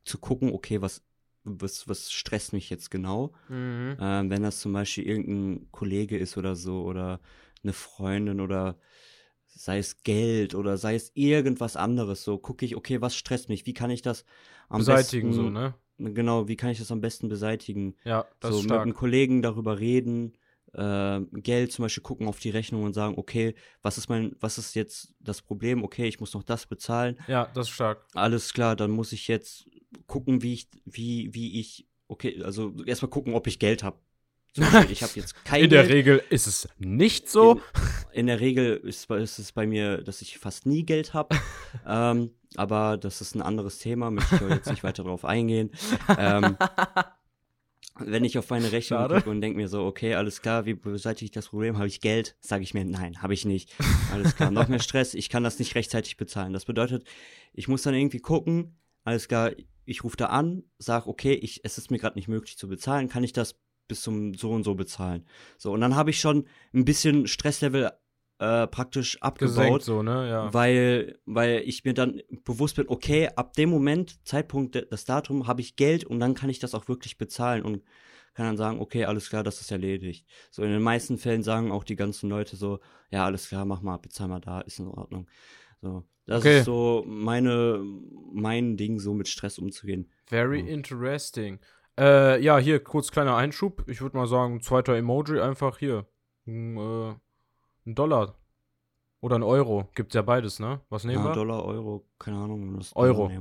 zu 0.03 0.17
gucken, 0.17 0.51
okay, 0.51 0.81
was, 0.81 1.03
was, 1.43 1.87
was 1.87 2.11
stresst 2.11 2.53
mich 2.53 2.71
jetzt 2.71 2.89
genau? 2.89 3.33
Mhm. 3.49 3.97
Ähm, 3.99 4.29
wenn 4.31 4.41
das 4.41 4.59
zum 4.61 4.73
Beispiel 4.73 5.03
irgendein 5.03 5.71
Kollege 5.71 6.17
ist 6.17 6.37
oder 6.37 6.55
so 6.55 6.81
oder 6.83 7.19
eine 7.61 7.73
Freundin 7.73 8.41
oder 8.41 8.77
sei 9.55 9.77
es 9.77 10.03
Geld 10.03 10.55
oder 10.55 10.77
sei 10.77 10.95
es 10.95 11.11
irgendwas 11.13 11.75
anderes, 11.75 12.23
so 12.23 12.37
gucke 12.37 12.65
ich, 12.65 12.75
okay, 12.75 13.01
was 13.01 13.15
stresst 13.15 13.49
mich? 13.49 13.65
Wie 13.65 13.73
kann 13.73 13.91
ich 13.91 14.01
das 14.01 14.25
am 14.69 14.79
Beseitigen 14.79 15.29
besten, 15.29 15.43
so, 15.43 15.49
ne? 15.49 15.73
Genau, 15.97 16.47
wie 16.47 16.55
kann 16.55 16.71
ich 16.71 16.79
das 16.79 16.91
am 16.91 17.01
besten 17.01 17.29
beseitigen? 17.29 17.95
Ja, 18.03 18.25
das 18.39 18.51
so 18.51 18.57
ist 18.57 18.63
mit 18.63 18.69
stark. 18.71 18.83
einem 18.83 18.93
Kollegen 18.93 19.41
darüber 19.41 19.79
reden, 19.79 20.33
äh, 20.73 21.21
Geld 21.33 21.71
zum 21.71 21.83
Beispiel 21.83 22.03
gucken 22.03 22.27
auf 22.27 22.39
die 22.39 22.49
Rechnung 22.49 22.83
und 22.83 22.93
sagen, 22.93 23.15
okay, 23.17 23.53
was 23.81 23.97
ist 23.97 24.09
mein, 24.09 24.35
was 24.39 24.57
ist 24.57 24.73
jetzt 24.73 25.13
das 25.19 25.41
Problem? 25.41 25.83
Okay, 25.83 26.07
ich 26.07 26.19
muss 26.19 26.33
noch 26.33 26.43
das 26.43 26.65
bezahlen. 26.65 27.19
Ja, 27.27 27.49
das 27.53 27.67
ist 27.67 27.73
stark. 27.73 28.05
Alles 28.13 28.53
klar, 28.53 28.75
dann 28.75 28.91
muss 28.91 29.11
ich 29.11 29.27
jetzt 29.27 29.67
gucken, 30.07 30.41
wie 30.41 30.53
ich, 30.53 30.67
wie, 30.85 31.33
wie 31.33 31.59
ich, 31.59 31.87
okay, 32.07 32.41
also 32.43 32.73
erstmal 32.85 33.11
gucken, 33.11 33.33
ob 33.35 33.47
ich 33.47 33.59
Geld 33.59 33.83
habe. 33.83 33.99
Ich 34.55 34.61
habe 35.03 35.13
jetzt 35.15 35.43
kein 35.45 35.63
In 35.63 35.69
der. 35.69 35.89
Regel 35.89 36.23
ist 36.29 36.47
es 36.47 36.67
nicht 36.77 37.29
so. 37.29 37.53
In, 38.13 38.19
in 38.19 38.27
der 38.27 38.39
Regel 38.39 38.77
ist, 38.77 39.09
ist 39.09 39.39
es 39.39 39.51
bei 39.51 39.65
mir, 39.65 40.03
dass 40.03 40.21
ich 40.21 40.37
fast 40.37 40.65
nie 40.65 40.83
Geld 40.83 41.13
habe. 41.13 41.35
ähm, 41.87 42.31
aber 42.55 42.97
das 42.97 43.21
ist 43.21 43.35
ein 43.35 43.41
anderes 43.41 43.79
Thema, 43.79 44.11
möchte 44.11 44.35
ich 44.35 44.41
jetzt 44.41 44.69
nicht 44.69 44.83
weiter 44.83 45.03
drauf 45.03 45.25
eingehen. 45.25 45.71
Ähm, 46.17 46.57
wenn 47.99 48.23
ich 48.23 48.37
auf 48.37 48.49
meine 48.49 48.71
Rechnung 48.71 48.99
Schade. 48.99 49.15
gucke 49.15 49.29
und 49.29 49.41
denke 49.41 49.57
mir 49.57 49.67
so, 49.67 49.85
okay, 49.85 50.15
alles 50.15 50.41
klar, 50.41 50.65
wie 50.65 50.73
beseitige 50.73 51.25
ich 51.25 51.31
das 51.31 51.49
Problem? 51.49 51.77
Habe 51.77 51.87
ich 51.87 52.01
Geld? 52.01 52.35
Sage 52.39 52.63
ich 52.63 52.73
mir, 52.73 52.85
nein, 52.85 53.21
habe 53.21 53.33
ich 53.33 53.45
nicht. 53.45 53.73
Alles 54.11 54.35
klar, 54.35 54.51
noch 54.51 54.67
mehr 54.67 54.79
Stress, 54.79 55.13
ich 55.13 55.29
kann 55.29 55.43
das 55.43 55.59
nicht 55.59 55.75
rechtzeitig 55.75 56.17
bezahlen. 56.17 56.53
Das 56.53 56.65
bedeutet, 56.65 57.03
ich 57.53 57.67
muss 57.67 57.83
dann 57.83 57.93
irgendwie 57.93 58.19
gucken, 58.19 58.77
alles 59.03 59.27
klar, 59.27 59.51
ich 59.85 60.03
rufe 60.03 60.17
da 60.17 60.27
an, 60.27 60.63
sage, 60.77 61.07
okay, 61.07 61.33
ich, 61.33 61.61
es 61.63 61.77
ist 61.77 61.91
mir 61.91 61.99
gerade 61.99 62.17
nicht 62.17 62.27
möglich 62.27 62.57
zu 62.57 62.67
bezahlen, 62.67 63.09
kann 63.09 63.23
ich 63.23 63.33
das 63.33 63.59
bis 63.93 64.01
zum 64.01 64.33
so 64.33 64.49
und 64.49 64.63
so 64.63 64.73
bezahlen? 64.73 65.23
So, 65.59 65.71
und 65.71 65.81
dann 65.81 65.95
habe 65.95 66.09
ich 66.09 66.19
schon 66.19 66.47
ein 66.73 66.83
bisschen 66.83 67.27
Stresslevel 67.27 67.91
äh, 68.39 68.67
praktisch 68.67 69.13
Gesenkt 69.13 69.23
abgebaut, 69.23 69.83
so, 69.83 70.01
ne? 70.01 70.27
Ja. 70.27 70.51
weil, 70.51 71.19
weil 71.25 71.61
ich 71.65 71.85
mir 71.85 71.93
dann 71.93 72.21
bewusst 72.43 72.75
bin, 72.75 72.89
okay, 72.89 73.29
ab 73.35 73.53
dem 73.53 73.69
Moment, 73.69 74.25
Zeitpunkt, 74.27 74.87
das 74.91 75.05
Datum, 75.05 75.45
habe 75.45 75.61
ich 75.61 75.75
Geld 75.75 76.05
und 76.05 76.19
dann 76.19 76.33
kann 76.33 76.49
ich 76.49 76.57
das 76.57 76.73
auch 76.73 76.87
wirklich 76.87 77.19
bezahlen 77.19 77.63
und 77.63 77.83
kann 78.33 78.47
dann 78.47 78.57
sagen, 78.57 78.79
okay, 78.79 79.05
alles 79.05 79.29
klar, 79.29 79.43
das 79.43 79.61
ist 79.61 79.71
erledigt. 79.71 80.25
So 80.49 80.63
in 80.63 80.71
den 80.71 80.81
meisten 80.81 81.19
Fällen 81.19 81.43
sagen 81.43 81.71
auch 81.71 81.83
die 81.83 81.95
ganzen 81.95 82.29
Leute 82.31 82.55
so, 82.55 82.79
ja, 83.11 83.25
alles 83.25 83.47
klar, 83.47 83.63
mach 83.63 83.81
mal, 83.83 83.97
bezahl 83.97 84.27
mal 84.27 84.41
da, 84.41 84.61
ist 84.61 84.79
in 84.79 84.87
Ordnung. 84.87 85.27
So, 85.81 86.03
das 86.25 86.39
Okay. 86.39 86.57
ist 86.59 86.65
so 86.65 87.03
meine, 87.05 87.83
mein 88.33 88.75
Ding, 88.75 88.99
so 88.99 89.13
mit 89.13 89.27
Stress 89.27 89.59
umzugehen. 89.59 90.09
Very 90.25 90.61
Ja. 90.61 90.65
interesting. 90.65 91.59
Äh, 91.99 92.41
ja, 92.43 92.57
hier, 92.57 92.83
kurz 92.83 93.11
kleiner 93.11 93.35
Einschub. 93.35 93.83
Ich 93.87 94.01
würde 94.01 94.17
mal 94.17 94.27
sagen, 94.27 94.61
zweiter 94.61 94.95
Emoji 94.95 95.39
einfach 95.39 95.77
hier. 95.77 96.07
Ein, 96.47 96.77
äh, 96.77 97.15
ein 97.85 97.95
Dollar. 97.95 98.35
Oder 99.21 99.35
ein 99.37 99.43
Euro. 99.43 99.89
Gibt 99.95 100.13
ja 100.13 100.21
beides, 100.21 100.59
ne? 100.59 100.81
Was 100.89 101.03
nehmen 101.03 101.23
Ja, 101.23 101.29
wir? 101.29 101.33
Dollar, 101.33 101.63
Euro, 101.63 102.05
keine 102.19 102.37
Ahnung. 102.37 102.77
das 102.77 102.95
Euro. 102.95 103.31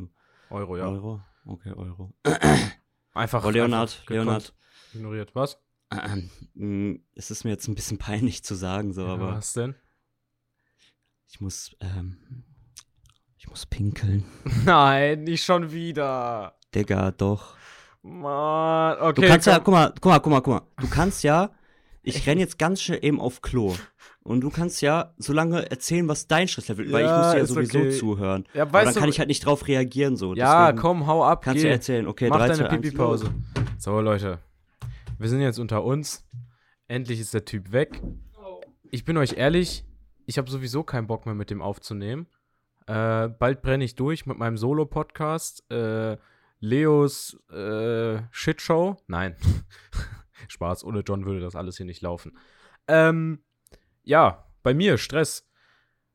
Euro, 0.50 0.76
ja. 0.76 0.86
Euro? 0.86 1.20
Okay, 1.46 1.72
Euro. 1.72 2.12
Einfach. 3.14 3.44
Oh, 3.44 3.50
Leonard, 3.50 3.90
einfach 3.90 4.10
Leonard. 4.10 4.54
Ignoriert. 4.94 5.34
Was? 5.34 5.58
Ähm, 5.90 6.30
mh, 6.54 6.98
es 7.14 7.30
ist 7.30 7.44
mir 7.44 7.50
jetzt 7.50 7.66
ein 7.68 7.74
bisschen 7.74 7.98
peinlich 7.98 8.44
zu 8.44 8.54
sagen, 8.54 8.92
so, 8.92 9.02
Ja, 9.06 9.14
aber 9.14 9.32
was 9.32 9.54
denn? 9.54 9.74
ich 11.28 11.40
muss, 11.40 11.74
ähm, 11.80 12.44
ich 13.38 13.48
muss 13.48 13.66
pinkeln. 13.66 14.24
Nein, 14.64 15.24
nicht 15.24 15.44
schon 15.44 15.72
wieder. 15.72 16.54
Digga, 16.74 17.10
doch. 17.10 17.56
Mann, 18.02 18.96
okay. 19.00 19.20
Du 19.20 19.26
kannst 19.28 19.46
ja, 19.46 19.54
komm. 19.54 19.64
guck 19.64 19.74
mal, 19.74 19.92
guck 20.00 20.04
mal, 20.06 20.18
guck 20.20 20.30
mal, 20.32 20.40
guck 20.40 20.54
mal. 20.54 20.62
Du 20.80 20.88
kannst 20.88 21.22
ja, 21.22 21.50
ich 22.02 22.26
renn 22.26 22.38
jetzt 22.38 22.58
ganz 22.58 22.80
schnell 22.82 22.98
eben 23.02 23.20
auf 23.20 23.42
Klo. 23.42 23.74
Und 24.24 24.40
du 24.40 24.50
kannst 24.50 24.82
ja 24.82 25.12
so 25.18 25.32
lange 25.32 25.68
erzählen, 25.70 26.06
was 26.08 26.26
dein 26.28 26.46
Stresslevel 26.46 26.86
ist, 26.86 26.92
weil 26.92 27.04
ich 27.04 27.10
Ja, 27.10 27.18
muss 27.18 27.32
dir 27.32 27.38
ja 27.38 27.46
sowieso 27.46 27.78
okay. 27.78 27.90
zuhören. 27.90 28.44
Ja, 28.54 28.62
Aber 28.62 28.72
weißt 28.74 28.86
dann 28.88 28.94
du, 28.94 29.00
kann 29.00 29.08
ich 29.08 29.18
halt 29.18 29.28
nicht 29.28 29.44
drauf 29.44 29.66
reagieren, 29.66 30.16
so. 30.16 30.34
ja, 30.34 30.66
Deswegen 30.66 30.80
komm, 30.80 31.06
hau 31.06 31.24
ab. 31.24 31.42
Kannst 31.42 31.62
geh. 31.62 31.68
du 31.68 31.72
erzählen, 31.72 32.06
okay, 32.06 32.28
Mach 32.28 32.38
3, 32.38 32.48
deine 32.48 32.58
2, 32.58 32.68
1, 32.68 32.82
Pipi-Pause. 32.82 33.34
So, 33.78 34.00
Leute. 34.00 34.38
Wir 35.18 35.28
sind 35.28 35.40
jetzt 35.40 35.58
unter 35.58 35.82
uns. 35.84 36.24
Endlich 36.88 37.20
ist 37.20 37.34
der 37.34 37.44
Typ 37.44 37.72
weg. 37.72 38.00
Ich 38.90 39.04
bin 39.04 39.16
euch 39.16 39.34
ehrlich, 39.38 39.84
ich 40.26 40.38
habe 40.38 40.50
sowieso 40.50 40.82
keinen 40.84 41.06
Bock 41.06 41.26
mehr 41.26 41.34
mit 41.34 41.50
dem 41.50 41.62
aufzunehmen. 41.62 42.26
Äh, 42.86 43.28
bald 43.28 43.62
brenne 43.62 43.84
ich 43.84 43.94
durch 43.94 44.26
mit 44.26 44.38
meinem 44.38 44.56
Solo-Podcast. 44.56 45.64
Äh, 45.70 46.16
Leos 46.62 47.36
äh, 47.50 48.22
Shitshow. 48.30 48.96
Nein. 49.06 49.36
Spaß, 50.48 50.84
ohne 50.84 51.00
John 51.00 51.26
würde 51.26 51.40
das 51.40 51.54
alles 51.54 51.76
hier 51.76 51.86
nicht 51.86 52.00
laufen. 52.00 52.38
Ähm, 52.88 53.44
ja, 54.02 54.46
bei 54.62 54.72
mir, 54.72 54.96
Stress. 54.96 55.46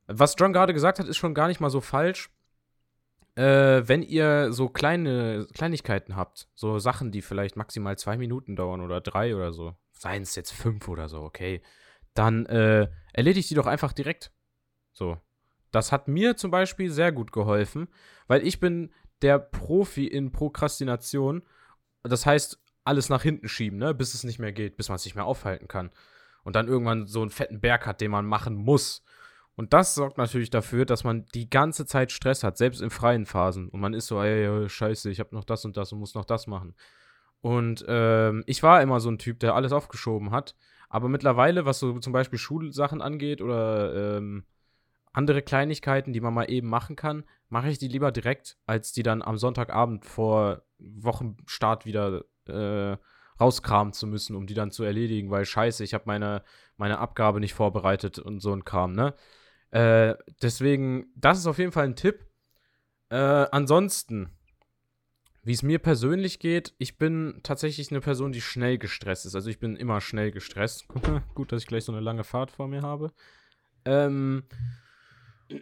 Was 0.08 0.36
John 0.38 0.54
gerade 0.54 0.74
gesagt 0.74 1.00
hat, 1.00 1.08
ist 1.08 1.18
schon 1.18 1.34
gar 1.34 1.48
nicht 1.48 1.60
mal 1.60 1.70
so 1.70 1.82
falsch 1.82 2.30
äh, 3.38 3.88
wenn 3.88 4.02
ihr 4.02 4.52
so 4.52 4.68
kleine 4.68 5.48
Kleinigkeiten 5.54 6.16
habt, 6.16 6.50
so 6.56 6.80
Sachen, 6.80 7.12
die 7.12 7.22
vielleicht 7.22 7.56
maximal 7.56 7.96
zwei 7.96 8.18
Minuten 8.18 8.56
dauern 8.56 8.82
oder 8.82 9.00
drei 9.00 9.36
oder 9.36 9.54
so, 9.54 9.76
seien 9.92 10.24
es 10.24 10.36
jetzt 10.36 10.52
fünf 10.52 10.88
oder 10.88 11.08
so, 11.08 11.22
okay, 11.22 11.62
dann 12.16 12.48
äh, 12.48 12.88
erledigt 13.14 13.50
die 13.52 13.56
doch 13.56 13.68
einfach 13.68 13.94
direkt. 13.94 14.32
So. 14.92 15.18
Das 15.72 15.92
hat 15.92 16.08
mir 16.08 16.36
zum 16.36 16.50
Beispiel 16.50 16.90
sehr 16.90 17.12
gut 17.12 17.32
geholfen, 17.32 17.90
weil 18.26 18.46
ich 18.46 18.60
bin 18.60 18.92
der 19.22 19.40
Profi 19.40 20.06
in 20.08 20.32
Prokrastination. 20.32 21.44
Das 22.04 22.26
heißt, 22.26 22.60
alles 22.84 23.10
nach 23.10 23.22
hinten 23.22 23.48
schieben, 23.50 23.80
ne, 23.80 23.94
bis 23.94 24.14
es 24.14 24.24
nicht 24.24 24.40
mehr 24.40 24.54
geht, 24.54 24.78
bis 24.78 24.90
man 24.90 24.96
es 24.96 25.06
nicht 25.06 25.16
mehr 25.16 25.26
aufhalten 25.26 25.68
kann. 25.68 25.92
Und 26.44 26.56
dann 26.56 26.68
irgendwann 26.68 27.08
so 27.08 27.22
einen 27.22 27.30
fetten 27.30 27.60
Berg 27.60 27.86
hat, 27.86 28.00
den 28.00 28.12
man 28.12 28.26
machen 28.26 28.56
muss. 28.56 29.04
Und 29.56 29.74
das 29.74 29.96
sorgt 29.96 30.18
natürlich 30.18 30.50
dafür, 30.50 30.86
dass 30.86 31.04
man 31.04 31.26
die 31.34 31.50
ganze 31.50 31.86
Zeit 31.86 32.12
Stress 32.12 32.44
hat, 32.44 32.58
selbst 32.58 32.80
in 32.80 32.90
freien 32.90 33.26
Phasen. 33.26 33.70
Und 33.70 33.82
man 33.82 33.94
ist 33.94 34.08
so, 34.08 34.22
ey, 34.22 34.70
scheiße, 34.70 35.10
ich 35.10 35.20
habe 35.20 35.36
noch 35.36 35.44
das 35.44 35.66
und 35.66 35.76
das 35.76 35.92
und 35.92 36.00
muss 36.00 36.14
noch 36.14 36.26
das 36.26 36.48
machen. 36.48 36.76
Und 37.42 37.84
ähm, 37.88 38.44
ich 38.46 38.64
war 38.64 38.82
immer 38.82 39.00
so 39.00 39.10
ein 39.10 39.18
Typ, 39.18 39.40
der 39.40 39.56
alles 39.56 39.72
aufgeschoben 39.72 40.32
hat. 40.32 40.56
Aber 40.90 41.10
mittlerweile, 41.10 41.66
was 41.66 41.80
so 41.80 42.00
zum 42.00 42.14
Beispiel 42.14 42.40
Schulsachen 42.40 43.02
angeht 43.02 43.42
oder 43.42 44.18
ähm, 44.18 44.46
andere 45.18 45.42
Kleinigkeiten, 45.42 46.14
die 46.14 46.22
man 46.22 46.34
mal 46.34 46.50
eben 46.50 46.70
machen 46.70 46.96
kann, 46.96 47.26
mache 47.50 47.70
ich 47.70 47.80
die 47.80 47.88
lieber 47.88 48.12
direkt, 48.12 48.58
als 48.66 48.92
die 48.92 49.04
dann 49.04 49.22
am 49.22 49.38
Sonntagabend 49.38 50.06
vor 50.06 50.62
Wochenstart 50.78 51.86
wieder 51.86 52.24
äh, 52.48 52.98
rauskramen 53.40 53.94
zu 53.94 54.08
müssen, 54.08 54.36
um 54.36 54.46
die 54.46 54.54
dann 54.54 54.72
zu 54.72 54.84
erledigen, 54.84 55.32
weil 55.32 55.46
scheiße, 55.46 55.84
ich 55.84 55.94
habe 55.94 56.04
meine, 56.06 56.44
meine 56.78 57.00
Abgabe 57.00 57.40
nicht 57.40 57.56
vorbereitet 57.56 58.20
und 58.20 58.42
so 58.42 58.54
ein 58.54 58.64
Kram, 58.64 58.94
ne? 58.94 59.16
Äh, 59.72 60.16
deswegen, 60.42 61.12
das 61.16 61.40
ist 61.40 61.48
auf 61.48 61.58
jeden 61.58 61.72
Fall 61.72 61.86
ein 61.86 61.96
Tipp. 61.96 62.26
Äh, 63.10 63.16
ansonsten, 63.16 64.30
wie 65.44 65.54
es 65.54 65.64
mir 65.64 65.80
persönlich 65.80 66.40
geht, 66.40 66.74
ich 66.78 66.98
bin 66.98 67.40
tatsächlich 67.44 67.92
eine 67.92 68.02
Person, 68.02 68.32
die 68.32 68.42
schnell 68.42 68.78
gestresst 68.78 69.26
ist. 69.26 69.36
Also 69.36 69.50
ich 69.50 69.60
bin 69.60 69.76
immer 69.76 70.00
schnell 70.00 70.32
gestresst. 70.32 70.88
Gut, 71.36 71.52
dass 71.52 71.64
ich 71.64 71.68
gleich 71.68 71.86
so 71.86 71.92
eine 71.92 72.02
lange 72.02 72.24
Fahrt 72.24 72.52
vor 72.52 72.68
mir 72.68 72.82
habe. 72.82 73.12
Ähm, 73.86 74.44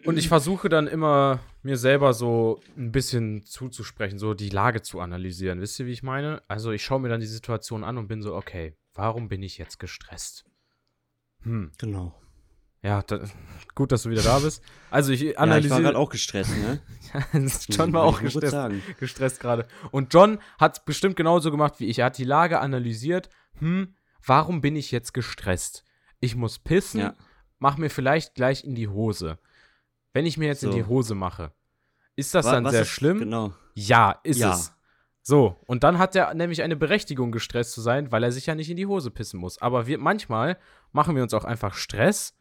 und 0.04 0.18
ich 0.18 0.28
versuche 0.28 0.68
dann 0.68 0.86
immer, 0.86 1.40
mir 1.62 1.76
selber 1.76 2.12
so 2.14 2.60
ein 2.76 2.92
bisschen 2.92 3.44
zuzusprechen, 3.44 4.18
so 4.18 4.34
die 4.34 4.48
Lage 4.50 4.82
zu 4.82 5.00
analysieren. 5.00 5.60
Wisst 5.60 5.78
ihr, 5.80 5.86
wie 5.86 5.92
ich 5.92 6.02
meine? 6.02 6.42
Also 6.48 6.72
ich 6.72 6.84
schaue 6.84 7.00
mir 7.00 7.08
dann 7.08 7.20
die 7.20 7.26
Situation 7.26 7.84
an 7.84 7.98
und 7.98 8.08
bin 8.08 8.22
so, 8.22 8.34
okay, 8.34 8.76
warum 8.94 9.28
bin 9.28 9.42
ich 9.42 9.58
jetzt 9.58 9.78
gestresst? 9.78 10.44
Hm, 11.42 11.70
Genau. 11.78 12.14
ja, 12.82 13.02
da, 13.02 13.20
gut, 13.74 13.92
dass 13.92 14.02
du 14.04 14.10
wieder 14.10 14.22
da 14.22 14.38
bist. 14.40 14.62
Also 14.90 15.12
ich 15.12 15.20
Ja, 15.20 15.30
ich 15.30 15.36
war 15.36 15.42
analysiere. 15.44 15.82
gerade 15.82 15.98
auch 15.98 16.10
gestresst, 16.10 16.56
ne? 16.56 16.80
John 17.68 17.92
war 17.92 18.02
auch 18.04 18.20
gestresst, 18.20 18.56
gestresst 18.98 19.40
gerade. 19.40 19.66
Und 19.92 20.12
John 20.12 20.38
hat 20.58 20.84
bestimmt 20.84 21.16
genauso 21.16 21.50
gemacht 21.50 21.74
wie 21.78 21.86
ich. 21.86 22.00
Er 22.00 22.06
hat 22.06 22.18
die 22.18 22.24
Lage 22.24 22.60
analysiert. 22.60 23.28
Hm, 23.58 23.94
warum 24.24 24.60
bin 24.60 24.76
ich 24.76 24.90
jetzt 24.90 25.14
gestresst? 25.14 25.84
Ich 26.20 26.34
muss 26.34 26.58
pissen, 26.58 27.00
Ja. 27.00 27.14
mach 27.58 27.76
mir 27.76 27.90
vielleicht 27.90 28.34
gleich 28.34 28.64
in 28.64 28.74
die 28.74 28.88
Hose. 28.88 29.38
Wenn 30.16 30.24
ich 30.24 30.38
mir 30.38 30.46
jetzt 30.46 30.64
in 30.64 30.70
So. 30.70 30.76
die 30.78 30.84
Hose 30.86 31.14
mache, 31.14 31.52
ist 32.16 32.34
das 32.34 32.46
Wa- 32.46 32.52
dann 32.52 32.64
was 32.64 32.72
sehr 32.72 32.82
ist- 32.82 32.88
schlimm? 32.88 33.18
Genau. 33.18 33.52
Ja, 33.74 34.18
ist 34.22 34.40
Ja. 34.40 34.52
es. 34.52 34.72
So, 35.20 35.56
und 35.66 35.84
dann 35.84 35.98
hat 35.98 36.16
er 36.16 36.32
nämlich 36.32 36.62
eine 36.62 36.74
Berechtigung, 36.74 37.32
gestresst 37.32 37.72
zu 37.72 37.82
sein, 37.82 38.10
weil 38.12 38.24
er 38.24 38.32
sich 38.32 38.46
ja 38.46 38.54
nicht 38.54 38.70
in 38.70 38.78
die 38.78 38.86
Hose 38.86 39.10
pissen 39.10 39.38
muss. 39.38 39.60
Aber 39.60 39.86
wir, 39.86 39.98
manchmal 39.98 40.56
machen 40.92 41.14
wir 41.16 41.22
uns 41.22 41.34
auch 41.34 41.44
einfach 41.44 41.74
Stress 41.74 42.34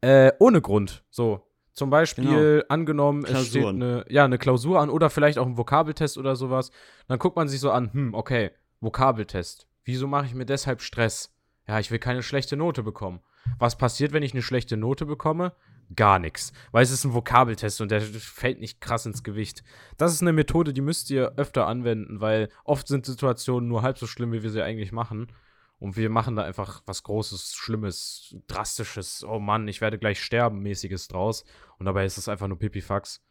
äh, 0.00 0.32
ohne 0.38 0.62
Grund. 0.62 1.04
So, 1.10 1.44
zum 1.74 1.90
Beispiel 1.90 2.64
angenommen, 2.70 3.24
es 3.24 3.48
steht 3.48 3.62
Klausuren. 3.64 3.82
eine, 3.82 4.04
ja, 4.08 4.24
eine 4.24 4.38
Klausur 4.38 4.80
an 4.80 4.88
oder 4.88 5.10
vielleicht 5.10 5.38
auch 5.38 5.46
ein 5.46 5.58
Vokabeltest 5.58 6.16
oder 6.16 6.36
sowas. 6.36 6.70
Dann 7.08 7.18
guckt 7.18 7.36
man 7.36 7.48
sich 7.48 7.60
so 7.60 7.70
an, 7.70 7.92
hm, 7.92 8.14
okay, 8.14 8.50
Vokabeltest. 8.80 9.66
Wieso 9.84 10.06
mache 10.06 10.24
ich 10.26 10.34
mir 10.34 10.46
deshalb 10.46 10.80
Stress? 10.80 11.34
Ja, 11.66 11.78
ich 11.80 11.90
will 11.90 11.98
keine 11.98 12.22
schlechte 12.22 12.56
Note 12.56 12.82
bekommen. 12.82 13.20
Was 13.58 13.76
passiert, 13.76 14.12
wenn 14.12 14.22
ich 14.22 14.32
eine 14.32 14.42
schlechte 14.42 14.76
Note 14.78 15.04
bekomme? 15.04 15.52
Gar 15.94 16.18
nichts. 16.18 16.52
Weil 16.70 16.82
es 16.82 16.90
ist 16.90 17.04
ein 17.04 17.14
Vokabeltest 17.14 17.80
und 17.80 17.90
der 17.90 18.02
fällt 18.02 18.60
nicht 18.60 18.80
krass 18.80 19.06
ins 19.06 19.22
Gewicht. 19.22 19.62
Das 19.96 20.12
ist 20.12 20.20
eine 20.20 20.32
Methode, 20.32 20.72
die 20.72 20.82
müsst 20.82 21.10
ihr 21.10 21.32
öfter 21.36 21.66
anwenden, 21.66 22.20
weil 22.20 22.50
oft 22.64 22.88
sind 22.88 23.06
Situationen 23.06 23.68
nur 23.68 23.82
halb 23.82 23.98
so 23.98 24.06
schlimm, 24.06 24.32
wie 24.32 24.42
wir 24.42 24.50
sie 24.50 24.62
eigentlich 24.62 24.92
machen. 24.92 25.32
Und 25.78 25.96
wir 25.96 26.10
machen 26.10 26.36
da 26.36 26.42
einfach 26.42 26.82
was 26.86 27.04
Großes, 27.04 27.54
Schlimmes, 27.54 28.36
Drastisches, 28.48 29.24
oh 29.24 29.38
Mann, 29.38 29.68
ich 29.68 29.80
werde 29.80 29.98
gleich 29.98 30.22
sterben, 30.22 30.60
mäßiges 30.60 31.08
draus. 31.08 31.44
Und 31.78 31.86
dabei 31.86 32.04
ist 32.04 32.18
es 32.18 32.28
einfach 32.28 32.48
nur 32.48 32.58
Pipifax. 32.58 33.24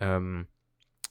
Ähm, 0.00 0.48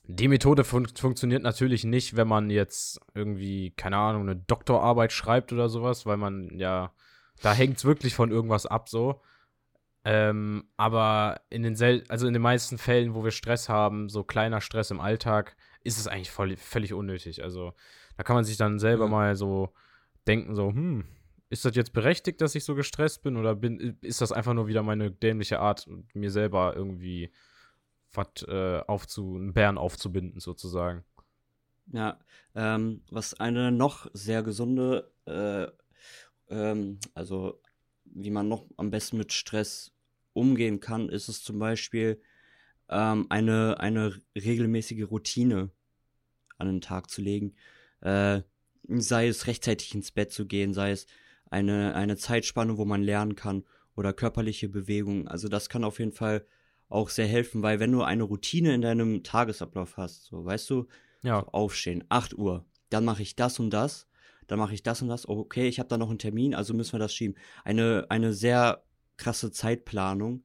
die 0.03 0.27
Methode 0.27 0.63
fun 0.63 0.87
funktioniert 0.87 1.43
natürlich 1.43 1.83
nicht, 1.85 2.15
wenn 2.15 2.27
man 2.27 2.49
jetzt 2.49 2.99
irgendwie, 3.13 3.71
keine 3.71 3.97
Ahnung, 3.97 4.23
eine 4.23 4.35
Doktorarbeit 4.35 5.13
schreibt 5.13 5.53
oder 5.53 5.69
sowas, 5.69 6.05
weil 6.05 6.17
man 6.17 6.57
ja, 6.57 6.93
da 7.41 7.53
hängt 7.53 7.77
es 7.77 7.85
wirklich 7.85 8.13
von 8.13 8.29
irgendwas 8.29 8.65
ab 8.65 8.89
so. 8.89 9.21
Ähm, 10.03 10.65
aber 10.77 11.41
in 11.49 11.61
den 11.61 11.75
sel 11.75 12.03
also 12.07 12.25
in 12.27 12.33
den 12.33 12.41
meisten 12.41 12.77
Fällen, 12.77 13.13
wo 13.13 13.23
wir 13.23 13.31
Stress 13.31 13.69
haben, 13.69 14.09
so 14.09 14.23
kleiner 14.23 14.61
Stress 14.61 14.89
im 14.91 14.99
Alltag, 14.99 15.55
ist 15.83 15.99
es 15.99 16.07
eigentlich 16.07 16.31
voll, 16.31 16.55
völlig 16.57 16.93
unnötig. 16.93 17.43
Also 17.43 17.73
da 18.17 18.23
kann 18.23 18.35
man 18.35 18.43
sich 18.45 18.57
dann 18.57 18.79
selber 18.79 19.05
Ja. 19.05 19.11
mal 19.11 19.35
so 19.35 19.73
denken, 20.27 20.55
so, 20.55 20.69
hm, 20.69 21.05
ist 21.49 21.65
das 21.65 21.75
jetzt 21.75 21.93
berechtigt, 21.93 22.41
dass 22.41 22.55
ich 22.55 22.63
so 22.63 22.75
gestresst 22.75 23.23
bin 23.23 23.37
oder 23.37 23.55
bin, 23.55 23.97
ist 24.01 24.21
das 24.21 24.31
einfach 24.31 24.53
nur 24.53 24.67
wieder 24.67 24.83
meine 24.83 25.11
dämliche 25.11 25.59
Art, 25.59 25.87
mir 26.13 26.31
selber 26.31 26.75
irgendwie 26.75 27.31
was 28.13 28.43
äh, 28.47 28.81
aufzu, 28.87 29.35
einen 29.35 29.53
Bären 29.53 29.77
aufzubinden, 29.77 30.39
sozusagen. 30.39 31.03
Ja, 31.87 32.19
ähm, 32.55 33.03
was 33.09 33.33
eine 33.39 33.71
noch 33.71 34.07
sehr 34.13 34.43
gesunde, 34.43 35.11
äh, 35.25 35.67
ähm, 36.49 36.99
also 37.13 37.61
wie 38.13 38.31
man 38.31 38.47
noch 38.47 38.65
am 38.77 38.91
besten 38.91 39.17
mit 39.17 39.33
Stress 39.33 39.91
umgehen 40.33 40.79
kann, 40.79 41.09
ist 41.09 41.27
es 41.27 41.43
zum 41.43 41.59
Beispiel 41.59 42.21
ähm, 42.89 43.27
eine, 43.29 43.79
eine 43.79 44.19
regelmäßige 44.35 45.09
Routine 45.09 45.71
an 46.57 46.67
den 46.67 46.81
Tag 46.81 47.09
zu 47.09 47.21
legen. 47.21 47.55
Äh, 48.01 48.41
sei 48.87 49.27
es 49.27 49.47
rechtzeitig 49.47 49.93
ins 49.95 50.11
Bett 50.11 50.31
zu 50.31 50.45
gehen, 50.45 50.73
sei 50.73 50.91
es 50.91 51.05
eine, 51.49 51.95
eine 51.95 52.17
Zeitspanne, 52.17 52.77
wo 52.77 52.85
man 52.85 53.03
lernen 53.03 53.35
kann 53.35 53.63
oder 53.95 54.13
körperliche 54.13 54.69
Bewegung. 54.69 55.27
Also 55.27 55.47
das 55.49 55.69
kann 55.69 55.83
auf 55.83 55.99
jeden 55.99 56.13
Fall 56.13 56.45
auch 56.89 57.09
sehr 57.09 57.27
helfen, 57.27 57.61
weil 57.61 57.79
wenn 57.79 57.91
du 57.91 58.03
eine 58.03 58.23
Routine 58.23 58.73
in 58.73 58.81
deinem 58.81 59.23
Tagesablauf 59.23 59.97
hast, 59.97 60.25
so 60.25 60.43
weißt 60.43 60.69
du, 60.69 60.87
Ja. 61.23 61.41
so 61.41 61.47
aufstehen, 61.47 62.03
8 62.09 62.33
Uhr, 62.37 62.65
dann 62.89 63.05
mache 63.05 63.21
ich 63.21 63.35
das 63.35 63.59
und 63.59 63.69
das, 63.69 64.07
dann 64.51 64.59
mache 64.59 64.73
ich 64.73 64.83
das 64.83 65.01
und 65.01 65.07
das, 65.07 65.29
okay, 65.29 65.69
ich 65.69 65.79
habe 65.79 65.87
da 65.87 65.97
noch 65.97 66.09
einen 66.09 66.19
Termin, 66.19 66.53
also 66.53 66.73
müssen 66.73 66.91
wir 66.91 66.99
das 66.99 67.15
schieben. 67.15 67.37
Eine, 67.63 68.07
eine 68.09 68.33
sehr 68.33 68.83
krasse 69.15 69.49
Zeitplanung 69.49 70.43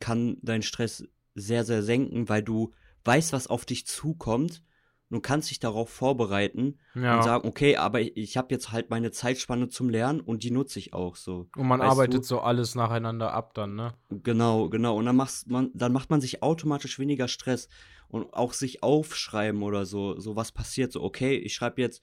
kann 0.00 0.38
deinen 0.40 0.62
Stress 0.62 1.06
sehr, 1.34 1.62
sehr 1.64 1.82
senken, 1.82 2.30
weil 2.30 2.42
du 2.42 2.72
weißt, 3.04 3.34
was 3.34 3.46
auf 3.46 3.66
dich 3.66 3.86
zukommt. 3.86 4.62
Du 5.10 5.20
kannst 5.20 5.50
dich 5.50 5.60
darauf 5.60 5.90
vorbereiten 5.90 6.78
Ja. 6.94 7.16
und 7.16 7.22
sagen, 7.22 7.46
okay, 7.46 7.76
aber 7.76 8.00
ich, 8.00 8.16
ich 8.16 8.36
habe 8.38 8.48
jetzt 8.50 8.72
halt 8.72 8.88
meine 8.88 9.10
Zeitspanne 9.10 9.68
zum 9.68 9.90
Lernen 9.90 10.20
und 10.20 10.42
die 10.42 10.50
nutze 10.50 10.78
ich 10.78 10.94
auch 10.94 11.14
so. 11.14 11.50
Und 11.54 11.68
man 11.68 11.80
weißt 11.80 11.90
arbeitet 11.90 12.22
du? 12.22 12.26
so 12.26 12.40
alles 12.40 12.74
nacheinander 12.74 13.34
ab 13.34 13.52
dann, 13.52 13.74
ne? 13.74 13.92
Genau, 14.08 14.70
genau. 14.70 14.96
Und 14.96 15.04
dann 15.04 15.16
machst 15.16 15.50
man, 15.50 15.70
dann 15.74 15.92
macht 15.92 16.08
man 16.08 16.22
sich 16.22 16.42
automatisch 16.42 16.98
weniger 16.98 17.28
Stress 17.28 17.68
und 18.08 18.32
auch 18.32 18.54
sich 18.54 18.82
aufschreiben 18.82 19.62
oder 19.62 19.84
so, 19.84 20.18
so 20.18 20.34
was 20.34 20.50
passiert. 20.50 20.92
So, 20.92 21.02
okay, 21.02 21.36
ich 21.36 21.52
schreibe 21.54 21.82
jetzt 21.82 22.02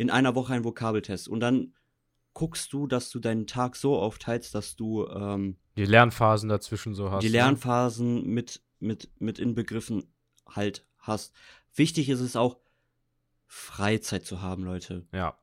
in 0.00 0.08
einer 0.08 0.34
Woche 0.34 0.54
einen 0.54 0.64
Vokabeltest 0.64 1.28
und 1.28 1.40
dann 1.40 1.74
guckst 2.32 2.72
du, 2.72 2.86
dass 2.86 3.10
du 3.10 3.18
deinen 3.18 3.46
Tag 3.46 3.76
so 3.76 3.98
aufteilst, 3.98 4.54
dass 4.54 4.74
du 4.74 5.06
ähm, 5.06 5.58
Die 5.76 5.84
Lernphasen 5.84 6.48
dazwischen 6.48 6.94
so 6.94 7.10
hast. 7.10 7.22
die 7.22 7.28
ne? 7.28 7.34
Lernphasen 7.34 8.26
mit, 8.26 8.62
mit, 8.78 9.10
mit 9.20 9.38
inbegriffen 9.38 10.10
halt 10.48 10.86
hast. 10.96 11.34
Wichtig 11.74 12.08
ist 12.08 12.20
es 12.20 12.34
auch, 12.34 12.56
Freizeit 13.46 14.24
zu 14.24 14.40
haben, 14.40 14.64
Leute. 14.64 15.06
Ja. 15.12 15.38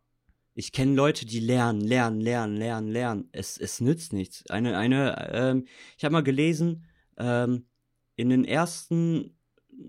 Ich 0.55 0.72
kenne 0.72 0.95
Leute, 0.95 1.28
die 1.28 1.39
lernen, 1.39 1.82
lernen, 1.82 2.20
lernen, 2.20 2.58
lernen, 2.58 2.88
lernen. 2.88 3.30
Es, 3.34 3.60
es 3.60 3.80
nützt 3.80 4.12
nichts. 4.12 4.49
Eine, 4.49 4.76
eine, 4.76 5.30
ähm, 5.34 5.68
ich 5.99 6.03
habe 6.03 6.14
mal 6.14 6.24
gelesen, 6.24 6.84
ähm, 7.18 7.68
in 8.16 8.30
den 8.30 8.43
ersten 8.43 9.38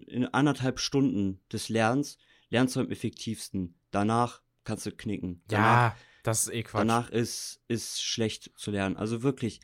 in 0.09 0.27
anderthalb 0.27 0.79
Stunden 0.79 1.41
des 1.51 1.71
Lernens 1.71 2.19
lernst 2.51 2.77
du 2.77 2.81
am 2.81 2.91
effektivsten. 2.91 3.81
Danach 3.91 4.43
kannst 4.69 4.87
du 4.87 4.93
knicken. 4.93 5.43
Danach, 5.49 5.93
Ja, 5.93 5.97
das 6.23 6.47
ist 6.47 6.53
eh 6.55 6.63
Quatsch. 6.63 6.81
danach 6.81 7.11
ist, 7.11 7.61
ist 7.69 8.03
schlecht 8.03 8.53
zu 8.57 8.71
lernen. 8.71 8.97
Also 8.97 9.23
wirklich, 9.23 9.61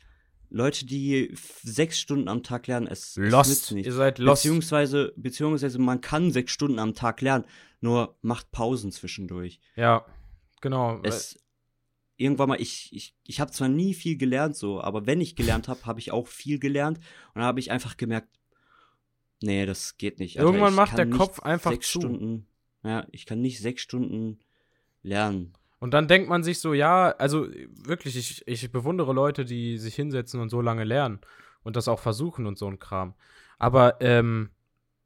Leute, 0.49 0.85
die 0.85 1.33
sechs 1.63 1.99
Stunden 1.99 2.27
am 2.27 2.43
Tag 2.43 2.67
lernen, 2.67 2.87
es, 2.87 3.09
es 3.11 3.17
nützt 3.17 3.31
Lost. 3.31 3.71
nichts. 3.71 3.87
Ihr 3.87 3.93
seid 3.93 4.19
lost. 4.19 4.43
Beziehungsweise, 4.43 5.13
beziehungsweise 5.15 5.79
man 5.79 6.01
kann 6.01 6.31
sechs 6.31 6.51
Stunden 6.51 6.79
am 6.79 6.93
Tag 6.93 7.21
lernen, 7.21 7.45
nur 7.81 8.17
macht 8.21 8.51
Pausen 8.51 8.91
zwischendurch. 8.91 9.59
Ja, 9.75 10.05
genau. 10.61 10.99
Es, 11.03 11.39
irgendwann 12.17 12.49
mal, 12.49 12.61
ich, 12.61 12.91
ich, 12.93 13.15
ich 13.23 13.39
habe 13.39 13.51
zwar 13.51 13.67
nie 13.69 13.93
viel 13.93 14.17
gelernt 14.17 14.55
so, 14.55 14.81
aber 14.81 15.05
wenn 15.05 15.21
ich 15.21 15.35
gelernt 15.35 15.67
habe, 15.67 15.85
habe 15.85 15.99
ich 15.99 16.11
auch 16.11 16.27
viel 16.27 16.59
gelernt 16.59 16.97
und 16.99 17.35
dann 17.35 17.43
habe 17.43 17.59
ich 17.59 17.71
einfach 17.71 17.97
gemerkt, 17.97 18.29
nee, 19.41 19.65
das 19.65 19.97
geht 19.97 20.19
nicht. 20.19 20.39
Alter. 20.39 20.47
Irgendwann 20.49 20.73
macht 20.75 20.97
der 20.97 21.05
nicht 21.05 21.17
Kopf 21.17 21.39
einfach 21.41 21.71
sechs 21.71 21.91
zu. 21.91 21.99
Stunden, 21.99 22.47
ja, 22.83 23.05
ich 23.11 23.25
kann 23.25 23.41
nicht 23.41 23.59
sechs 23.59 23.81
Stunden 23.81 24.39
lernen. 25.05 25.53
Und 25.79 25.93
dann 25.93 26.07
denkt 26.07 26.29
man 26.29 26.43
sich 26.43 26.59
so, 26.59 26.73
ja, 26.73 27.11
also 27.11 27.47
wirklich, 27.83 28.17
ich, 28.17 28.47
ich 28.47 28.71
bewundere 28.71 29.13
Leute, 29.13 29.45
die 29.45 29.77
sich 29.77 29.95
hinsetzen 29.95 30.39
und 30.39 30.49
so 30.49 30.61
lange 30.61 30.83
lernen 30.83 31.19
und 31.63 31.75
das 31.75 31.87
auch 31.87 31.99
versuchen 31.99 32.47
und 32.47 32.57
so 32.57 32.67
ein 32.67 32.79
Kram. 32.79 33.13
Aber 33.59 34.01
ähm, 34.01 34.49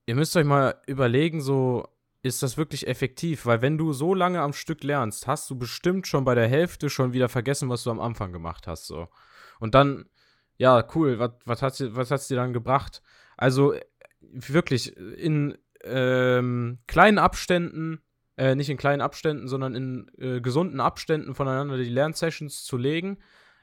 ihr 0.06 0.16
müsst 0.16 0.36
euch 0.38 0.46
mal 0.46 0.76
überlegen, 0.88 1.42
so 1.42 1.88
ist 2.22 2.44
das 2.44 2.58
wirklich 2.58 2.88
effektiv? 2.88 3.46
Weil 3.46 3.62
wenn 3.62 3.78
du 3.78 3.94
so 3.94 4.14
lange 4.14 4.42
am 4.42 4.54
Stück 4.54 4.84
lernst, 4.84 5.28
hast 5.28 5.50
du 5.50 5.58
bestimmt 5.58 6.08
schon 6.08 6.26
bei 6.26 6.36
der 6.36 6.48
Hälfte 6.48 6.90
schon 6.90 7.14
wieder 7.14 7.30
vergessen, 7.30 7.70
was 7.70 7.84
du 7.84 7.92
am 7.92 8.00
Anfang 8.00 8.32
gemacht 8.32 8.68
hast. 8.68 8.88
So. 8.88 9.08
Und 9.60 9.76
dann, 9.76 10.06
ja, 10.58 10.86
cool, 10.96 11.20
was, 11.20 11.62
hat 11.62 11.80
hat's 12.12 12.28
dir 12.28 12.36
dann 12.36 12.54
gebracht? 12.54 13.02
Also 13.38 13.74
wirklich, 14.20 14.96
in 14.98 15.58
ähm, 15.84 16.80
kleinen 16.88 17.18
Abständen 17.18 18.02
äh, 18.40 18.56
nicht 18.56 18.70
in 18.70 18.78
kleinen 18.78 19.02
Abständen, 19.02 19.50
sondern 19.50 19.76
in 19.76 20.12
äh, 20.18 20.40
gesunden 20.40 20.80
Abständen 20.80 21.36
voneinander 21.36 21.76
die 21.76 21.90
Lernsessions 21.90 22.64
zu 22.64 22.78
legen, 22.78 23.18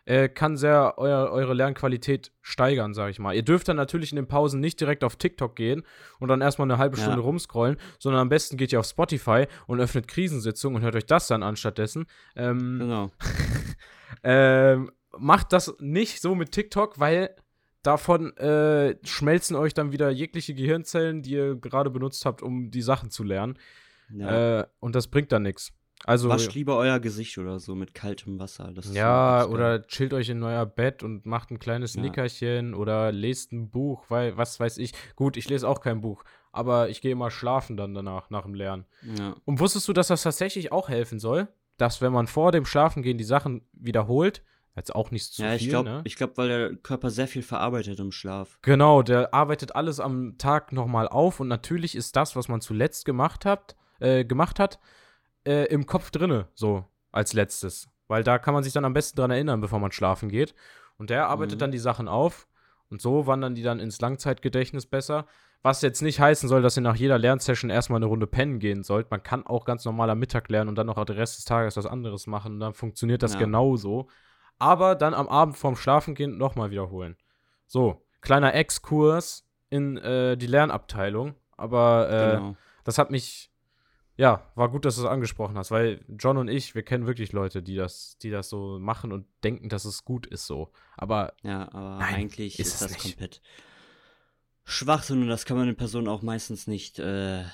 äh, 0.05 0.29
kann 0.29 0.59
sehr 0.59 0.99
euer, 0.99 1.31
eure 1.31 1.55
Lernqualität 1.55 2.31
steigern, 2.43 2.93
sage 2.93 3.11
ich 3.11 3.19
mal. 3.19 3.35
Ihr 3.35 3.43
dürft 3.43 3.69
dann 3.69 3.77
natürlich 3.77 4.13
in 4.13 4.17
den 4.17 4.29
Pausen 4.29 4.61
nicht 4.61 4.79
direkt 4.79 5.03
auf 5.03 5.17
TikTok 5.17 5.57
gehen 5.57 5.83
und 6.21 6.29
dann 6.29 6.43
erstmal 6.43 6.71
eine 6.71 6.77
halbe 6.77 6.99
Ja. 6.99 7.05
Stunde 7.05 7.23
rumscrollen, 7.23 7.79
sondern 7.99 8.21
am 8.21 8.29
besten 8.29 8.59
geht 8.59 8.71
ihr 8.71 8.79
auf 8.79 8.87
Spotify 8.87 9.47
und 9.67 9.81
öffnet 9.81 10.09
Krisensitzung 10.09 10.75
und 10.75 10.83
hört 10.83 10.95
euch 10.95 11.07
das 11.07 11.27
dann 11.27 11.43
an 11.43 11.57
stattdessen. 11.57 12.05
Ähm, 12.37 12.79
Genau. 12.79 13.11
ähm, 14.23 14.91
macht 15.17 15.55
das 15.55 15.75
nicht 15.81 16.21
so 16.21 16.35
mit 16.35 16.53
TikTok, 16.53 17.01
weil 17.01 17.35
davon 17.83 18.37
äh, 18.37 18.97
schmelzen 19.05 19.57
euch 19.57 19.73
dann 19.73 19.91
wieder 19.91 20.11
jegliche 20.11 20.55
Gehirnzellen, 20.55 21.23
die 21.23 21.31
ihr 21.31 21.57
gerade 21.57 21.89
benutzt 21.89 22.27
habt, 22.27 22.43
um 22.43 22.71
die 22.71 22.83
Sachen 22.83 23.11
zu 23.11 23.25
lernen. 23.25 23.59
Ja. 24.13 24.61
Äh, 24.61 24.67
und 24.81 24.95
das 24.95 25.09
bringt 25.09 25.33
dann 25.33 25.43
nichts. 25.43 25.73
Also, 26.05 26.29
Wascht 26.29 26.55
lieber 26.55 26.77
euer 26.77 27.01
Gesicht 27.01 27.37
oder 27.39 27.59
so 27.59 27.75
mit 27.75 27.95
kaltem 27.95 28.39
Wasser. 28.39 28.73
Ja, 28.93 29.47
oder 29.47 29.87
chillt 29.87 30.13
euch 30.13 30.29
in 30.29 30.43
euer 30.43 30.67
Bett 30.67 31.03
und 31.03 31.27
macht 31.27 31.51
ein 31.51 31.59
kleines 31.59 31.95
Ja. 31.95 32.03
Nickerchen 32.03 32.75
oder 32.75 33.13
lest 33.13 33.53
ein 33.53 33.71
Buch, 33.71 34.05
weil, 34.09 34.37
was 34.37 34.61
weiß 34.61 34.79
ich. 34.79 34.93
Gut, 35.17 35.37
ich 35.37 35.49
lese 35.49 35.67
auch 35.67 35.81
kein 35.81 36.03
Buch, 36.03 36.23
aber 36.53 36.91
ich 36.91 37.01
gehe 37.01 37.13
immer 37.13 37.31
schlafen 37.31 37.77
dann 37.77 37.95
danach, 37.95 38.31
nach 38.31 38.43
dem 38.43 38.55
Lernen. 38.55 38.85
Ja. 39.19 39.35
Und 39.45 39.59
wusstest 39.59 39.89
du, 39.89 39.93
dass 39.93 40.09
das 40.09 40.23
tatsächlich 40.23 40.71
auch 40.71 40.89
helfen 40.89 41.19
soll? 41.19 41.49
Dass, 41.79 42.01
wenn 42.01 42.13
man 42.13 42.27
vor 42.27 42.53
dem 42.53 42.67
Schlafengehen 42.67 43.19
die 43.19 43.25
Sachen 43.25 43.63
wiederholt, 43.73 44.43
jetzt 44.77 44.95
auch 44.95 45.11
nicht 45.11 45.33
zu 45.33 45.43
ja, 45.43 45.55
ich 45.55 45.63
viel, 45.63 45.71
glaube, 45.71 45.89
ne? 45.89 46.01
ich 46.05 46.17
glaub, 46.17 46.37
weil 46.37 46.49
der 46.49 46.77
Körper 46.77 47.11
sehr 47.11 47.27
viel 47.27 47.43
verarbeitet 47.43 47.99
im 47.99 48.13
Schlaf. 48.13 48.59
Genau, 48.63 49.03
der 49.03 49.35
arbeitet 49.35 49.75
alles 49.75 49.99
am 49.99 50.37
Tag 50.39 50.73
nochmal 50.73 51.09
auf 51.09 51.41
und 51.41 51.49
natürlich 51.49 51.97
ist 51.97 52.17
das, 52.17 52.37
was 52.37 52.49
man 52.49 52.61
zuletzt 52.61 53.05
gemacht 53.05 53.45
hat, 53.45 53.77
äh, 54.01 54.25
gemacht 54.25 54.59
hat, 54.59 54.79
äh, 55.47 55.65
im 55.67 55.87
Kopf 55.87 56.11
drinne, 56.11 56.49
so 56.55 56.85
als 57.13 57.33
letztes. 57.33 57.89
Weil 58.09 58.23
da 58.23 58.39
kann 58.39 58.55
man 58.55 58.63
sich 58.65 58.73
dann 58.73 58.85
am 58.85 58.93
besten 58.93 59.17
dran 59.17 59.31
erinnern, 59.31 59.61
bevor 59.61 59.79
man 59.81 59.93
schlafen 59.93 60.29
geht. 60.29 60.55
Und 60.99 61.11
der 61.11 61.29
arbeitet 61.29 61.57
Mhm. 61.57 61.61
dann 61.61 61.71
die 61.73 61.79
Sachen 61.79 62.09
auf 62.09 62.47
und 62.89 63.03
so 63.03 63.27
wandern 63.27 63.55
die 63.55 63.63
dann 63.63 63.81
ins 63.81 64.01
Langzeitgedächtnis 64.01 64.87
besser. 64.87 65.27
Was 65.63 65.83
jetzt 65.83 66.03
nicht 66.03 66.21
heißen 66.21 66.49
soll, 66.49 66.63
dass 66.63 66.77
ihr 66.77 66.83
nach 66.83 66.95
jeder 66.95 67.19
Lernsession 67.19 67.71
erstmal 67.71 67.97
eine 67.99 68.07
Runde 68.07 68.27
pennen 68.29 68.61
gehen 68.61 68.85
sollt. 68.85 69.11
Man 69.11 69.23
kann 69.23 69.45
auch 69.47 69.65
ganz 69.65 69.85
normal 69.85 70.09
am 70.11 70.19
Mittag 70.21 70.49
lernen 70.49 70.69
und 70.69 70.77
dann 70.77 70.87
noch 70.87 71.03
den 71.05 71.17
Rest 71.17 71.39
des 71.39 71.45
Tages 71.45 71.77
was 71.77 71.87
anderes 71.87 72.27
machen. 72.29 72.55
Und 72.55 72.61
dann 72.61 72.75
funktioniert 72.75 73.23
das 73.25 73.33
Ja. 73.35 73.41
genauso. 73.41 74.07
Aber 74.59 74.95
dann 74.95 75.13
am 75.13 75.29
Abend 75.29 75.57
vorm 75.57 75.75
Schlafengehen 75.77 76.39
nochmal 76.39 76.71
wiederholen. 76.71 77.17
So, 77.67 78.07
kleiner 78.21 78.55
Exkurs 78.55 79.45
in 79.69 79.97
äh, 79.97 80.37
die 80.37 80.47
Lernabteilung. 80.47 81.35
Aber 81.57 82.09
äh, 82.11 82.37
genau. 82.37 82.57
das 82.85 82.99
hat 82.99 83.11
mich, 83.11 83.51
ja, 84.17 84.51
war 84.55 84.71
gut, 84.71 84.85
dass 84.85 84.97
du 84.97 85.03
es 85.03 85.07
angesprochen 85.09 85.59
hast, 85.59 85.71
weil 85.71 86.05
John 86.09 86.39
und 86.39 86.49
ich, 86.49 86.75
wir 86.75 86.83
kennen 86.83 87.07
wirklich 87.07 87.33
Leute, 87.33 87.63
die 87.63 87.75
das, 87.77 88.17
die 88.19 88.31
das 88.31 88.49
so 88.49 88.79
machen 88.79 89.13
und 89.13 89.27
denken, 89.45 89.69
dass 89.69 89.85
es 89.85 90.05
gut 90.05 90.27
ist 90.27 90.47
so. 90.47 90.73
Aber 90.97 91.35
Ja, 91.43 91.71
aber 91.73 91.99
Nein, 91.99 92.15
eigentlich 92.15 92.59
ist 92.59 92.69
ist, 92.69 92.75
es 92.75 92.81
das 92.81 92.91
nicht. 92.93 93.03
komplett 93.03 93.43
Schwachsinn 94.65 95.23
und 95.23 95.29
das 95.29 95.45
kann 95.45 95.57
man 95.57 95.67
den 95.67 95.77
Personen 95.77 96.09
auch 96.09 96.23
meistens 96.23 96.67
nicht, 96.67 96.99
äh, 96.99 97.45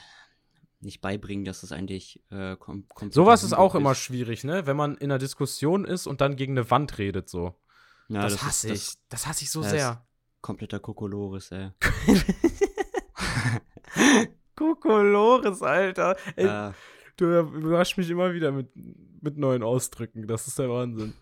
nicht 0.81 1.01
beibringen, 1.01 1.45
dass 1.45 1.61
das 1.61 1.73
eigentlich 1.73 2.23
äh, 2.31 2.57
kom 2.57 2.87
komplett 2.89 3.13
sowas 3.15 3.43
ist 3.43 3.53
auch 3.53 3.75
Humbug 3.75 3.81
immer 3.81 3.95
schwierig, 3.95 4.45
ne? 4.45 4.67
Wenn 4.67 4.77
man 4.77 4.97
in 4.97 5.11
einer 5.11 5.19
Diskussion 5.19 5.85
ist 5.85 6.07
und 6.07 6.21
dann 6.21 6.37
gegen 6.37 6.53
eine 6.57 6.71
Wand 6.71 6.99
redet, 6.99 7.29
so. 7.29 7.55
Ja, 8.09 8.23
das, 8.23 8.35
das, 8.35 8.43
hasse 8.45 8.69
ist 8.73 8.89
ich. 8.93 8.95
das 9.09 9.23
Das, 9.23 9.27
hasse 9.27 9.43
ich 9.45 9.51
so 9.51 9.63
sehr. 9.63 10.07
kompletter 10.41 10.81
Kokolores, 10.81 11.51
ey. 11.53 11.71
Kokolores, 14.63 15.63
Alter. 15.63 16.17
Ey, 16.37 16.47
Ja, 16.47 16.75
Du 17.17 17.27
überraschst 17.41 17.99
mich 17.99 18.09
immer 18.11 18.33
wieder 18.33 18.53
mit, 18.53 18.69
mit 19.21 19.37
neuen 19.37 19.63
Ausdrücken. 19.63 20.27
Das 20.27 20.47
ist 20.47 20.59
der 20.59 20.71
Wahnsinn. 20.71 21.13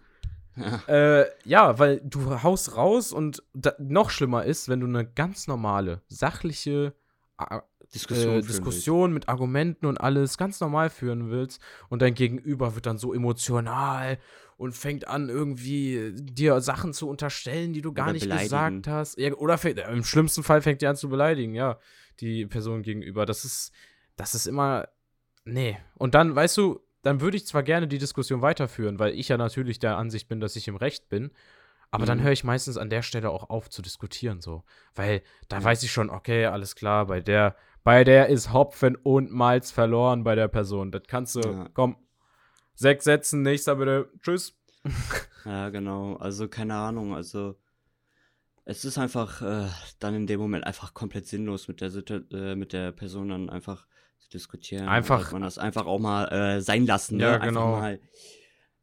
ja, 0.56 0.80
Äh, 1.20 1.26
ja, 1.44 1.78
weil 1.78 2.00
du 2.04 2.42
haust 2.42 2.76
raus 2.76 3.12
und 3.12 3.42
noch 3.78 4.10
schlimmer 4.10 4.44
ist, 4.44 4.68
wenn 4.68 4.80
du 4.80 4.86
eine 4.86 5.04
ganz 5.04 5.46
normale, 5.48 6.02
sachliche 6.08 6.94
Diskussion, 7.94 8.38
äh, 8.38 8.42
Diskussion 8.42 9.12
mit 9.12 9.28
Argumenten 9.28 9.86
und 9.86 10.00
alles 10.00 10.38
ganz 10.38 10.60
normal 10.60 10.90
führen 10.90 11.30
willst 11.30 11.60
und 11.88 12.02
dein 12.02 12.14
Gegenüber 12.14 12.74
wird 12.74 12.86
dann 12.86 12.98
so 12.98 13.12
emotional 13.12 14.18
und 14.56 14.72
fängt 14.76 15.08
an, 15.08 15.28
irgendwie 15.28 16.12
dir 16.14 16.60
Sachen 16.60 16.92
zu 16.92 17.08
unterstellen, 17.08 17.72
die 17.72 17.82
du 17.82 17.92
gar 17.92 18.06
Oder 18.06 18.12
nicht 18.12 18.22
beleidigen. 18.22 18.82
gesagt 18.82 18.86
hast. 18.88 19.18
Ja, 19.18 19.32
oder 19.34 19.58
fängt, 19.58 19.78
äh, 19.78 19.90
im 19.90 20.04
schlimmsten 20.04 20.42
Fall 20.42 20.62
fängt 20.62 20.82
die 20.82 20.86
an 20.86 20.96
zu 20.96 21.08
beleidigen, 21.08 21.54
ja, 21.54 21.78
die 22.20 22.46
Person 22.46 22.82
gegenüber. 22.82 23.26
Das 23.26 23.44
ist, 23.44 23.72
das 24.16 24.34
ist 24.34 24.46
immer. 24.46 24.88
Nee. 25.44 25.78
Und 25.96 26.14
dann, 26.14 26.34
weißt 26.36 26.56
du, 26.58 26.80
dann 27.02 27.20
würde 27.22 27.38
ich 27.38 27.46
zwar 27.46 27.62
gerne 27.62 27.88
die 27.88 27.98
Diskussion 27.98 28.42
weiterführen, 28.42 28.98
weil 28.98 29.14
ich 29.14 29.28
ja 29.28 29.38
natürlich 29.38 29.78
der 29.78 29.96
Ansicht 29.96 30.28
bin, 30.28 30.38
dass 30.40 30.54
ich 30.56 30.68
im 30.68 30.76
Recht 30.76 31.08
bin. 31.08 31.30
Aber 31.90 32.06
dann 32.06 32.18
Mhm. 32.18 32.22
höre 32.24 32.32
ich 32.32 32.44
meistens 32.44 32.76
an 32.76 32.90
der 32.90 33.02
Stelle 33.02 33.30
auch 33.30 33.50
auf 33.50 33.68
zu 33.70 33.82
diskutieren, 33.82 34.40
so. 34.40 34.62
Weil 34.94 35.22
da 35.48 35.58
Ja. 35.58 35.64
weiß 35.64 35.82
ich 35.82 35.90
schon, 35.90 36.08
okay, 36.10 36.44
alles 36.46 36.76
klar, 36.76 37.06
bei 37.06 37.20
der, 37.20 37.56
bei 37.84 38.04
der 38.04 38.28
ist 38.28 38.52
Hopfen 38.52 38.96
und 38.96 39.30
Malz 39.32 39.70
verloren 39.70 40.24
bei 40.24 40.34
der 40.34 40.48
Person. 40.48 40.90
Das 40.92 41.02
kannst 41.06 41.34
du, 41.36 41.40
Ja. 41.40 41.68
komm, 41.74 41.96
sechs 42.74 43.04
Sätzen, 43.04 43.42
nächster 43.42 43.76
bitte, 43.76 44.10
tschüss. 44.22 44.56
Ja, 45.46 45.70
genau. 45.70 46.16
Also 46.16 46.48
keine 46.48 46.74
Ahnung. 46.74 47.14
Also 47.14 47.56
es 48.66 48.84
ist 48.84 48.98
einfach 48.98 49.40
äh, 49.40 49.68
dann 49.98 50.14
in 50.14 50.26
dem 50.26 50.38
Moment 50.38 50.64
einfach 50.66 50.92
komplett 50.92 51.26
sinnlos 51.26 51.66
mit 51.66 51.80
der 51.80 51.90
äh, 52.32 52.54
mit 52.54 52.74
der 52.74 52.92
Person 52.92 53.30
dann 53.30 53.48
einfach 53.48 53.86
zu 54.18 54.28
diskutieren. 54.28 54.86
Einfach- 54.86 55.32
man 55.32 55.40
das 55.40 55.56
einfach 55.56 55.86
auch 55.86 55.98
mal 55.98 56.26
äh, 56.26 56.60
sein 56.60 56.84
lassen. 56.84 57.16
Ne? 57.16 57.22
Ja, 57.24 57.32
einfach 57.34 57.46
genau. 57.46 57.70
Mal, 57.72 58.00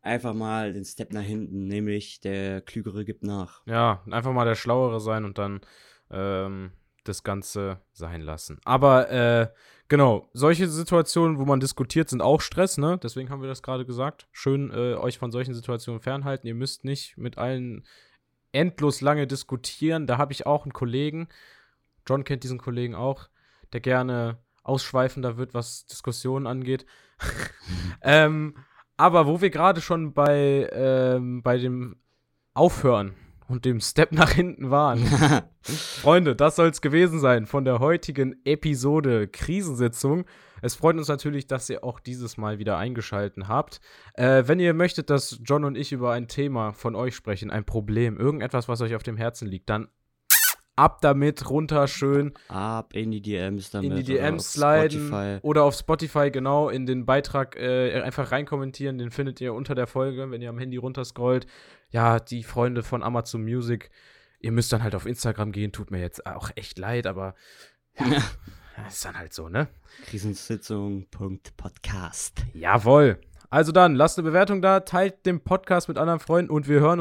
einfach 0.02 0.34
mal 0.34 0.74
den 0.74 0.84
Step 0.84 1.14
nach 1.14 1.22
hinten, 1.22 1.68
nämlich 1.68 2.22
der 2.22 2.62
Klügere 2.62 3.06
gibt 3.06 3.24
nach. 3.24 3.62
Ja, 3.68 4.02
einfach 4.10 4.34
mal 4.34 4.46
der 4.46 4.56
Schlauere 4.56 5.00
sein 5.00 5.26
und 5.26 5.38
dann 5.38 5.62
ähm, 6.10 6.72
das 7.08 7.24
Ganze 7.24 7.80
sein 7.94 8.22
lassen. 8.22 8.60
Aber 8.64 9.10
äh, 9.10 9.48
genau, 9.88 10.30
solche 10.34 10.68
Situationen, 10.68 11.38
wo 11.38 11.46
man 11.46 11.60
diskutiert, 11.60 12.10
sind 12.10 12.22
auch 12.22 12.42
Stress, 12.42 12.78
ne? 12.78 13.00
Deswegen 13.02 13.30
haben 13.30 13.42
wir 13.42 13.50
das 13.50 13.64
gerade 13.64 13.86
gesagt. 13.86 14.28
Schön 14.32 14.72
äh, 14.72 14.96
euch 14.96 15.18
von 15.18 15.32
solchen 15.32 15.54
Situationen 15.54 16.02
fernhalten. 16.02 16.48
Ihr 16.48 16.56
müsst 16.56 16.86
nicht 16.86 17.18
mit 17.18 17.38
allen 17.38 17.86
endlos 18.52 19.02
lange 19.02 19.28
diskutieren. 19.28 20.08
Da 20.08 20.18
habe 20.18 20.34
ich 20.34 20.46
auch 20.46 20.64
einen 20.64 20.74
Kollegen, 20.74 21.28
John 22.08 22.24
kennt 22.24 22.44
diesen 22.44 22.58
Kollegen 22.58 22.96
auch, 22.96 23.30
der 23.74 23.82
gerne 23.82 24.38
ausschweifender 24.64 25.38
wird, 25.38 25.54
was 25.54 25.86
Diskussionen 25.86 26.48
angeht. 26.48 26.86
ähm, 28.02 28.56
aber 28.98 29.28
wo 29.28 29.42
wir 29.42 29.50
gerade 29.50 29.82
schon 29.82 30.14
bei, 30.14 30.70
ähm, 30.72 31.44
bei 31.44 31.58
dem 31.58 31.98
Aufhören 32.54 33.16
und 33.48 33.66
dem 33.66 33.80
Step 33.80 34.12
nach 34.12 34.32
hinten 34.32 34.70
waren. 34.70 35.00
Freunde, 35.62 36.36
das 36.36 36.56
soll 36.56 36.70
es 36.70 36.82
gewesen 36.82 37.20
sein 37.20 37.46
von 37.46 37.66
der 37.66 37.80
heutigen 37.80 38.36
Episode 38.46 39.28
Krisensitzung. 39.28 40.26
Es 40.62 40.76
freut 40.76 40.98
uns 40.98 41.08
natürlich, 41.08 41.48
dass 41.48 41.70
ihr 41.70 41.84
auch 41.84 42.00
dieses 42.00 42.38
Mal 42.38 42.60
wieder 42.60 42.78
eingeschalten 42.78 43.48
habt. 43.48 43.80
Äh, 44.14 44.44
wenn 44.48 44.60
ihr 44.60 44.74
möchtet, 44.74 45.10
dass 45.10 45.40
John 45.44 45.64
und 45.64 45.78
ich 45.78 45.92
über 45.92 46.12
ein 46.12 46.28
Thema 46.28 46.74
von 46.74 46.96
euch 46.96 47.16
sprechen, 47.16 47.52
ein 47.52 47.66
Problem, 47.66 48.18
irgendetwas, 48.18 48.68
was 48.68 48.82
euch 48.82 48.96
auf 48.96 49.04
dem 49.04 49.18
Herzen 49.18 49.48
liegt, 49.48 49.70
dann 49.70 49.88
ab 50.78 51.02
damit, 51.02 51.50
runter 51.50 51.88
schön 51.88 52.34
Ab 52.48 52.94
in 52.94 53.12
die 53.12 53.22
DMs 53.22 53.72
damit. 53.72 53.92
in 53.92 53.98
die 53.98 54.14
oder 54.14 54.22
DMs 54.30 54.46
auf 54.46 54.52
sliden 54.64 55.08
Spotify. 55.08 55.40
oder 55.42 55.64
auf 55.64 55.76
Spotify 55.76 56.32
genau 56.32 56.70
in 56.70 56.86
den 56.86 57.06
Beitrag 57.06 57.58
äh, 57.58 58.02
einfach 58.02 58.32
reinkommentieren. 58.32 58.98
Den 58.98 59.12
findet 59.12 59.42
ihr 59.42 59.54
unter 59.54 59.76
der 59.76 59.88
Folge, 59.88 60.32
wenn 60.32 60.42
ihr 60.42 60.50
am 60.50 60.60
Handy 60.60 60.78
runterscrollt. 60.78 61.46
Ja, 61.90 62.20
die 62.20 62.44
Freunde 62.44 62.84
von 62.84 63.04
Amazon 63.04 63.44
Music. 63.44 63.90
Ihr 64.40 64.52
müsst 64.52 64.72
dann 64.72 64.84
halt 64.84 64.96
auf 64.96 65.06
Instagram 65.06 65.52
gehen. 65.52 65.72
Tut 65.72 65.92
mir 65.92 66.00
jetzt 66.00 66.26
auch 66.26 66.52
echt 66.56 66.78
leid, 66.78 67.08
aber 67.08 67.34
ja, 67.98 68.06
ist 68.88 69.04
dann 69.04 69.18
halt 69.18 69.34
so, 69.34 69.50
ne? 69.50 69.68
Krisensitzung.podcast. 70.06 72.46
Jawohl. 72.54 73.20
Also 73.50 73.72
dann, 73.72 73.96
lasst 73.96 74.20
eine 74.20 74.28
Bewertung 74.28 74.62
da, 74.62 74.82
teilt 74.82 75.26
den 75.26 75.40
Podcast 75.42 75.88
mit 75.88 75.98
anderen 75.98 76.20
Freunden 76.20 76.52
und 76.52 76.68
wir 76.68 76.82
hören 76.82 76.92
uns. 76.92 76.96